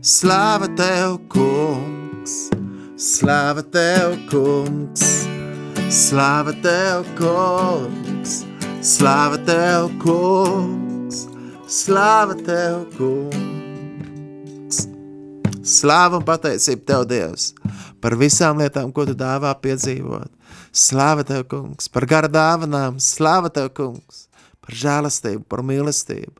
Slāva 0.00 0.70
tev, 0.78 1.18
kungs! 1.34 2.38
Slāva 2.96 3.66
tev, 3.74 4.16
kungs! 4.30 5.06
Slāva 5.90 6.54
tev, 6.62 7.06
kungs! 7.18 8.40
Slāva 8.80 9.40
tev, 9.44 9.90
kungs! 10.02 11.24
Slāva 11.66 12.38
tev, 12.46 12.84
kungs! 12.96 13.49
Slāva 15.60 16.16
un 16.16 16.24
pateicība 16.24 16.86
Tev, 16.88 17.02
Dievs, 17.10 17.50
par 18.00 18.14
visām 18.16 18.60
lietām, 18.62 18.92
ko 18.96 19.04
Tu 19.04 19.12
dāvā 19.18 19.52
piedzīvot. 19.60 20.30
Slāva 20.72 21.24
Tev, 21.26 21.44
kungs, 21.50 21.90
par 21.92 22.06
gara 22.08 22.30
dāvanām, 22.32 22.96
slāva 23.02 23.50
Tev, 23.52 23.68
kungs, 23.76 24.24
par 24.64 24.78
žēlastību, 24.82 25.44
par 25.50 25.60
mīlestību. 25.66 26.32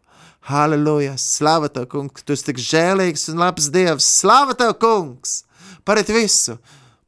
Halleluja, 0.48 1.18
slāva 1.20 1.68
Tev, 1.68 1.90
kungs, 1.92 2.24
Tu 2.24 2.32
esi 2.32 2.48
tik 2.48 2.62
žēlīgs 2.64 3.28
un 3.32 3.44
labs 3.44 3.68
Dievs. 3.74 4.08
Slāva 4.22 4.56
Tev, 4.56 4.72
kungs, 4.80 5.42
par 5.84 6.00
it 6.00 6.08
visu, 6.08 6.56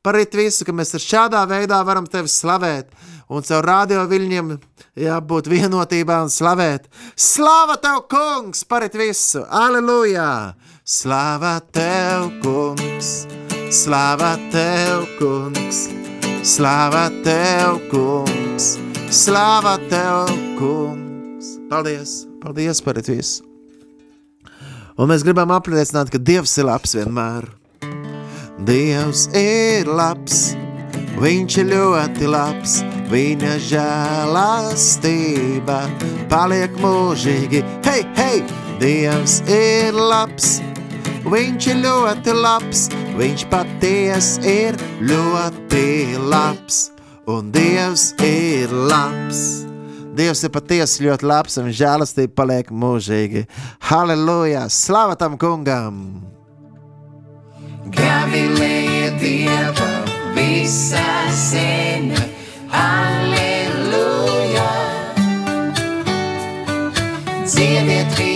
par 0.05 0.21
it 0.21 0.37
visu, 0.37 0.69
ka 0.69 0.77
mēs 0.77 0.93
ar 0.99 1.07
šādā 1.07 1.47
veidā 1.49 1.81
varam 1.87 2.05
Tevi 2.05 2.29
slavēt 2.29 2.93
un 3.33 3.47
caur 3.49 3.65
radio 3.65 4.05
viļņiem 4.11 4.53
jābūt 5.01 5.49
vienotībā 5.53 6.21
un 6.27 6.33
slavēt. 6.33 6.89
Slāva 7.17 7.79
Tev, 7.81 8.05
kungs, 8.13 8.65
par 8.69 8.85
it 8.87 8.97
visu. 8.99 9.47
Halleluja! 9.49 10.55
Slāva 10.83 11.61
Tev, 11.71 12.27
kungs, 12.43 13.29
slāva 13.71 14.33
Tev, 14.51 15.05
kungs, 15.21 15.85
slāva 16.43 17.05
Tev, 17.23 17.79
kungs, 17.93 18.67
slāva 19.15 19.77
Tev, 19.87 20.33
kungs. 20.59 21.53
Paldies, 21.71 22.25
paldies 22.43 22.83
par 22.83 22.99
visu. 22.99 23.47
Un 24.99 25.09
mēs 25.09 25.23
gribam 25.23 25.55
apliecināt, 25.55 26.11
ka 26.11 26.19
Dievs 26.19 26.59
ir 26.59 26.67
labs 26.67 26.99
vienmēr. 26.99 27.47
Dievs 28.67 29.29
ir 29.39 29.87
labs, 29.87 30.53
viņš 31.23 31.61
ir 31.63 31.71
ļoti 31.71 32.29
labs, 32.29 32.81
viņa 33.13 33.53
žēlastība 33.69 35.79
paliek 36.33 36.73
mūžīgi. 36.81 37.61
Hei, 37.85 38.03
hei, 38.17 38.41
Dievs 38.81 39.43
ir 39.53 39.93
labs, 39.95 40.61
viņš 41.29 41.67
ir 41.71 41.77
ļoti 41.85 42.33
labs, 42.35 42.89
viņš 43.19 43.45
paties 43.53 44.39
ir 44.49 44.73
ļoti 45.05 46.17
labs, 46.33 46.77
un 47.31 47.53
Dievs 47.55 48.15
ir 48.27 48.73
labs. 48.73 49.63
Dievs 50.13 50.43
ir 50.45 50.51
patiesi 50.53 51.07
ļoti 51.07 51.25
labs, 51.25 51.57
un 51.61 51.71
žēlastība 51.73 52.35
paliek 52.37 52.69
mūžīgi. 52.69 53.47
Halleluja! 53.89 54.67
Slava 54.69 55.17
tam 55.17 55.39
kungam! 55.41 56.21
Gavilēja 57.93 59.09
Dieva 59.21 59.89
visā 60.37 61.33
zeme, 61.33 62.21
Halleluja! 62.73 64.71
Dziediet, 67.45 68.32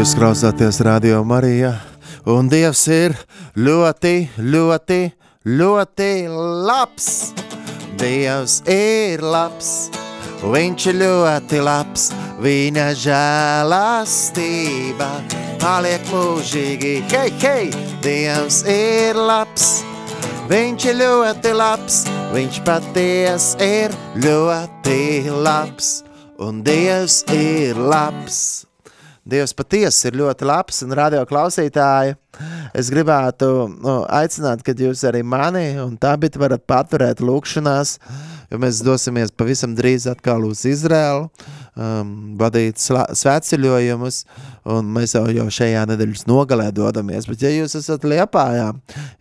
Jūs 0.00 0.14
klausāties 0.16 0.78
Radio 0.80 1.18
Marijā, 1.28 1.74
un 2.32 2.48
Dievs 2.48 2.88
ir 2.88 3.12
ļoti, 3.52 4.32
ļoti, 4.40 5.12
ļoti 5.44 6.24
labs. 6.64 7.36
Dievs 8.00 8.64
ir 8.64 9.20
labs, 9.20 9.92
viņš 10.40 10.86
ir 10.88 10.96
ļoti 11.02 11.60
labs, 11.66 12.08
viņa 12.40 12.96
žēlastība 13.02 15.10
paliek 15.60 16.00
mūžīgi. 16.08 17.04
Hei, 17.12 17.28
hei, 17.44 17.68
Dievs 18.00 18.64
ir 18.72 19.20
labs, 19.20 19.84
viņš 20.48 20.88
ir 20.94 20.96
ļoti 21.02 21.52
labs, 21.60 22.08
viņš 22.32 22.64
paties 22.64 23.52
ir 23.68 23.92
ļoti 24.16 25.28
labs, 25.44 26.00
un 26.40 26.64
Dievs 26.64 27.20
ir 27.36 27.76
labs. 27.76 28.64
Dievs 29.28 29.52
patiesi 29.52 30.08
ir 30.08 30.16
ļoti 30.16 30.46
labs 30.48 30.80
un 30.86 30.94
radio 30.96 31.22
klausītāji. 31.28 32.16
Es 32.76 32.88
gribētu 32.92 33.50
nu, 33.74 33.96
aicināt, 34.08 34.62
kad 34.64 34.80
jūs 34.80 35.02
arī 35.08 35.20
mani 35.26 35.74
un 35.82 35.96
tā 36.00 36.14
biti 36.20 36.40
varat 36.40 36.64
paturēt 36.70 37.20
lūkšanās, 37.20 37.98
jo 38.50 38.60
mēs 38.60 38.82
dosimies 38.84 39.32
pavisam 39.36 39.74
drīz 39.78 40.08
atkal 40.10 40.44
uz 40.48 40.64
Izraelu, 40.68 41.28
um, 41.78 42.14
vadīt 42.40 42.80
svētceļojumus, 42.80 44.24
un 44.70 44.90
mēs 44.94 45.14
jau, 45.16 45.24
jau 45.32 45.46
šajā 45.54 45.84
nedēļas 45.90 46.26
nogalē 46.28 46.68
dodamies. 46.74 47.28
Bet, 47.30 47.44
ja 47.44 47.52
jūs 47.54 47.76
esat 47.78 48.04
Liepājā, 48.08 48.68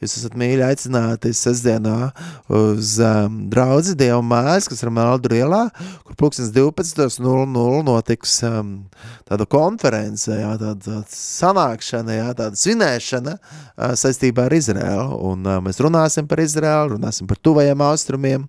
jūs 0.01 0.17
esat 0.19 0.37
mīļi 0.39 0.65
aicināti 0.65 1.31
sestdienā 1.37 2.11
uz 2.59 2.97
um, 3.03 3.39
draudzi 3.51 3.95
Dievu 3.99 4.23
mājas, 4.25 4.69
kas 4.71 4.83
ir 4.83 4.93
Meldru 4.93 5.39
ielā, 5.39 5.61
kur 6.07 6.17
pulkstens 6.19 6.51
12.00 6.55 7.83
notiks 7.87 8.39
um, 8.47 8.73
tāda 9.29 9.45
konference, 9.49 10.29
jā, 10.33 10.51
tāda, 10.59 10.75
tāda 10.83 11.19
sanākšana, 11.19 12.17
jā, 12.17 12.29
tāda 12.37 12.59
svinēšana 12.59 13.37
uh, 13.37 13.93
saistībā 13.99 14.49
ar 14.49 14.57
Izraelu. 14.57 15.19
Un 15.29 15.45
uh, 15.47 15.59
mēs 15.63 15.81
runāsim 15.83 16.27
par 16.29 16.41
Izraelu, 16.43 16.97
runāsim 16.97 17.29
par 17.29 17.39
tuvajiem 17.45 17.85
austrumiem 17.89 18.47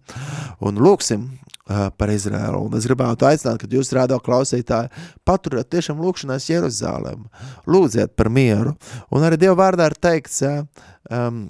un 0.61 0.70
lūksim 0.79 1.25
uh, 1.71 1.89
par 1.97 2.12
Izraelu. 2.12 2.61
Un 2.66 2.77
es 2.79 2.87
gribētu 2.89 3.27
aicināt, 3.29 3.61
kad 3.62 3.75
jūs 3.75 3.93
rādā 3.97 4.18
klausītāji, 4.23 4.93
paturiet 5.27 5.71
tiešām 5.73 6.03
lūkšanās 6.05 6.51
Jeruzālēm. 6.51 7.27
Lūdziet 7.71 8.14
par 8.18 8.31
mieru. 8.33 8.77
Un 9.11 9.27
arī 9.27 9.41
Dieva 9.41 9.59
vārdā 9.64 9.91
ir 9.91 9.99
teikts, 9.99 10.43
jā, 10.45 10.55
um, 11.11 11.49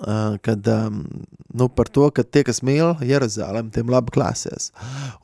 uh, 0.00 0.36
kad, 0.44 0.68
um, 0.72 1.04
nu, 1.54 1.68
par 1.68 1.90
to, 1.92 2.08
ka 2.14 2.24
tie, 2.24 2.44
kas 2.46 2.62
mīl 2.66 2.94
Jeruzālēm, 3.04 3.70
tiem 3.74 3.92
labi 3.92 4.14
klāsies. 4.16 4.70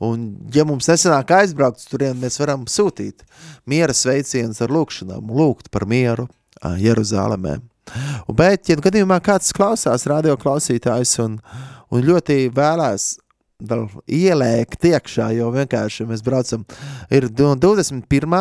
Un, 0.03 0.31
ja 0.53 0.65
mums 0.67 0.89
nesanāk 0.91 1.35
aizbraukt 1.39 1.85
turien, 1.89 2.17
mēs 2.21 2.39
varam 2.41 2.65
sūtīt 2.69 3.25
miera 3.69 3.95
sveicienus 3.95 4.63
ar 4.63 4.73
lūkšanām, 4.73 5.29
lūgt 5.33 5.71
par 5.73 5.87
mieru 5.89 6.27
uh, 6.29 6.75
Jeruzālēmē. 6.81 7.59
Un, 8.27 8.35
bet, 8.39 8.69
ja 8.71 8.79
gadījumā 8.79 9.19
kāds 9.23 9.51
klausās, 9.55 10.07
radio 10.09 10.37
klausītājs, 10.39 11.17
un, 11.23 11.37
un 11.93 12.07
ļoti 12.07 12.47
vēlēs 12.53 13.13
vēl 13.63 13.85
ielēkt 14.11 14.89
iekšā, 14.89 15.29
jo 15.37 15.51
vienkārši 15.53 16.07
mēs 16.09 16.23
braucam, 16.25 16.65
ir 17.13 17.29
no 17.37 17.53
21 17.55 18.35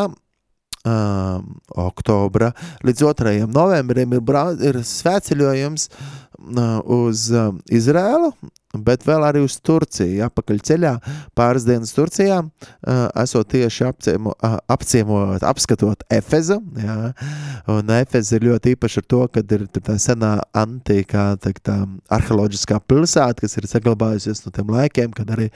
um, 0.82 1.46
oktobra 1.84 2.52
līdz 2.86 3.04
2. 3.04 3.34
novembrim 3.52 4.16
ir, 4.16 4.24
brau, 4.24 4.56
ir 4.58 4.80
svētceļojums 4.86 5.88
uh, 5.92 6.80
uz 6.82 7.28
um, 7.36 7.60
Izrēlu, 7.70 8.32
bet 8.72 9.04
vēl 9.04 9.24
arī 9.26 9.42
uz 9.44 9.58
Turciju, 9.60 10.22
apakaļ 10.26 10.60
ceļā, 10.64 10.92
pāris 11.36 11.66
dienas 11.68 11.92
Turcijā, 11.96 12.38
uh, 12.42 13.02
esot 13.22 13.50
tieši 13.52 13.84
apciemo, 13.90 14.32
uh, 14.38 14.56
apciemot, 14.72 15.44
apskatot 15.44 16.06
Efezu, 16.12 16.58
jā, 16.80 16.96
un 17.72 17.92
Efeza 17.98 18.38
ir 18.38 18.48
ļoti 18.48 18.74
īpaši 18.76 19.02
ar 19.02 19.08
to, 19.14 19.22
kad 19.36 19.54
ir 19.58 19.66
tā 19.76 19.98
senā 20.00 20.34
antīkā, 20.56 21.26
tā, 21.42 21.52
tā 21.60 21.78
arheoloģiskā 22.16 22.80
pilsēta, 22.88 23.44
kas 23.44 23.58
ir 23.60 23.68
saglabājusies 23.70 24.44
no 24.46 24.54
tiem 24.56 24.72
laikiem, 24.72 25.12
kad 25.16 25.30
arī 25.36 25.50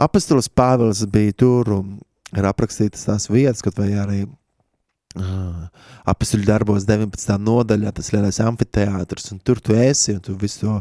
apastulis 0.00 0.50
Pāvils 0.50 1.04
bija 1.10 1.36
tur 1.38 1.70
un 1.78 1.98
ir 2.36 2.46
aprakstītas 2.46 3.06
tās 3.06 3.30
vietas, 3.30 3.62
kaut 3.64 3.78
vai 3.78 3.92
arī 3.98 4.24
apakstuļu 5.10 6.46
darbos 6.46 6.84
19. 6.86 7.34
nodaļā, 7.42 7.90
tas 7.96 8.12
lielais 8.14 8.36
amfiteātris, 8.44 9.32
un 9.34 9.40
tur 9.42 9.58
tu 9.58 9.74
esi, 9.74 10.14
un 10.14 10.20
tu 10.22 10.36
visu 10.38 10.60
to 10.60 10.74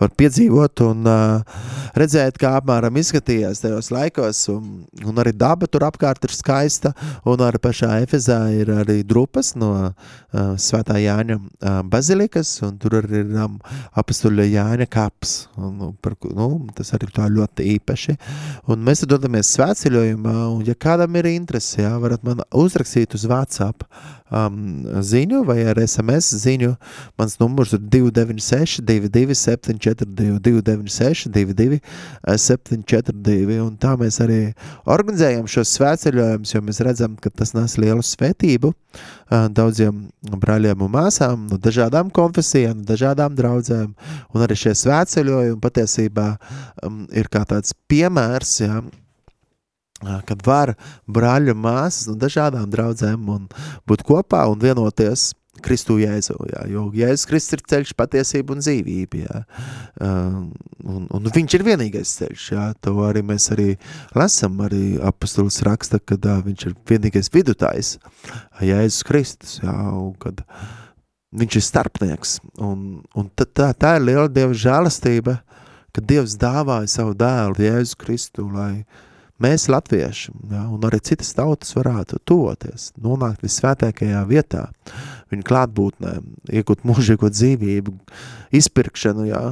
var 0.00 0.10
piedzīvot 0.20 0.82
un 0.84 1.08
uh, 1.08 1.62
redzēt, 1.96 2.36
kā 2.40 2.52
apmēram 2.58 2.98
izskatījās 3.00 3.62
tajos 3.62 3.88
laikos, 3.94 4.42
un, 4.52 4.82
un 5.00 5.22
arī 5.22 5.32
daba 5.32 5.64
tur 5.64 5.86
apkārt 5.88 6.28
ir 6.28 6.34
skaista, 6.36 6.92
un 7.24 7.40
arī 7.46 7.60
pašā 7.62 7.94
Efezā 8.04 8.38
ir 8.52 8.72
arī 8.82 8.98
drupas 9.00 9.54
no 9.56 9.70
uh, 9.80 10.52
Svētā 10.60 10.98
Jāņa 11.00 11.38
uh, 11.40 11.80
bazilikas, 11.88 12.52
un 12.66 12.76
tur 12.80 12.98
arī 13.00 13.24
ir 13.24 13.32
um, 13.40 13.56
apakstuļa 13.96 14.48
Jāņa 14.50 14.90
kaps, 14.92 15.34
un, 15.56 15.96
par, 16.04 16.18
nu, 16.36 16.50
tas 16.76 16.92
arī 16.98 17.08
tā 17.16 17.30
ļoti 17.32 17.70
īpaši, 17.78 18.18
un 18.68 18.84
mēs 18.84 19.06
tad 19.06 19.14
dodamies 19.16 19.56
svētceļojumā, 19.56 20.36
un 20.52 20.68
ja 20.68 20.76
kādam 20.76 21.16
ir 21.16 21.32
interesi, 21.32 21.80
jā, 21.80 21.96
varat 22.02 22.28
man 22.28 22.44
uzrakstīt 22.52 23.16
uz 23.16 23.24
WhatsApp 23.70 23.84
um, 24.30 24.84
ziņu 25.02 25.44
vai 25.46 25.64
ar 25.68 25.78
SMS 25.82 26.34
ziņu. 26.42 26.74
Mans 27.18 27.38
numurs 27.40 27.72
ir 27.74 27.80
296, 27.80 28.82
22, 28.86 29.34
742, 29.34 30.38
296, 30.40 31.30
22, 31.30 31.80
742. 32.26 33.60
Un 33.64 33.76
tā 33.80 33.96
mēs 33.98 34.20
arī 34.22 34.52
organizējam 34.86 35.48
šos 35.50 35.74
svētceļojumus, 35.78 36.54
jo 36.54 36.62
mēs 36.62 36.80
redzam, 36.86 37.16
ka 37.16 37.30
tas 37.30 37.54
nes 37.54 37.76
lielu 37.80 38.02
svētību 38.02 38.72
uh, 38.72 39.48
daudziem 39.50 40.08
brāļiem 40.22 40.86
un 40.86 40.94
māsām 40.94 41.46
no 41.50 41.58
dažādām 41.58 42.10
konfesijām, 42.10 42.80
no 42.80 42.88
dažādām 42.88 43.36
draudzēm. 43.38 43.94
Un 44.34 44.46
arī 44.46 44.58
šie 44.58 44.74
svētceļojumi 44.78 45.60
patiesībā 45.60 46.32
um, 46.86 47.04
ir 47.10 47.30
kā 47.30 47.44
tāds 47.48 47.74
piemērs, 47.90 48.58
Ā, 48.60 48.80
kad 50.28 50.46
var 50.46 50.74
brāļi 51.10 51.54
un 51.54 51.62
māsas 51.66 52.08
no 52.08 52.16
dažādām 52.20 52.70
draudzēm 52.72 53.28
un 53.28 53.46
būt 53.88 54.04
kopā 54.08 54.46
un 54.50 54.60
vienoties 54.62 55.30
Kristu 55.60 55.98
Jēzu, 56.00 56.36
jā, 56.48 56.62
jo 56.72 56.86
Jēzus 56.96 57.26
Kristus 57.28 57.56
ir 57.58 57.62
ceļš, 57.72 57.92
patiesība 57.98 58.54
un 58.54 58.62
dzīvība, 58.62 59.20
jā. 59.20 59.40
Un, 60.00 61.08
un 61.10 61.30
viņš 61.34 61.56
ir 61.58 61.64
vienīgais 61.66 62.14
ceļš, 62.20 62.46
jā, 62.54 62.66
to 62.80 62.94
arī 63.04 63.22
mēs 63.26 63.50
arī 63.54 63.68
lasam, 64.16 64.56
arī 64.64 64.96
apostolis 65.04 65.60
raksta, 65.66 66.00
kad 66.00 66.24
uh, 66.24 66.40
viņš 66.46 66.66
ir 66.70 66.76
vienīgais 66.88 67.32
vidutājs, 67.34 67.98
Jēzus 68.64 69.04
Kristus, 69.10 69.58
jā, 69.60 69.74
un 69.74 70.14
kad 70.22 70.40
viņš 71.36 71.60
ir 71.60 71.66
starpnieks, 71.66 72.38
un, 72.62 73.04
un 73.14 73.30
tad 73.36 73.52
tā, 73.54 73.70
tā 73.76 73.94
ir 73.98 74.08
liela 74.08 74.30
Dieva 74.32 74.56
žēlastība, 74.56 75.40
ka 75.94 76.02
Dievs 76.06 76.38
dāvāja 76.40 76.88
savu 76.90 77.14
dēlu 77.18 77.66
Jēzu 77.66 78.00
Kristu, 78.00 78.48
lai 78.54 78.84
mēs 79.42 79.66
latvieši, 79.72 80.34
ja, 80.52 80.66
un 80.72 80.84
arī 80.88 81.00
citas 81.04 81.32
tautas 81.36 81.74
varētu 81.76 82.20
tuvoties, 82.28 82.90
nonākt 83.00 83.44
visvētākajā 83.46 84.22
vietā, 84.28 84.68
viņa 85.32 85.46
klātbūtnē, 85.48 86.14
iegūt 86.60 86.86
mūžīgo 86.88 87.30
dzīvību, 87.32 87.96
izpirkšanu, 88.60 89.28
ja, 89.30 89.44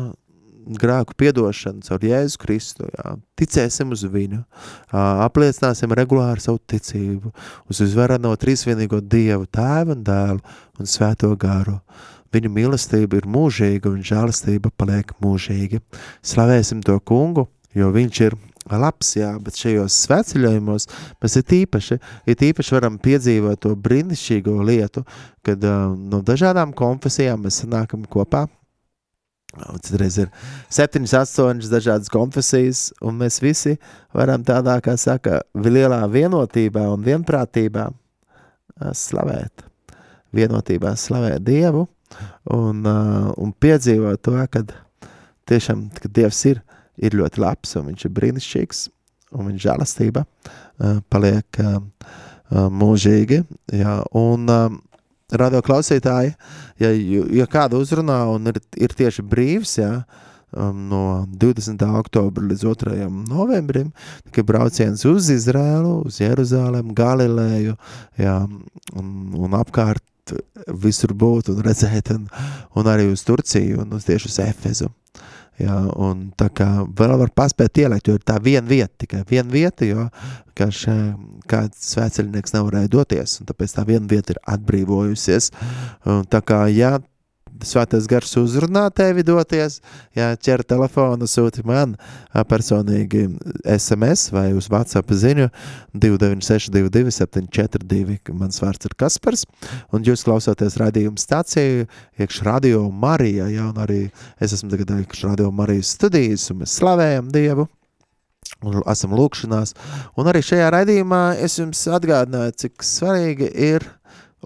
grēku 0.68 1.16
piedošanu 1.16 1.84
caur 1.86 2.04
Jēzu 2.04 2.40
Kristu, 2.42 2.88
ja, 2.92 3.16
ticēsim 3.40 3.92
uz 3.94 4.04
viņu, 4.04 4.42
apliecināsim 4.92 5.94
regulāri 5.96 6.44
savu 6.44 6.60
ticību 6.68 7.32
uz 7.70 7.82
visvarano 7.82 8.34
trīsvienīgo 8.36 9.00
Dievu, 9.00 9.48
tēvu 9.48 9.96
un 9.96 10.04
dēlu 10.04 10.56
un 10.78 10.90
svēto 10.90 11.32
garu. 11.40 11.78
Viņa 12.34 12.50
mīlestība 12.52 13.22
ir 13.22 13.28
mūžīga 13.30 13.88
un 13.88 14.02
žēlastība 14.04 14.68
paliek 14.76 15.14
mūžīga. 15.24 15.80
Slavēsim 16.20 16.82
to 16.84 16.98
kungu, 17.00 17.46
jo 17.72 17.88
viņš 17.94 18.20
ir 18.26 18.36
labs, 18.76 19.14
jā, 19.16 19.30
bet 19.40 19.56
šajos 19.56 19.96
svētceļojumos 20.04 20.88
mēs 21.22 21.38
ir 21.40 21.46
tīpaši, 21.54 21.98
ir 22.28 22.38
tīpaši 22.42 22.76
varam 22.76 23.00
piedzīvot 23.00 23.62
to 23.64 23.72
brīnišķīgo 23.88 24.58
lietu, 24.68 25.06
kad 25.46 25.64
uh, 25.64 25.96
no 25.96 26.20
dažādām 26.26 26.76
konfesijām 26.76 27.46
mēs 27.46 27.62
sanākam 27.64 28.04
kopā. 28.04 28.44
Citreiz 29.82 30.18
ir 30.20 30.28
septiņas, 30.68 31.14
astoņas 31.22 31.70
dažādas 31.72 32.10
konfesijas, 32.12 32.82
un 33.00 33.16
mēs 33.22 33.40
visi 33.40 33.78
varam 34.14 34.44
tādā, 34.46 34.76
kā 34.84 34.92
saka, 35.00 35.40
lielā 35.56 36.02
vienotībā 36.12 36.84
un 36.92 37.06
vienprātībā 37.06 37.86
ā, 37.88 38.92
slavēt. 38.92 39.64
Vienotībā 40.36 40.92
slavēt 41.00 41.40
Dievu 41.46 41.86
un, 42.52 42.84
ā, 42.84 42.98
un 43.40 43.54
piedzīvot 43.56 44.20
to, 44.28 44.36
kad 44.52 44.76
tiešām, 45.48 45.88
kad 45.96 46.12
Dievs 46.12 46.44
ir, 46.50 46.60
ir 46.98 47.16
ļoti 47.18 47.42
labs 47.42 47.76
un 47.78 47.90
viņš 47.90 48.06
ir 48.06 48.14
brīnišķīgs 48.18 48.84
un 49.36 49.50
viņa 49.50 49.64
žēlastība 49.66 50.24
ā, 50.24 50.98
paliek 51.12 51.60
ā, 51.62 51.74
mūžīgi. 52.72 53.42
Jā, 53.76 53.98
un 54.16 54.48
ā, 54.52 54.60
radio 55.36 55.60
klausītāji, 55.64 56.32
ja, 56.80 56.92
ja 57.36 57.46
kāda 57.50 57.76
uzrunā 57.80 58.22
un 58.32 58.48
ir, 58.52 58.60
ir 58.80 58.94
tieši 58.96 59.24
brīvs, 59.28 59.74
jā, 59.82 59.90
um, 60.56 60.86
no 60.88 61.02
20. 61.28 61.84
oktobra 62.00 62.46
līdz 62.48 62.64
2. 62.64 63.08
novembrim, 63.28 63.90
tikai 64.28 64.46
brauciens 64.48 65.04
uz 65.08 65.28
Izrēlu, 65.34 65.98
uz 66.08 66.20
Jeruzālēm, 66.22 66.94
Galileju, 66.96 67.76
jā, 68.16 68.38
un, 68.96 69.10
un 69.36 69.58
apkārt 69.58 70.04
visur 70.68 71.14
būt 71.16 71.52
un 71.52 71.60
redzēt, 71.64 72.12
un, 72.16 72.26
un 72.76 72.88
arī 72.90 73.08
uz 73.12 73.24
Turciju 73.24 73.84
un 73.84 73.96
uz 73.96 74.08
tieši 74.08 74.28
uz 74.28 74.40
Efezu. 74.44 74.90
Jā, 75.58 75.76
un 75.98 76.28
tā 76.38 76.46
kā 76.54 76.68
vēl 76.98 77.16
var 77.18 77.32
paspēt 77.34 77.80
ielikt, 77.82 78.06
jo 78.06 78.14
ir 78.18 78.22
tā 78.26 78.36
viena 78.42 78.66
vieta, 78.68 78.92
tikai 79.02 79.24
viena 79.26 79.50
vieta, 79.50 79.86
jo 79.88 80.04
kā 80.58 80.68
še, 80.74 80.94
kāds 81.50 81.82
svētceļnieks 81.94 82.54
nevarēja 82.54 82.90
doties, 82.92 83.40
un 83.40 83.48
tāpēc 83.50 83.74
tā 83.74 83.84
viena 83.88 84.06
vieta 84.10 84.34
ir 84.34 84.40
atbrīvojusies. 84.54 85.50
Un 86.06 86.22
tā 86.30 86.42
kā, 86.46 86.64
ja 86.70 86.98
svētais 87.66 88.06
gars 88.10 88.34
uzrunā 88.38 88.84
tevi 88.94 89.24
doties, 89.26 89.78
jā, 90.16 90.30
ķer 90.36 90.62
telefonu, 90.68 91.26
sūti 91.28 91.64
man 91.66 91.96
personīgi 92.48 93.24
SMS 93.64 94.28
vai 94.34 94.50
uz 94.56 94.68
WhatsApp 94.72 95.10
ziņu 95.10 95.48
29622 95.94 97.14
742, 97.18 98.36
mans 98.38 98.60
vārds 98.62 98.88
ir 98.88 98.94
Kaspars, 98.98 99.44
un 99.94 100.06
jūs 100.06 100.24
klausāties 100.26 100.78
radījumu 100.80 101.20
stāciju, 101.20 101.88
iekš 102.20 102.42
radio 102.46 102.84
Marija, 102.90 103.48
un 103.68 103.82
arī 103.82 104.04
es 104.42 104.54
esmu 104.56 104.70
tagad 104.74 104.94
iekš 105.00 105.26
radio 105.30 105.50
Marijas 105.54 105.94
studijas, 105.98 106.48
un 106.52 106.62
mēs 106.62 106.76
slavējam 106.78 107.32
Dievu, 107.34 107.66
un 108.66 108.80
esam 108.90 109.16
lūkšanās, 109.18 109.74
un 110.18 110.30
arī 110.30 110.42
šajā 110.46 110.70
raidījumā 110.74 111.22
es 111.42 111.58
jums 111.60 111.84
atgādināju, 111.98 112.56
cik 112.64 112.86
svarīgi 112.86 113.50
ir 113.72 113.86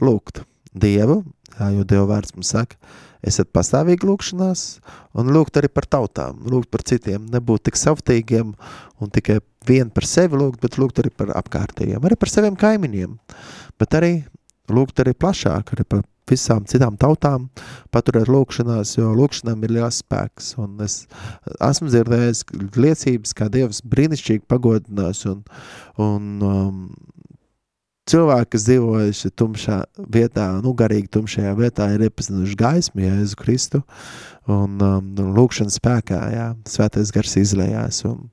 lūgt 0.00 0.44
Dievu, 0.72 1.22
jā, 1.58 1.70
jo 1.76 1.86
Dieva 1.88 2.08
vārds 2.14 2.34
mums 2.36 2.52
saka, 2.54 2.78
esat 3.22 3.52
pastāvīgi 3.54 4.06
lūkšanās, 4.08 4.64
un 5.18 5.32
lūgt 5.34 5.58
arī 5.60 5.70
par 5.70 5.86
tautām, 5.86 6.42
lūgt 6.50 6.70
par 6.72 6.84
citiem, 6.86 7.28
nebūt 7.32 7.68
tik 7.68 7.78
savtīgiem 7.78 8.54
un 9.02 9.12
tikai 9.14 9.40
vien 9.68 9.90
par 9.94 10.06
sevi 10.08 10.38
lūgt, 10.40 10.62
bet 10.62 10.78
lūgt 10.80 11.02
arī 11.02 11.12
par 11.14 11.34
apkārtējiem, 11.38 12.02
arī 12.02 12.18
par 12.18 12.32
saviem 12.32 12.58
kaimiņiem, 12.58 13.18
bet 13.78 13.98
arī 13.98 14.14
lūgt 14.72 15.02
arī 15.02 15.14
plašāk, 15.14 15.74
arī 15.74 15.86
par 15.86 16.02
visām 16.30 16.64
citām 16.70 16.96
tautām, 17.00 17.48
paturēt 17.92 18.30
lūkšanās, 18.30 18.96
jo 18.96 19.10
lūkšanām 19.16 19.64
ir 19.66 19.74
liels 19.76 20.00
spēks, 20.02 20.52
un 20.62 20.80
es 20.84 21.02
esmu 21.58 21.90
dzirdējis 21.90 22.44
liecības, 22.78 23.34
kā 23.36 23.50
Dievs 23.52 23.82
brīnišķīgi 23.92 24.46
pagodinās, 24.50 25.24
un, 25.30 25.42
un 26.00 26.46
um, 26.46 26.84
cilvēki, 28.10 28.50
kas 28.54 28.66
dzīvojuši 28.66 29.30
tumšā 29.38 29.78
vietā, 30.12 30.48
nu 30.64 30.74
garīgi 30.78 31.10
tumšajā 31.16 31.52
vietā, 31.58 31.88
ir 31.94 32.06
iepazinuši 32.08 32.58
gaismu 32.58 33.04
Jēzu 33.04 33.38
Kristu, 33.38 33.82
un 34.50 34.82
um, 34.82 35.12
lūkšanas 35.36 35.78
spēkā, 35.78 36.20
jā, 36.34 36.48
svētais 36.68 37.12
gars 37.14 37.36
izlējās, 37.38 38.02
un, 38.10 38.26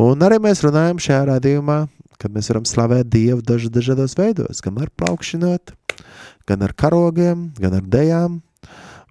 un 0.00 0.26
arī 0.26 0.40
mēs 0.46 0.64
runājam 0.64 1.02
šajā 1.02 1.22
rādījumā, 1.32 1.82
kad 2.16 2.32
mēs 2.32 2.48
varam 2.52 2.64
slavēt 2.68 3.10
Dievu 3.12 3.44
daž, 3.44 3.68
dažādos 3.72 4.16
veidos, 4.16 4.64
gan 4.64 4.80
ar 4.80 4.92
plaukšinot, 4.96 5.74
gan 6.48 6.64
ar 6.64 6.72
karogiem, 6.72 7.50
gan 7.60 7.76
ar 7.76 7.84
dejām, 7.84 8.40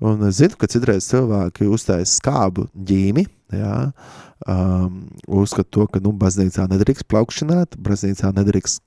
un 0.02 0.26
es 0.28 0.42
zinu, 0.42 0.58
ka 0.60 0.70
citreiz 0.72 1.06
cilvēki 1.12 1.70
uztais 1.70 2.18
skābu 2.18 2.66
ģīmi, 2.74 3.28
jā, 3.54 3.76
um, 4.50 5.06
uzskat 5.30 5.70
to, 5.70 5.86
ka, 5.92 6.02
nu, 6.02 6.16
baznīcā 6.18 6.66
nedrīkst 6.72 7.06
plaukšināt, 7.12 7.78
baznīcā 7.86 8.34
nedrīkst 8.36 8.82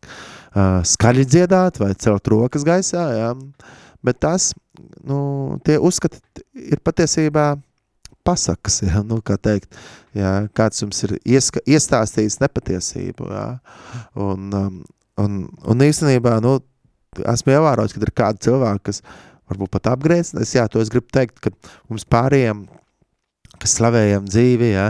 uh, 0.55 0.81
skaļi 0.87 1.27
dziedāt 1.29 1.81
vai 1.83 1.93
celt 1.99 2.31
rokas 2.31 2.67
gaisā, 2.67 3.05
jā, 3.17 3.31
bet 4.05 4.21
tas, 4.25 4.53
nu, 5.07 5.59
tie 5.67 5.79
uzskati 5.79 6.21
ir 6.55 6.83
patiesībā 6.85 7.51
pasakas, 8.29 8.83
ja, 8.85 9.03
nu, 9.07 9.21
kā 9.25 9.39
teikt, 9.41 9.73
ja, 10.17 10.43
kāds 10.57 10.83
jums 10.85 11.01
ir 11.07 11.17
ieska, 11.25 11.63
iestāstījis 11.67 12.41
nepatiesību, 12.43 13.29
ja, 13.33 13.47
un, 14.21 14.51
um, 14.53 14.83
un, 15.23 15.39
un 15.49 15.87
īstenībā, 15.87 16.39
nu, 16.45 16.59
esmu 17.19 17.55
ievērojis, 17.55 17.95
ka 17.95 18.05
ir 18.05 18.15
kādi 18.23 18.45
cilvēki, 18.49 18.85
kas 18.91 19.03
varbūt 19.49 19.73
pat 19.79 19.93
apgrēcinās, 19.95 20.53
jā, 20.57 20.67
to 20.69 20.83
es 20.85 20.93
gribu 20.93 21.09
teikt, 21.15 21.41
ka 21.45 21.53
mums 21.89 22.05
pārējiem, 22.11 22.67
kas 23.59 23.79
slavējam 23.79 24.29
dzīvi, 24.29 24.73
ja, 24.75 24.89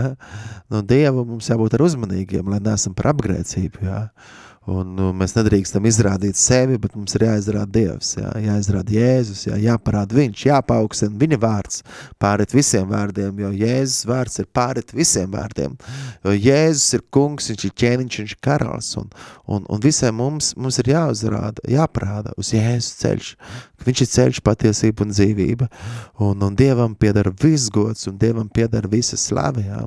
no 0.69 0.83
Dieva 0.85 1.23
mums 1.23 1.47
jābūt 1.49 1.77
ar 1.77 1.85
uzmanīgiem, 1.87 2.51
lai 2.51 2.59
neesam 2.65 2.93
par 2.97 3.13
apgrēcību, 3.13 3.87
ja, 3.87 4.03
Un 4.69 4.91
nu, 4.97 5.09
mēs 5.17 5.33
nedrīkstam 5.33 5.85
izrādīt 5.89 6.37
sevi, 6.37 6.77
bet 6.81 6.93
mums 6.97 7.15
ir 7.17 7.25
jāizrāda 7.25 7.71
Dievs, 7.73 8.11
jā, 8.19 8.29
jāizrāda 8.43 8.93
Jēzus, 8.93 9.45
jā, 9.47 9.57
jāparāda 9.63 10.17
Viņš, 10.17 10.43
jāpaukstina 10.49 11.17
Viņa 11.21 11.39
vārds 11.41 11.81
pārit 12.21 12.53
visiem 12.53 12.85
vārdiem, 12.91 13.39
jo 13.41 13.49
Jēzus 13.55 14.05
vārds 14.09 14.41
ir 14.43 14.49
pārit 14.53 14.93
visiem 14.93 15.31
vārdiem. 15.33 15.77
Jo 16.25 16.35
Jēzus 16.35 16.99
ir 16.99 17.05
kungs, 17.15 17.49
viņš 17.49 17.65
ir 17.65 17.75
ķēniņš, 17.83 18.19
viņš 18.21 18.35
ir 18.35 18.41
karalis, 18.45 18.91
un, 19.01 19.09
un, 19.47 19.65
un 19.65 19.83
visiem 19.83 20.17
mums, 20.19 20.53
mums 20.59 20.77
ir 20.83 20.93
jāuzrāda, 20.93 21.65
jāparāda 21.69 22.35
uz 22.37 22.53
Jēzus 22.53 22.99
ceļš, 23.01 23.33
ka 23.79 23.87
viņš 23.87 24.03
ir 24.03 24.11
ceļš, 24.13 24.41
patiesība 24.45 25.05
un 25.05 25.13
dzīvība, 25.13 25.69
un, 26.25 26.43
un 26.45 26.57
Dievam 26.59 26.95
piedara 26.99 27.31
viss 27.41 27.71
gods, 27.73 28.07
un 28.11 28.17
Dievam 28.19 28.49
piedara 28.51 28.89
visa 28.91 29.17
slava, 29.19 29.63
jā. 29.63 29.83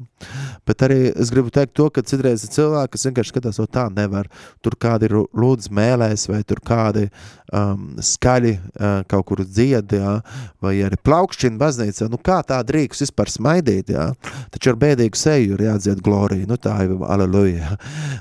Bet 0.69 0.85
arī 0.87 1.11
es 1.11 1.33
gribu 1.35 1.51
teikt 1.53 1.75
to, 1.77 1.89
ka 1.93 2.05
citreiz 2.07 2.45
ir 2.47 2.53
cilvēki, 2.55 2.93
kas 2.95 3.07
vienkārši 3.09 3.35
skatās, 3.35 3.59
o 3.63 3.67
tā 3.67 3.89
nevar, 3.93 4.29
tur 4.63 4.77
kādi 4.81 5.09
ir 5.09 5.17
lūdz 5.19 5.69
mēlēs, 5.75 6.29
vai 6.31 6.41
tur 6.47 6.63
kādi 6.65 7.09
um, 7.53 7.91
skaļi 8.03 8.55
uh, 8.57 9.03
kaut 9.11 9.27
kur 9.29 9.43
dzied, 9.45 9.97
jā, 9.99 10.15
vai 10.63 10.77
arī 10.87 10.99
plaukšķina 11.03 11.61
baznīcā, 11.61 12.09
nu 12.13 12.21
kā 12.23 12.41
tā 12.47 12.61
drīkst 12.67 13.07
vispār 13.07 13.33
smaidīt, 13.33 13.93
jā, 13.97 14.09
taču 14.55 14.73
ar 14.73 14.81
bēdīgu 14.87 15.19
seju 15.19 15.59
ir 15.59 15.67
jādzied 15.67 16.03
glorija, 16.05 16.49
nu 16.49 16.59
tā 16.61 16.79
ir 16.87 16.97
aleluja, 17.03 17.77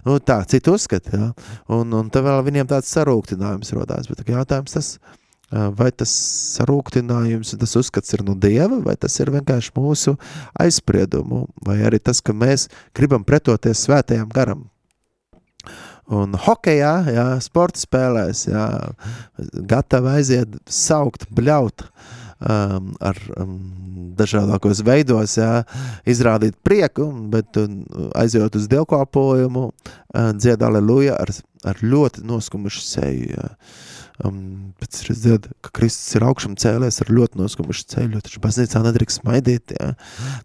nu 0.07 0.19
tā, 0.25 0.41
citu 0.51 0.75
uzskat, 0.75 1.13
jā, 1.13 1.31
un, 1.71 1.97
un 2.01 2.11
te 2.11 2.25
vēl 2.25 2.43
viņiem 2.49 2.69
tāds 2.73 2.91
sarūktinājums 2.97 3.75
rodās, 3.77 4.09
bet 4.09 4.25
jautājums 4.33 4.79
tas, 4.79 4.95
uh, 4.97 5.17
vai 5.51 5.89
tas 5.91 6.11
sarūktinājums, 6.57 7.55
tas 7.59 7.75
uzskats 7.79 8.15
ir 8.15 8.23
no 8.27 8.35
Dieva, 8.39 8.79
vai 8.85 8.95
tas 8.99 9.17
ir 9.19 9.31
vienkārši 9.33 9.73
mūsu 9.75 10.15
aizspriedumu, 10.59 11.45
vai 11.67 11.81
arī 11.87 11.99
tas, 11.99 12.23
ka 12.23 12.35
mēs 12.35 12.69
gribam 12.97 13.25
pretoties 13.27 13.83
svētajam 13.85 14.29
garam. 14.31 14.69
Un 16.11 16.33
hokejā, 16.35 16.95
jā, 17.13 17.27
sporta 17.43 17.79
spēlēs, 17.79 18.47
jā, 18.49 18.65
gatavi 19.69 20.09
aiziet, 20.17 20.57
saukt, 20.67 21.27
bļaut 21.31 21.85
um, 21.85 22.89
ar 22.99 23.19
um, 23.37 23.53
dažādākos 24.19 24.81
veidos, 24.87 25.37
jā, 25.39 25.61
izrādīt 26.09 26.57
prieku, 26.65 27.07
bet 27.31 27.59
um, 27.61 27.83
aizjot 28.19 28.57
uz 28.59 28.67
dievkalpojumu, 28.71 29.69
uh, 29.71 30.31
dzied 30.35 30.63
aleluja 30.67 31.15
ar, 31.21 31.31
ar 31.67 31.79
ļoti 31.85 32.25
noskumušu 32.27 32.83
seju, 32.87 33.31
jā. 33.37 33.49
Um, 34.21 34.73
pēc 34.81 35.01
es 35.13 35.23
dziedu, 35.23 35.51
ka 35.65 35.71
Kristus 35.79 36.17
ir 36.17 36.25
augšam 36.27 36.57
cēlies 36.59 37.01
ar 37.03 37.11
ļoti 37.13 37.39
noskumušu 37.39 37.87
ceļu, 37.93 38.21
taču 38.21 38.41
baznīcā 38.43 38.83
nedrīkst 38.85 39.21
smaidīt, 39.21 39.73
jā. 39.77 39.91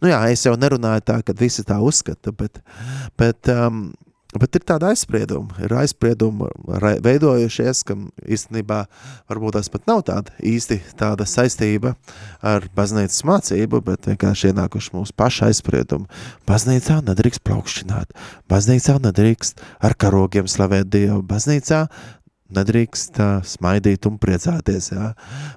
Nu 0.00 0.10
jā, 0.12 0.22
es 0.32 0.46
jau 0.46 0.54
nerunāju 0.56 1.04
tā, 1.10 1.20
kad 1.26 1.40
visi 1.40 1.64
tā 1.66 1.78
uzskata, 1.84 2.32
bet, 2.36 2.62
bet 3.20 3.52
um, 3.52 3.88
Bet 4.36 4.56
ir 4.58 4.64
tāda 4.66 4.90
aizsprieduma, 4.92 5.54
ir 5.64 5.72
aizsprieduma 5.78 6.48
veidojušies, 7.04 7.82
ka 7.86 7.94
īstenībā 8.26 8.80
varbūt 9.30 9.56
tas 9.56 9.70
pat 9.72 9.86
nav 9.88 10.02
tāda 10.08 10.34
īsti 10.44 10.80
tāda 10.98 11.24
saistība 11.28 11.94
ar 12.44 12.66
baznīcas 12.76 13.22
mācību, 13.28 13.80
bet 13.86 14.10
vienkārši 14.10 14.50
ienākuši 14.50 14.92
mūsu 14.96 15.16
paša 15.16 15.48
aizspriedumu. 15.52 16.10
Baznīcā 16.48 16.98
nedrīkst 17.06 17.44
plaukšķināt, 17.46 18.12
baznīcā 18.50 18.98
nedrīkst 19.06 19.62
ar 19.86 19.96
karogiem 19.96 20.50
slavēt 20.50 20.90
Dievu, 20.92 21.22
baznīcā 21.24 21.86
nedrīkst 22.54 23.20
uh, 23.22 23.40
smaidīt 23.46 24.06
un 24.10 24.20
priecāties, 24.22 24.92
jā. 24.94 25.10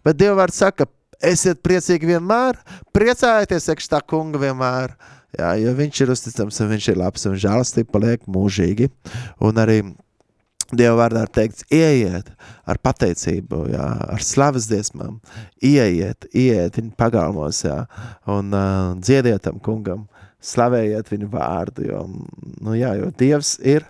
Bet 0.06 0.20
Dievvārds 0.20 0.60
saka, 0.64 0.90
esiet 1.22 1.62
priecīgi 1.66 2.14
vienmēr, 2.16 2.60
priecājieties, 2.96 3.72
ekš 3.76 3.90
tā 3.94 4.04
kunga 4.06 4.42
vienmēr, 4.42 4.96
Jā, 5.38 5.54
jo 5.62 5.76
viņš 5.78 6.00
ir 6.02 6.10
uzticams 6.10 6.58
viņš 6.72 6.86
ir 6.90 6.98
labs 6.98 7.28
un 7.30 7.36
žēlastība 7.38 7.92
paliek 7.94 8.24
mūžīgi. 8.26 8.88
Un 9.46 9.60
arī 9.62 9.84
Dieva 10.70 11.00
vārdā 11.00 11.24
ir 11.26 11.32
teikts, 11.34 11.66
ieiet 11.74 12.28
ar 12.70 12.78
pateicību, 12.86 13.64
jā, 13.74 13.86
ar 14.14 14.22
slavas 14.22 14.68
dziesmām, 14.70 15.16
ieiet, 15.66 16.28
ieiet 16.30 16.78
viņa 16.78 16.94
pagalmos, 17.00 17.64
jā, 17.66 17.80
un 18.30 18.54
uh, 18.54 18.92
dziediet 19.02 19.42
tam 19.48 19.58
kungam, 19.66 20.04
slavējiet 20.46 21.10
viņu 21.10 21.32
vārdu, 21.34 21.88
jo, 21.90 22.04
nu 22.62 22.78
jā, 22.78 22.94
jo 23.00 23.10
Dievs 23.18 23.56
ir, 23.66 23.88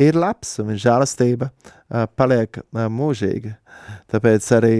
ir 0.00 0.18
labs 0.18 0.56
un 0.58 0.70
viņa 0.72 0.82
žēlastība 0.84 1.50
uh, 1.50 2.04
paliek 2.18 2.60
uh, 2.60 2.86
mūžīga. 2.92 3.56
Tāpēc 4.12 4.50
arī 4.56 4.76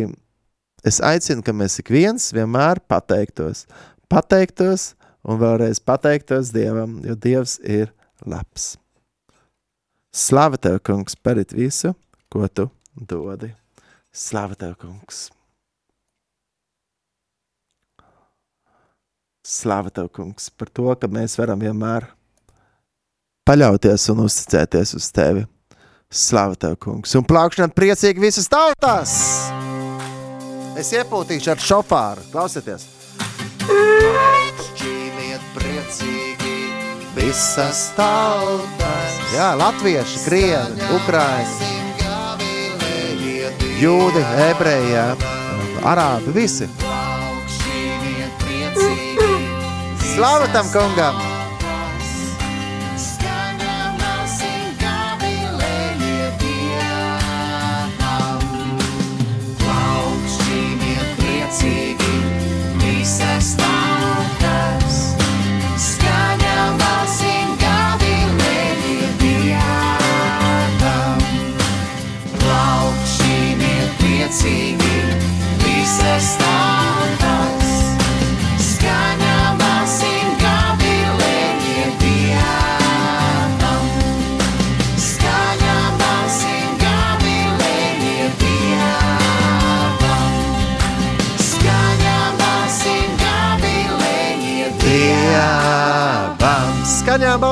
es 0.87 1.01
aicinu, 1.05 1.45
ka 1.45 1.55
mēs 1.57 1.79
ik 1.83 1.93
viens 1.95 2.31
vienmēr 2.35 2.83
pateiktos, 2.91 3.65
pateiktos, 4.11 4.93
un 5.25 5.41
vēlreiz 5.41 5.81
pateiktos 5.81 6.53
Dievam, 6.55 6.99
jo 7.07 7.17
Dievs 7.17 7.59
ir 7.63 7.93
labs. 8.27 8.75
Slava 10.15 10.59
Tev, 10.61 10.79
kungs, 10.87 11.17
par 11.19 11.41
visu, 11.51 11.95
ko 12.31 12.47
Tu 12.47 12.69
dodi. 12.95 13.51
Slava 14.15 14.55
Tev, 14.55 14.77
kungs! 14.79 15.31
Slava 19.45 19.91
Tev, 19.91 20.07
kungs, 20.15 20.53
par 20.55 20.71
to, 20.71 20.87
ka 20.95 21.11
mēs 21.11 21.35
varam 21.41 21.59
vienmēr 21.61 22.07
paļauties 23.49 24.09
un 24.13 24.25
uzticēties 24.25 24.95
uz 24.97 25.11
Tevi. 25.15 25.45
Slava 26.15 26.55
Tev, 26.61 26.77
kungs! 26.81 27.15
Un 27.19 27.25
plākšanāt 27.27 27.75
priecīgi 27.77 28.23
visas 28.23 28.47
tautās! 28.51 29.15
Es 30.79 30.93
iepūtīšu 30.95 31.53
ar 31.53 31.63
šofāru. 31.63 32.25
Klausieties! 32.33 32.87
Šķīniet 33.65 35.45
priecīgi 35.57 36.55
visas 37.17 37.89
tautas. 37.99 39.21
Jā, 39.35 39.51
latvieši, 39.59 40.23
krievi, 40.29 40.89
ukraini, 40.95 41.71
jūdi, 43.83 44.25
ebreji, 44.47 45.05
arābi, 45.83 46.35
visi. 46.39 46.71
Slava 50.15 50.47
tam 50.55 50.71
kungam! 50.71 51.34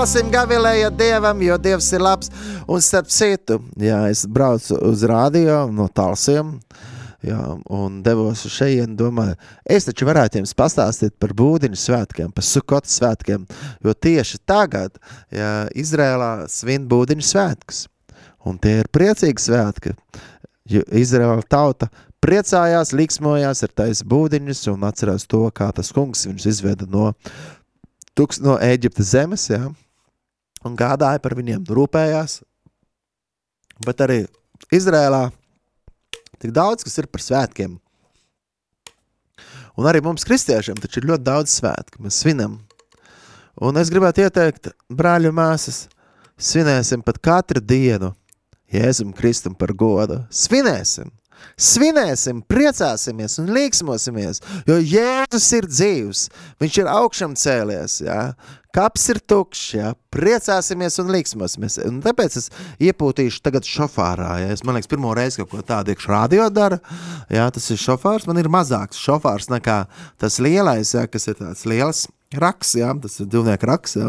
Balsīm 0.03 0.33
gavilēja 0.35 0.89
Dievam, 0.99 1.39
jo 1.47 1.55
Dievs 1.63 1.87
ir 1.95 2.03
labs. 2.03 2.31
Un 2.67 2.81
starp 2.83 3.07
citu, 3.15 3.61
jā, 3.79 4.01
es 4.11 4.25
braucu 4.27 4.75
uz 4.89 5.05
rādio 5.07 5.61
no 5.71 5.85
Talsiem. 5.95 6.49
Jā, 7.23 7.37
un 7.71 8.01
devos 8.03 8.41
uz 8.49 8.51
šejienu, 8.51 8.97
domāju, 8.99 9.37
es 9.63 9.85
taču 9.87 10.09
varētu 10.09 10.41
jums 10.41 10.57
pastāstīt 10.59 11.15
par 11.23 11.31
būdiņu 11.39 11.79
svētkiem, 11.79 12.33
par 12.35 12.43
sukotu 12.43 12.91
svētkiem, 12.91 13.45
jo 13.87 13.95
tieši 13.95 14.41
tagad 14.43 14.99
jā, 15.31 15.53
Izrēlā 15.79 16.49
svin 16.51 16.89
būdiņu 16.91 17.27
svētkus. 17.29 17.85
Un 18.43 18.59
tie 18.59 18.81
ir 18.81 18.91
priecīgi 18.91 19.45
svētki, 19.45 19.95
jo 20.73 20.83
Izraēla 20.99 21.47
tauta 21.47 21.93
priecājās, 22.27 22.91
liksmojās 22.91 23.63
ar 23.63 23.77
taisa 23.85 24.09
būdiņus 24.11 24.65
un 24.75 24.83
atcerās 24.91 25.31
to, 25.31 25.45
kā 25.55 25.71
tas 25.79 25.95
kungs 25.95 26.27
viņus 26.27 26.51
izveda 26.57 26.91
no, 26.91 27.13
tuks, 28.19 28.43
no 28.43 28.59
Ēģiptes 28.59 29.15
zemes, 29.15 29.47
jā, 29.55 29.71
un 30.67 30.77
gādāja 30.79 31.21
par 31.23 31.37
viņiem, 31.39 31.65
rūpējās. 31.67 32.41
Bet 33.87 34.03
arī 34.05 34.25
Izrēlā 34.73 35.29
tik 36.43 36.53
daudz, 36.55 36.85
kas 36.87 36.99
ir 37.01 37.09
par 37.11 37.23
svētkiem. 37.25 37.79
Un 39.79 39.89
arī 39.89 40.03
mums, 40.05 40.27
kristiešiem, 40.29 40.79
ir 40.85 41.09
ļoti 41.09 41.25
daudz 41.25 41.55
svētku. 41.57 42.03
Mēs 42.05 42.21
svinam. 42.23 42.59
Un 43.63 43.79
es 43.81 43.91
gribētu 43.93 44.25
ieteikt, 44.25 44.71
brāļu 44.93 45.31
un 45.33 45.39
māsas, 45.39 45.87
svinēsim 46.41 47.05
pat 47.05 47.21
katru 47.23 47.61
dienu 47.61 48.13
Jēzum 48.73 49.13
Kristum 49.17 49.57
par 49.57 49.73
godu. 49.77 50.23
Svinēsim! 50.33 51.13
Svinēsim, 51.61 52.43
priecāsimies 52.49 53.39
un 53.43 53.53
līksmosimies, 53.55 54.43
jo 54.69 54.79
Jēzus 54.79 55.49
ir 55.59 55.69
dzīvs, 55.71 56.25
viņš 56.63 56.79
ir 56.83 56.91
augšām 56.91 57.37
cēlies, 57.39 58.01
jā. 58.07 58.21
kaps 58.75 59.09
ir 59.13 59.21
tukšs, 59.29 59.67
jā. 59.77 59.93
priecāsimies 60.15 60.99
un 61.03 61.13
līksmosimies. 61.15 61.79
Un 61.87 62.01
tāpēc 62.05 62.39
es 62.41 62.49
iepūtīšu 62.83 63.43
tagad 63.45 63.69
šofārā, 63.69 64.33
ja 64.45 64.55
es, 64.55 64.65
man 64.65 64.79
liekas, 64.79 64.91
pirmo 64.91 65.13
reizi 65.19 65.43
kaut 65.43 65.53
ko 65.53 65.67
tādu 65.67 65.95
iekš 65.95 66.09
radio 66.11 66.49
dara, 66.51 66.81
jā, 67.33 67.51
tas 67.53 67.71
ir 67.71 67.83
šofārs, 67.85 68.27
man 68.31 68.41
ir 68.43 68.51
mazāks 68.53 69.03
šofārs 69.03 69.53
nekā 69.53 69.85
tas 70.23 70.41
lielais, 70.43 70.97
jā, 70.97 71.07
kas 71.11 71.31
ir 71.31 71.41
tāds 71.43 71.69
liels 71.69 72.09
raks, 72.41 72.75
jā, 72.79 72.91
tas 73.03 73.19
ir 73.21 73.29
divnieku 73.33 73.69
raks, 73.69 73.97
jā. 73.99 74.09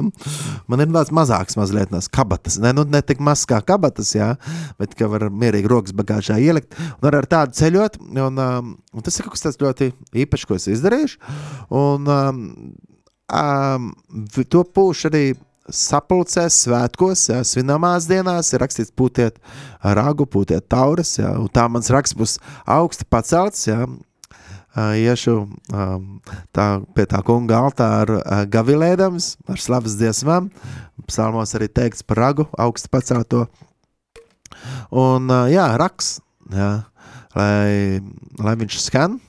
Man 0.72 0.84
ir 0.84 0.92
tāds 0.94 1.14
mazāks 1.16 1.58
mazliet 1.60 1.92
tās 1.94 2.10
kabatas, 2.12 2.60
ne, 2.64 2.74
nu, 2.76 2.86
ne 2.90 3.02
tik 3.06 3.22
maz 3.24 3.46
kā 3.50 3.60
kabatas, 3.66 4.14
jā, 4.16 4.34
bet 4.82 4.96
ka 5.00 5.10
var 5.12 5.28
mierīgi 5.30 5.72
rokas 5.72 5.96
bagāžā 5.98 6.40
ielikt, 6.44 6.78
un 7.00 7.10
ar, 7.10 7.28
tādu 7.30 7.58
ceļot, 7.60 8.00
un, 8.14 8.44
um, 8.48 8.74
un 8.94 9.06
tas 9.06 9.18
ir 9.18 9.28
kaut 9.28 9.38
kas 9.38 9.48
tāds 9.48 9.62
ļoti 9.64 9.92
īpašs, 10.26 10.48
ko 10.50 10.60
es 10.60 10.70
izdarīšu, 10.76 11.34
un 11.80 12.14
um, 12.18 12.44
um, 13.34 13.90
to 14.44 14.64
pūš 14.76 15.08
arī 15.12 15.26
sapulcēs, 15.72 16.58
svētkos, 16.66 17.28
jā, 17.32 17.40
svinamās 17.48 18.08
dienās 18.10 18.52
ir 18.52 18.64
rakstīts 18.64 18.92
pūtiet 18.96 19.40
ragu, 19.96 20.28
pūtiet 20.28 20.68
tauras, 20.72 21.16
jā, 21.20 21.32
un 21.40 21.48
tā 21.52 21.70
mans 21.72 21.92
raksts 21.94 22.18
būs 22.20 22.36
augsti 22.68 23.08
pacelts, 23.08 23.68
jā, 23.70 23.86
iešu 24.76 25.36
tā, 26.56 26.66
pie 26.96 27.06
tā 27.10 27.20
kunga 27.26 27.60
altāra 27.62 28.46
gavilēdams 28.50 29.36
ar 29.50 29.62
slavas 29.62 29.98
dziesmām. 30.00 30.50
Psalmos 31.10 31.54
arī 31.58 31.70
teikts 31.70 32.06
par 32.06 32.22
ragu, 32.22 32.48
augstu 32.58 32.90
pacelto. 32.94 33.46
Un 34.94 35.30
jā, 35.52 35.68
raks, 35.80 36.18
jā, 36.54 36.72
lai, 37.36 38.02
lai 38.40 38.56
viņš 38.62 38.80
skan. 38.86 39.20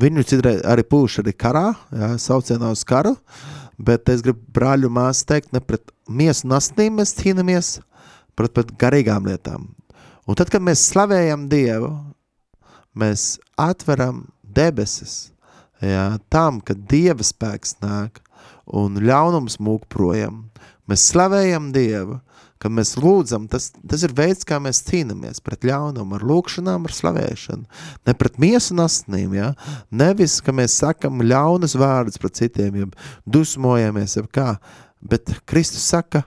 Viņu 0.00 0.24
citreiz 0.26 0.62
arī 0.66 0.82
pūš 0.88 1.20
arī 1.22 1.34
karā, 1.36 1.68
jā, 1.92 2.14
saucienā 2.18 2.70
uz 2.72 2.82
karu, 2.88 3.12
bet 3.78 4.08
es 4.10 4.24
gribu 4.24 4.40
brāļu 4.56 4.88
māsu 4.90 5.26
teikt, 5.28 5.52
ne 5.52 5.60
pret 5.60 5.92
miesu 6.08 6.48
nastnīm 6.50 6.96
mēs 6.98 7.12
cīnamies, 7.18 7.76
pret, 8.34 8.54
pret 8.56 8.72
garīgām 8.80 9.28
lietām. 9.28 9.68
Un 10.24 10.38
tad, 10.40 10.48
kad 10.50 10.64
mēs 10.64 10.86
slavējam 10.88 11.44
Dievu, 11.52 11.90
mēs 12.96 13.34
atveram 13.60 14.24
debesis 14.54 15.34
jā, 15.82 16.18
tam, 16.32 16.60
ka 16.64 16.76
Dieva 16.76 17.24
spēks 17.24 17.78
nāk 17.82 18.20
un 18.64 19.00
ļaunums 19.04 19.58
mūk 19.62 19.88
projām. 19.92 20.46
Mēs 20.88 21.06
slavējam 21.10 21.70
Dievu, 21.74 22.18
kad 22.60 22.72
mēs 22.72 22.94
lūdzam, 22.96 23.46
tas, 23.52 23.70
tas 23.88 24.04
ir 24.06 24.14
veids, 24.16 24.46
kā 24.48 24.56
mēs 24.62 24.82
cīnāmies 24.86 25.42
pret 25.44 25.66
ļaunumu, 25.68 26.16
ar 26.16 26.24
lūkšanām, 26.24 26.86
ar 26.88 26.94
slavēšanu. 26.96 27.66
Ne 28.08 28.14
pret 28.16 28.38
miesu 28.40 28.76
nastnīm, 28.78 29.34
ja? 29.36 29.50
nevis, 29.92 30.38
ka 30.44 30.54
mēs 30.56 30.78
sakam 30.80 31.24
ļaunas 31.24 31.76
vārdus 31.80 32.20
pret 32.20 32.40
citiem, 32.40 32.78
ja 32.80 32.88
dusmojamies, 33.28 34.16
ja 34.16 34.24
kā, 34.32 34.48
bet 35.04 35.34
Kristus 35.48 35.84
saka, 35.92 36.24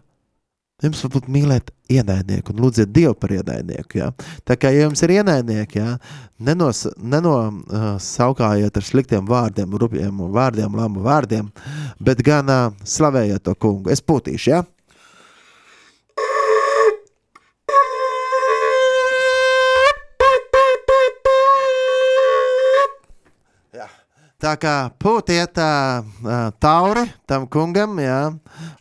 Jums 0.78 1.00
varbūt 1.02 1.26
mīlēt 1.34 1.72
ienaidnieku 1.90 2.54
un 2.54 2.60
lūdziet 2.62 2.92
Dievu 2.94 3.16
par 3.18 3.32
ienaidnieku. 3.34 3.98
Ja? 3.98 4.12
Tā 4.46 4.54
kā 4.62 4.70
ja 4.70 4.84
jums 4.84 5.02
ir 5.02 5.16
ienaidnieki, 5.16 5.80
ja? 5.82 5.96
nenos, 6.38 6.84
nenosaukājiet 7.02 8.70
uh, 8.70 8.78
ar 8.78 8.86
sliktiem 8.86 9.26
vārdiem, 9.26 9.74
rupjiem 9.74 10.22
vārdiem, 10.38 10.78
lamu 10.78 11.02
vārdiem, 11.02 11.50
bet 11.98 12.22
gan 12.22 12.54
uh, 12.54 12.70
slavējiet 12.86 13.42
to 13.50 13.58
kungu. 13.58 13.90
Es 13.90 14.06
pūtīšu, 14.06 14.54
ja? 14.54 14.62
Jā. 23.74 23.90
Tā 24.38 24.52
kā 24.62 24.92
pūtiet 25.02 25.58
uh, 25.58 26.06
tauri 26.62 27.08
tam 27.26 27.48
kungam, 27.50 27.96
jā, 27.98 28.20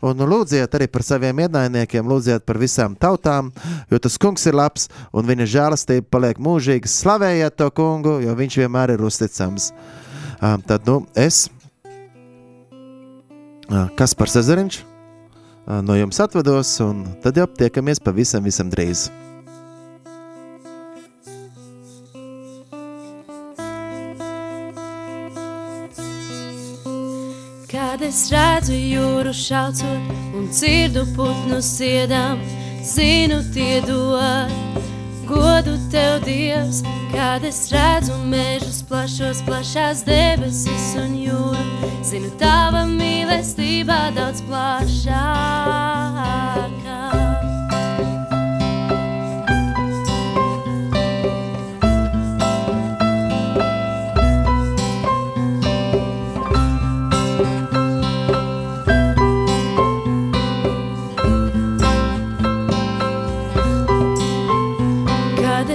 un 0.05 0.19
lūdziet 0.29 0.75
arī 0.77 0.85
par 0.93 1.01
saviem 1.01 1.39
ienaidniekiem, 1.47 2.05
lūdziet 2.05 2.45
par 2.45 2.61
visām 2.61 2.93
tautām, 2.93 3.49
jo 3.89 3.97
tas 3.97 4.19
kungs 4.21 4.45
ir 4.45 4.53
labs 4.53 4.91
un 5.17 5.25
viņa 5.25 5.47
žēlastība 5.55 6.11
paliek 6.13 6.37
mūžīga. 6.45 6.93
Slavējiet 6.93 7.57
to 7.57 7.71
kungu, 7.73 8.19
jo 8.21 8.37
viņš 8.37 8.59
vienmēr 8.67 8.99
ir 8.99 9.09
uzticams. 9.09 9.71
Uh, 10.37 10.61
tad, 10.69 10.85
nu, 10.85 11.07
es, 11.17 11.47
uh, 13.73 13.89
kas 13.97 14.13
par 14.13 14.29
Cezariņš, 14.29 14.83
uh, 14.85 15.81
no 15.81 15.97
jums 15.97 16.21
atvados, 16.21 16.77
un 16.85 17.01
tad 17.25 17.41
jau 17.41 17.49
tiekamies 17.49 18.05
pavisam, 18.05 18.45
visam 18.45 18.69
drīz. 18.69 19.09
Kad 27.97 28.05
es 28.05 28.27
redzu 28.29 28.77
jūru 28.77 29.31
šaucot 29.33 30.09
un 30.37 30.51
dzirdu 30.53 31.07
putnu 31.17 31.63
siedām, 31.65 32.43
zinu 32.85 33.39
tie 33.55 33.79
dod 33.87 34.53
godu 35.25 35.79
tev, 35.89 36.21
Dievs. 36.27 36.83
Kad 37.15 37.41
es 37.49 37.73
redzu 37.73 38.13
mežus 38.29 38.83
plašos, 38.85 39.41
plašās 39.49 40.05
debesis 40.05 40.93
un 41.01 41.17
jūru, 41.23 41.89
zinu 42.05 42.29
tava 42.37 42.85
mīlestība 42.85 44.13
daudz 44.19 44.45
plašākā. 44.45 45.17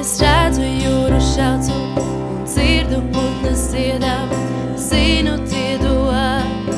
es 0.01 0.15
redzu 0.17 0.65
jūru 0.65 1.17
šaucu 1.21 1.75
un 1.77 2.39
dzirdu 2.49 2.99
putnas 3.13 3.67
dziedā. 3.69 4.15
Zinu, 4.81 5.35
tie 5.45 5.77
dod, 5.77 6.71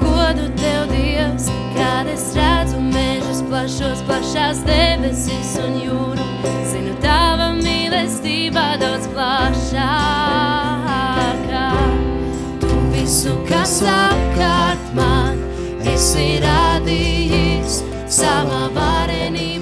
godu 0.00 0.48
tev 0.58 0.90
Dievs, 0.90 1.46
kad 1.76 2.10
es 2.10 2.24
redzu 2.34 2.80
mežus 2.82 3.40
plašos, 3.46 4.02
plašās 4.08 4.58
debesis 4.66 5.54
un 5.62 5.72
jūru. 5.84 6.26
Zinu, 6.72 6.94
tava 7.04 7.48
mīlestībā 7.60 8.66
daudz 8.82 9.06
plašākā. 9.14 9.78
Tu 12.64 12.70
visu, 12.96 13.38
kas 13.50 13.74
apkārt 13.94 14.84
man, 14.98 15.36
esi 15.94 16.28
radījis 16.42 17.82
savā 18.18 18.64
varenībā. 18.74 19.53